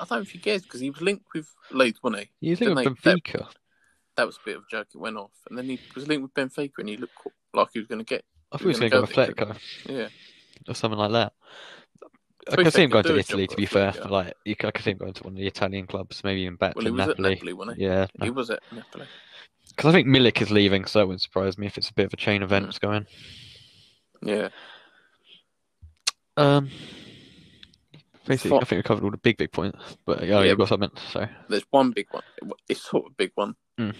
I 0.00 0.04
don't 0.04 0.24
think 0.24 0.28
he 0.30 0.38
cares 0.38 0.62
because 0.62 0.80
he 0.80 0.90
was 0.90 1.00
linked 1.00 1.24
with 1.34 1.48
Leeds, 1.70 1.98
wasn't 2.02 2.22
he? 2.40 2.48
He's 2.50 2.58
thinking 2.58 2.76
Didn't 2.76 2.92
of 2.92 3.02
they- 3.02 3.12
that- 3.12 3.22
Benfica. 3.24 3.48
That 4.16 4.26
was 4.26 4.36
a 4.36 4.40
bit 4.44 4.56
of 4.56 4.64
a 4.64 4.66
joke. 4.70 4.88
It 4.92 4.98
went 4.98 5.16
off, 5.16 5.30
and 5.48 5.56
then 5.56 5.66
he 5.66 5.78
was 5.94 6.08
linked 6.08 6.22
with 6.22 6.34
Benfica, 6.34 6.72
and 6.78 6.88
he 6.88 6.96
looked 6.96 7.14
like 7.54 7.68
he 7.72 7.78
was 7.78 7.86
going 7.88 8.00
to 8.00 8.04
get. 8.04 8.24
I 8.50 8.56
thought 8.56 8.62
he 8.62 8.68
was 8.68 8.78
gonna 8.80 8.90
go 8.90 9.02
go 9.02 9.06
to. 9.06 9.32
Atletico 9.34 9.56
Yeah, 9.86 10.08
or 10.66 10.74
something 10.74 10.98
like 10.98 11.12
that. 11.12 11.32
I 12.46 12.50
To 12.52 12.56
be 12.58 12.62
can 12.64 12.72
see 12.72 12.82
him 12.82 12.90
going 12.90 13.04
to 13.04 13.18
Italy. 13.18 13.46
To 13.46 13.56
be 13.56 13.66
fair, 13.66 13.92
Atletico. 13.92 14.10
like 14.10 14.34
you 14.44 14.54
I 14.64 14.70
can 14.70 14.82
see 14.82 14.90
him 14.92 14.98
going 14.98 15.12
to 15.14 15.24
one 15.24 15.32
of 15.34 15.38
the 15.38 15.46
Italian 15.46 15.86
clubs, 15.86 16.22
maybe 16.24 16.42
even 16.42 16.56
back 16.56 16.76
well, 16.76 16.84
to 16.84 16.88
he 16.88 16.92
was 16.92 17.06
Napoli. 17.08 17.32
at 17.32 17.36
Napoli, 17.38 17.52
wasn't 17.52 17.76
he? 17.78 17.84
Yeah, 17.84 18.06
He 18.22 18.30
was 18.30 18.50
at 18.50 18.60
Napoli. 18.72 19.06
because 19.70 19.88
I 19.88 19.92
think 19.92 20.08
Milik 20.08 20.40
is 20.40 20.50
leaving, 20.50 20.84
so 20.86 21.00
it 21.00 21.06
wouldn't 21.08 21.22
surprise 21.22 21.58
me 21.58 21.66
if 21.66 21.76
it's 21.76 21.90
a 21.90 21.94
bit 21.94 22.06
of 22.06 22.12
a 22.12 22.16
chain 22.16 22.42
of 22.42 22.48
events 22.52 22.78
going. 22.78 23.06
Yeah, 24.22 24.48
Um, 26.36 26.70
basically, 28.26 28.50
Fuck. 28.50 28.62
I 28.62 28.64
think 28.66 28.78
we 28.78 28.82
covered 28.82 29.04
all 29.04 29.10
the 29.10 29.16
big, 29.18 29.36
big 29.36 29.52
points. 29.52 29.96
But 30.06 30.22
yeah, 30.22 30.40
Yeah. 30.40 30.46
you've 30.50 30.58
got 30.58 30.68
something. 30.68 30.90
So 31.12 31.26
There's 31.48 31.64
one 31.70 31.90
big 31.92 32.06
one. 32.10 32.22
It's 32.68 32.82
sort 32.88 33.06
of 33.06 33.12
a 33.12 33.14
big 33.14 33.32
one. 33.34 33.54
Mm. 33.78 33.94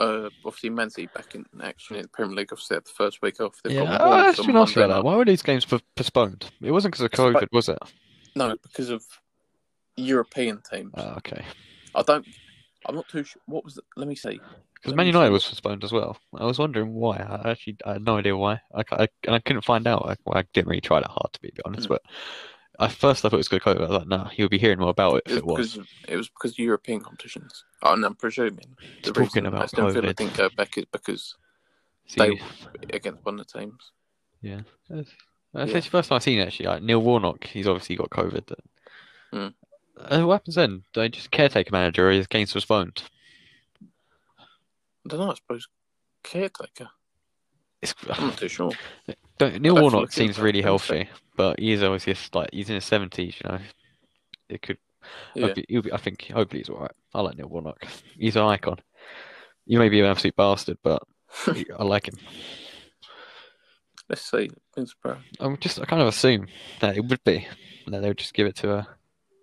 Uh, 0.00 0.28
obviously, 0.44 0.70
Man 0.70 0.90
City 0.90 1.08
back 1.14 1.34
in 1.34 1.44
action 1.62 1.96
in 1.96 2.02
the 2.02 2.08
Premier 2.08 2.36
League. 2.36 2.52
Obviously, 2.52 2.76
had 2.76 2.84
the 2.84 2.90
first 2.90 3.22
week 3.22 3.40
off. 3.40 3.60
They've 3.62 3.72
yeah, 3.72 3.84
got 3.84 4.00
I 4.00 4.24
Wolves 4.24 4.38
was 4.38 4.46
on 4.46 4.52
going 4.52 4.68
you 4.68 4.82
about 4.82 4.94
that. 4.96 5.04
Why 5.04 5.16
were 5.16 5.24
these 5.24 5.42
games 5.42 5.64
po- 5.64 5.80
postponed? 5.96 6.50
It 6.60 6.70
wasn't 6.70 6.94
because 6.94 7.04
of 7.04 7.10
COVID, 7.12 7.48
was 7.52 7.68
it? 7.68 7.78
No, 8.36 8.54
because 8.62 8.90
of 8.90 9.04
European 9.96 10.62
teams. 10.70 10.92
Oh, 10.94 11.14
okay. 11.18 11.44
I 11.94 12.02
don't. 12.02 12.26
I'm 12.86 12.94
not 12.94 13.08
too 13.08 13.24
sure. 13.24 13.42
What 13.46 13.64
was? 13.64 13.74
The, 13.74 13.82
let 13.96 14.08
me 14.08 14.14
see. 14.14 14.40
Because 14.74 14.94
Man 14.94 15.06
United 15.06 15.30
see. 15.30 15.32
was 15.32 15.44
postponed 15.44 15.82
as 15.82 15.92
well. 15.92 16.16
I 16.36 16.44
was 16.44 16.58
wondering 16.58 16.94
why. 16.94 17.16
I 17.16 17.50
actually 17.50 17.76
I 17.84 17.94
had 17.94 18.04
no 18.04 18.18
idea 18.18 18.36
why. 18.36 18.60
I, 18.72 18.84
I, 18.92 19.08
and 19.24 19.34
I 19.34 19.40
couldn't 19.40 19.64
find 19.64 19.86
out. 19.86 20.08
I, 20.08 20.16
well, 20.24 20.38
I 20.38 20.44
didn't 20.52 20.68
really 20.68 20.80
try 20.80 21.00
that 21.00 21.10
hard 21.10 21.32
to 21.32 21.40
be 21.40 21.52
honest. 21.64 21.86
Mm. 21.86 21.90
But 21.90 22.02
at 22.80 22.92
first 22.92 23.24
I 23.24 23.28
thought 23.28 23.36
it 23.36 23.38
was 23.38 23.48
good 23.48 23.62
COVID. 23.62 23.78
I 23.78 23.80
was 23.80 23.90
like, 23.90 24.06
no, 24.08 24.24
he'll 24.32 24.48
be 24.48 24.58
hearing 24.58 24.78
more 24.78 24.90
about 24.90 25.16
it 25.16 25.22
if 25.26 25.36
it 25.38 25.44
was. 25.46 25.74
because 25.74 25.88
it 26.08 26.16
was 26.16 26.28
because 26.28 26.52
of 26.52 26.58
European 26.58 27.00
competitions. 27.00 27.64
Oh, 27.82 27.92
and 27.94 28.04
I'm 28.04 28.14
presuming 28.14 28.76
the 29.02 29.10
Talking 29.12 29.22
reason 29.22 29.46
about 29.46 29.70
Villa 29.70 29.92
COVID. 29.92 30.16
didn't 30.16 30.34
go 30.36 30.48
back 30.56 30.76
is 30.78 30.84
because 30.92 31.34
See, 32.06 32.18
they 32.20 32.40
against 32.96 33.24
one 33.24 33.38
of 33.40 33.46
the 33.46 33.58
teams. 33.58 33.92
yeah. 34.42 34.60
That's, 34.88 35.10
that's 35.52 35.70
Yeah. 35.72 35.80
the 35.80 35.90
first 35.90 36.08
time 36.08 36.16
I've 36.16 36.22
seen 36.22 36.38
it 36.38 36.46
actually. 36.48 36.66
Like, 36.66 36.82
Neil 36.82 37.02
Warnock, 37.02 37.44
he's 37.44 37.66
obviously 37.68 37.96
got 37.96 38.10
COVID. 38.10 38.54
Mm. 39.32 39.54
Uh, 39.98 40.20
what 40.26 40.34
happens 40.34 40.54
then? 40.54 40.84
Do 40.92 41.00
they 41.00 41.08
just 41.08 41.30
caretaker 41.30 41.70
manager 41.72 42.08
or 42.08 42.12
is 42.12 42.26
games 42.28 42.52
postponed? 42.52 43.02
I 43.82 45.08
don't 45.08 45.20
know. 45.20 45.30
I 45.32 45.34
suppose 45.34 45.66
caretaker. 46.22 46.88
It's, 47.82 47.94
I'm 48.10 48.28
not 48.28 48.36
too 48.38 48.48
sure. 48.48 48.72
Don't, 49.38 49.60
Neil 49.60 49.76
to 49.76 49.82
Warnock 49.82 50.12
seems 50.12 50.38
really 50.38 50.62
healthy, 50.62 51.08
but 51.38 51.58
he 51.58 51.72
is 51.72 51.82
obviously 51.82 52.12
just, 52.12 52.34
like 52.34 52.50
he's 52.52 52.68
in 52.68 52.74
his 52.74 52.84
seventies. 52.84 53.36
You 53.42 53.50
know, 53.50 53.58
it 54.50 54.60
could. 54.60 54.78
Yeah. 55.34 55.54
He'll 55.68 55.82
be, 55.82 55.92
I 55.92 55.96
think 55.96 56.28
hopefully 56.34 56.60
he's 56.60 56.68
all 56.68 56.80
right. 56.80 56.90
I 57.14 57.22
like 57.22 57.38
Neil 57.38 57.48
Warnock. 57.48 57.82
He's 58.18 58.36
an 58.36 58.42
icon. 58.42 58.78
You 59.64 59.78
may 59.78 59.88
be 59.88 60.00
an 60.00 60.06
absolute 60.06 60.36
bastard, 60.36 60.78
but 60.82 61.02
I 61.46 61.84
like 61.84 62.08
him. 62.08 62.18
Let's 64.08 64.28
see. 64.28 64.50
I'm 65.40 65.56
just 65.58 65.80
I 65.80 65.84
kind 65.84 66.02
of 66.02 66.08
assume 66.08 66.48
that 66.80 66.96
it 66.96 67.04
would 67.04 67.22
be 67.24 67.46
that 67.86 68.00
they 68.00 68.08
would 68.08 68.18
just 68.18 68.34
give 68.34 68.46
it 68.46 68.56
to 68.56 68.72
uh, 68.72 68.84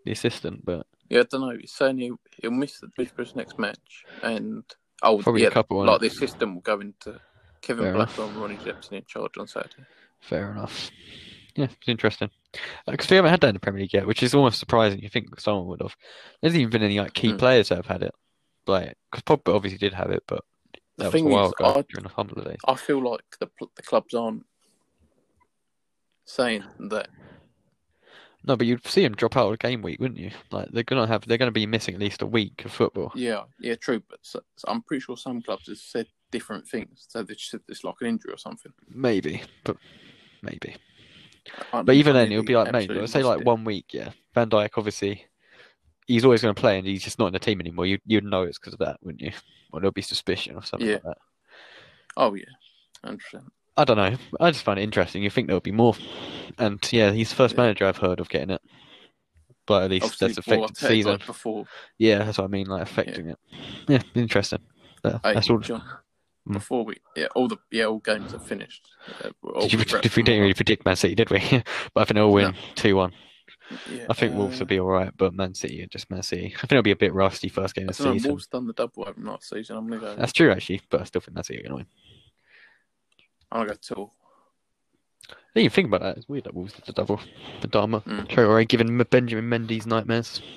the 0.05 0.11
assistant, 0.11 0.65
but 0.65 0.85
Yeah, 1.09 1.21
I 1.21 1.23
don't 1.23 1.41
know. 1.41 1.57
He's 1.59 1.71
saying 1.71 1.99
he'll, 1.99 2.19
he'll 2.41 2.51
miss 2.51 2.79
the 2.79 2.87
Middlesbrough's 2.97 3.35
next 3.35 3.57
match, 3.57 4.05
and 4.23 4.63
oh, 5.03 5.17
yeah, 5.17 5.23
Probably 5.23 5.45
a 5.45 5.51
couple, 5.51 5.85
like 5.85 6.01
the 6.01 6.07
assistant 6.07 6.53
will 6.53 6.61
go 6.61 6.79
into 6.79 7.19
Kevin 7.61 7.85
Fair. 7.85 7.93
Blackwell 7.93 8.27
and 8.29 8.37
Ronnie 8.37 8.59
Jepson 8.63 8.95
in 8.97 9.05
charge 9.05 9.37
on 9.37 9.47
Saturday. 9.47 9.85
fair 10.19 10.51
enough. 10.51 10.91
Yeah, 11.55 11.65
it's 11.65 11.87
interesting 11.87 12.29
because 12.85 13.09
we 13.09 13.15
haven't 13.15 13.31
had 13.31 13.41
that 13.41 13.47
in 13.49 13.53
the 13.55 13.59
Premier 13.59 13.81
League 13.81 13.93
yet, 13.93 14.05
which 14.07 14.21
is 14.23 14.33
almost 14.35 14.59
surprising. 14.59 14.99
You 14.99 15.09
think 15.09 15.39
someone 15.39 15.67
would 15.67 15.81
have. 15.81 15.95
There's 16.41 16.55
even 16.55 16.69
been 16.69 16.83
any 16.83 16.99
like 16.99 17.13
key 17.13 17.31
Hmm. 17.31 17.37
players 17.37 17.69
that 17.69 17.77
have 17.77 17.85
had 17.87 18.03
it, 18.03 18.13
like 18.67 18.95
because 19.11 19.23
Pogba 19.23 19.55
obviously 19.55 19.77
did 19.77 19.93
have 19.93 20.11
it, 20.11 20.23
but 20.27 20.43
The 20.73 20.79
that 20.97 21.03
was 21.05 21.07
a 21.07 21.11
thing 21.11 21.29
while 21.29 21.45
is, 21.47 21.51
ago 21.53 21.65
I- 21.65 21.85
during 21.89 22.33
the. 22.43 22.57
I 22.67 22.75
feel 22.75 23.01
like 23.09 23.23
the 23.39 23.49
the 23.75 23.83
clubs 23.83 24.13
aren't 24.13 24.45
saying 26.25 26.63
that. 26.89 27.07
No, 28.47 28.55
but 28.55 28.67
you'd 28.67 28.85
see 28.85 29.01
them 29.01 29.15
drop 29.15 29.37
out 29.37 29.51
of 29.51 29.59
game 29.59 29.81
week, 29.81 29.99
wouldn't 29.99 30.19
you? 30.19 30.31
Like 30.51 30.69
they're 30.71 30.83
gonna 30.83 31.07
have, 31.07 31.25
they're 31.25 31.37
gonna 31.39 31.51
be 31.51 31.65
missing 31.65 31.95
at 31.95 32.01
least 32.01 32.21
a 32.21 32.27
week 32.27 32.63
of 32.65 32.71
football. 32.71 33.11
Yeah, 33.15 33.43
yeah, 33.59 33.75
true. 33.75 34.03
But 34.07 34.19
so, 34.21 34.41
so 34.57 34.65
I'm 34.67 34.83
pretty 34.83 35.01
sure 35.01 35.17
some 35.17 35.41
clubs 35.41 35.67
have 35.67 35.77
said 35.77 36.07
different 36.31 36.67
things. 36.67 37.05
So 37.09 37.23
they 37.23 37.35
said 37.37 37.61
it's 37.67 37.83
like 37.83 37.95
an 38.01 38.07
injury 38.07 38.33
or 38.33 38.37
something. 38.37 38.71
Maybe, 38.87 39.41
but 39.63 39.77
maybe. 40.43 40.75
But 41.71 41.95
even 41.95 42.13
then, 42.13 42.31
it'll 42.31 42.43
be 42.43 42.55
like, 42.55 42.71
mate, 42.71 42.89
let's 42.89 43.11
say 43.11 43.23
like 43.23 43.45
one 43.45 43.63
week, 43.63 43.85
yeah. 43.93 44.09
Van 44.33 44.49
Dijk, 44.49 44.69
obviously, 44.77 45.25
he's 46.07 46.25
always 46.25 46.41
going 46.41 46.53
to 46.55 46.59
play, 46.59 46.77
and 46.77 46.87
he's 46.87 47.03
just 47.03 47.19
not 47.19 47.27
in 47.27 47.33
the 47.33 47.39
team 47.39 47.59
anymore. 47.59 47.85
You 47.85 47.99
you'd 48.05 48.23
know 48.23 48.43
it's 48.43 48.57
because 48.59 48.73
of 48.73 48.79
that, 48.79 48.97
wouldn't 49.01 49.21
you? 49.21 49.31
Or 49.71 49.79
there'll 49.79 49.91
be 49.91 50.01
suspicion 50.01 50.55
or 50.55 50.63
something 50.63 50.87
Yeah. 50.87 50.95
like 50.95 51.03
that. 51.03 51.17
Oh 52.17 52.33
yeah, 52.33 52.45
hundred 53.03 53.19
percent. 53.19 53.51
I 53.77 53.83
don't 53.83 53.97
know. 53.97 54.15
I 54.39 54.51
just 54.51 54.63
find 54.63 54.79
it 54.79 54.83
interesting. 54.83 55.21
You 55.21 55.29
think 55.29 55.47
there 55.47 55.55
would 55.55 55.63
be 55.63 55.71
more, 55.71 55.95
and 56.57 56.79
yeah, 56.91 57.11
he's 57.11 57.29
the 57.29 57.35
first 57.35 57.55
Yeah. 57.55 57.61
manager 57.61 57.85
I've 57.85 57.97
heard 57.97 58.19
of 58.19 58.29
getting 58.29 58.51
it. 58.51 58.61
But 59.67 59.83
at 59.83 59.89
least 59.91 60.03
Obviously, 60.05 60.27
that's 60.27 60.37
affected 60.39 60.75
the 60.75 60.87
season. 60.87 61.11
like, 61.13 61.25
before. 61.25 61.65
Yeah, 61.97 62.19
that's 62.19 62.37
what 62.37 62.43
I 62.45 62.47
mean, 62.47 62.67
like 62.67 62.83
affecting 62.83 63.29
it. 63.29 63.39
Yeah, 63.87 64.01
interesting. 64.13 64.59
But 65.01 65.21
Hey, 65.23 65.33
that's 65.33 65.49
all. 65.49 65.57
John, 65.57 65.83
Mm. 66.47 66.53
before 66.53 66.85
we, 66.85 66.97
yeah, 67.15 67.27
all 67.35 67.47
the 67.47 67.57
yeah, 67.71 67.85
all 67.85 67.99
games 67.99 68.33
are 68.33 68.39
finished. 68.39 68.87
Uh, 69.23 69.29
all 69.43 69.67
you, 69.67 69.79
we 69.79 69.83
didn't 69.85 70.41
really 70.41 70.53
predict 70.53 70.85
Man 70.85 70.95
City, 70.95 71.15
did 71.15 71.31
we? 71.31 71.39
but 71.93 72.01
I 72.01 72.05
think 72.05 72.15
they'll 72.15 72.31
win 72.31 72.55
two 72.75 72.95
one. 72.95 73.13
Yeah, 73.91 74.05
I 74.09 74.13
think 74.13 74.35
Wolves 74.35 74.57
uh, 74.57 74.59
will 74.59 74.67
be 74.67 74.79
all 74.79 74.89
right, 74.89 75.11
but 75.17 75.33
Man 75.33 75.55
City 75.55 75.81
are 75.81 75.87
just 75.87 76.11
Man 76.11 76.21
City. 76.21 76.53
I 76.55 76.59
think 76.61 76.73
it'll 76.73 76.83
be 76.83 76.91
a 76.91 76.95
bit 76.95 77.15
rusty 77.15 77.49
first 77.49 77.73
game 77.73 77.89
of 77.89 77.97
the 77.97 78.03
know. 78.03 78.13
season. 78.13 78.29
Wolves 78.29 78.45
done 78.45 78.67
the 78.67 78.73
double 78.73 79.07
over 79.07 79.19
last 79.19 79.49
season. 79.49 79.77
I'm 79.77 79.87
gonna 79.87 80.01
go. 80.01 80.15
That's 80.15 80.33
true, 80.33 80.51
actually, 80.51 80.81
but 80.89 81.01
I 81.01 81.03
still 81.05 81.21
think 81.21 81.33
Man 81.33 81.43
City 81.43 81.59
are 81.59 81.63
going 81.63 81.71
to 81.71 81.75
win. 81.77 81.85
I'm 83.51 83.59
gonna 83.61 83.69
go 83.69 83.77
two. 83.81 84.11
I 85.29 85.61
didn't 85.61 85.73
think 85.73 85.87
about 85.87 86.01
that. 86.01 86.17
It's 86.17 86.29
weird 86.29 86.43
that 86.43 86.53
Wolves 86.53 86.73
did 86.73 86.85
the 86.85 86.93
double. 86.93 87.19
Adama. 87.61 88.03
Mm. 88.03 88.27
Traore 88.27 88.67
giving 88.67 88.95
Benjamin 88.97 89.49
Mendy's 89.49 89.87
nightmares. 89.87 90.41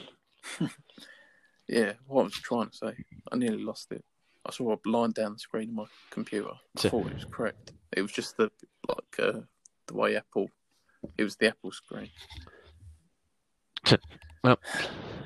Yeah, 1.68 1.92
what 2.06 2.22
I 2.22 2.24
was 2.24 2.32
trying 2.32 2.70
to 2.70 2.76
say, 2.76 3.04
I 3.30 3.36
nearly 3.36 3.62
lost 3.62 3.92
it. 3.92 4.02
I 4.48 4.50
saw 4.50 4.74
a 4.74 4.88
line 4.88 5.10
down 5.10 5.34
the 5.34 5.38
screen 5.38 5.68
of 5.68 5.74
my 5.74 5.84
computer. 6.10 6.48
I 6.78 6.88
thought 6.88 7.06
it 7.08 7.14
was 7.14 7.26
correct. 7.30 7.72
It 7.96 8.00
was 8.02 8.12
just 8.12 8.36
the 8.38 8.50
like 8.88 9.18
uh, 9.18 9.40
the 9.86 9.94
way 9.94 10.16
Apple. 10.16 10.48
It 11.18 11.24
was 11.24 11.36
the 11.36 11.48
Apple 11.48 11.70
screen. 11.70 12.08
Well, 14.44 14.58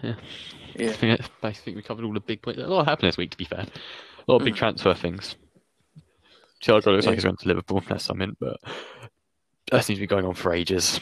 yeah. 0.02 0.14
Yeah, 0.74 0.88
I 0.88 0.92
think 0.94 1.20
basically 1.42 1.74
we 1.76 1.82
covered 1.82 2.04
all 2.04 2.14
the 2.14 2.20
big 2.20 2.40
points. 2.42 2.60
A 2.60 2.66
lot 2.66 2.86
happened 2.86 3.08
this 3.08 3.16
week, 3.18 3.30
to 3.32 3.36
be 3.36 3.44
fair. 3.44 3.66
A 4.26 4.30
lot 4.30 4.38
of 4.40 4.44
big 4.44 4.54
Mm. 4.54 4.58
transfer 4.58 4.94
things. 4.94 5.36
Thiago 6.62 6.86
looks 6.86 7.04
Yeah. 7.04 7.10
like 7.10 7.16
he's 7.18 7.24
going 7.24 7.36
to 7.36 7.48
Liverpool. 7.48 7.82
That's 7.88 8.04
something, 8.04 8.36
but 8.40 8.58
that 9.70 9.84
seems 9.84 9.98
to 9.98 10.00
be 10.02 10.06
going 10.06 10.24
on 10.24 10.34
for 10.34 10.52
ages. 10.54 10.98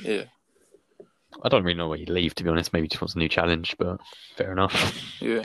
yeah, 0.00 0.24
I 1.42 1.48
don't 1.48 1.64
really 1.64 1.76
know 1.76 1.88
where 1.88 1.98
he'd 1.98 2.10
leave, 2.10 2.34
to 2.36 2.44
be 2.44 2.50
honest. 2.50 2.72
Maybe 2.72 2.84
he 2.84 2.88
just 2.90 3.00
wants 3.00 3.14
a 3.16 3.18
new 3.18 3.28
challenge, 3.28 3.74
but 3.78 4.00
fair 4.36 4.52
enough. 4.52 5.02
yeah. 5.20 5.44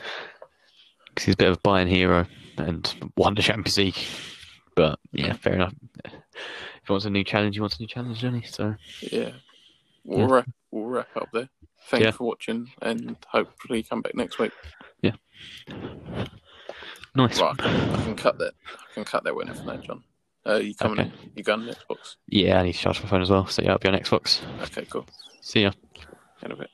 Because 1.13 1.26
he's 1.26 1.34
a 1.36 1.38
bit 1.38 1.49
of 1.52 1.58
a 1.58 1.60
Bayern 1.62 1.88
hero 1.88 2.26
and 2.58 3.12
won 3.17 3.36
the 3.36 3.41
Champions 3.41 3.78
League. 3.78 3.97
But 4.76 4.99
yeah, 5.12 5.34
fair 5.34 5.54
enough. 5.54 5.73
If 6.06 6.12
he 6.88 6.91
wants 6.91 7.06
a 7.06 7.10
new 7.10 7.23
challenge, 7.23 7.56
he 7.56 7.62
wants 7.62 7.78
a 7.78 7.82
new 7.82 7.88
challenge, 7.88 8.21
doesn't 8.21 8.41
he? 8.41 8.47
So 8.47 8.76
Yeah. 9.02 9.32
We'll 10.04 10.19
Yeah. 10.28 10.36
wrap 10.36 10.49
we'll 10.71 10.86
wrap 10.86 11.15
up 11.15 11.30
there. 11.32 11.49
Thank 11.89 12.02
Yeah. 12.04 12.10
you 12.10 12.13
for 12.13 12.23
watching 12.28 12.71
and 12.82 13.15
hopefully 13.28 13.84
come 13.84 14.02
back 14.02 14.15
next 14.15 14.39
week. 14.39 14.52
Yeah. 15.02 15.12
Nice. 17.15 17.39
Right, 17.39 17.56
I 17.62 18.04
can 18.04 18.15
cut 18.15 18.39
that. 18.39 18.54
I 18.65 18.93
can 18.95 19.04
cut 19.06 19.23
that 19.23 19.36
winner 19.36 19.54
whenever 19.54 19.78
now, 19.78 19.82
John. 19.84 20.04
Uh, 20.45 20.56
you 20.56 20.73
coming 20.73 20.99
Okay. 20.99 21.12
in? 21.23 21.32
You 21.36 21.43
going 21.43 21.62
on 21.62 21.67
Xbox? 21.76 22.15
Yeah, 22.28 22.60
I 22.60 22.63
need 22.63 22.73
to 22.73 22.80
charge 22.80 23.02
my 23.04 23.08
phone 23.10 23.21
as 23.21 23.30
well. 23.30 23.45
So 23.47 23.62
yeah, 23.62 23.71
I'll 23.73 23.78
be 23.78 23.88
on 23.88 23.93
Xbox. 23.95 24.41
Okay, 24.63 24.86
cool. 24.89 25.06
See 25.41 25.62
ya. 25.62 25.71
In 26.41 26.52
a 26.52 26.56
bit. 26.56 26.69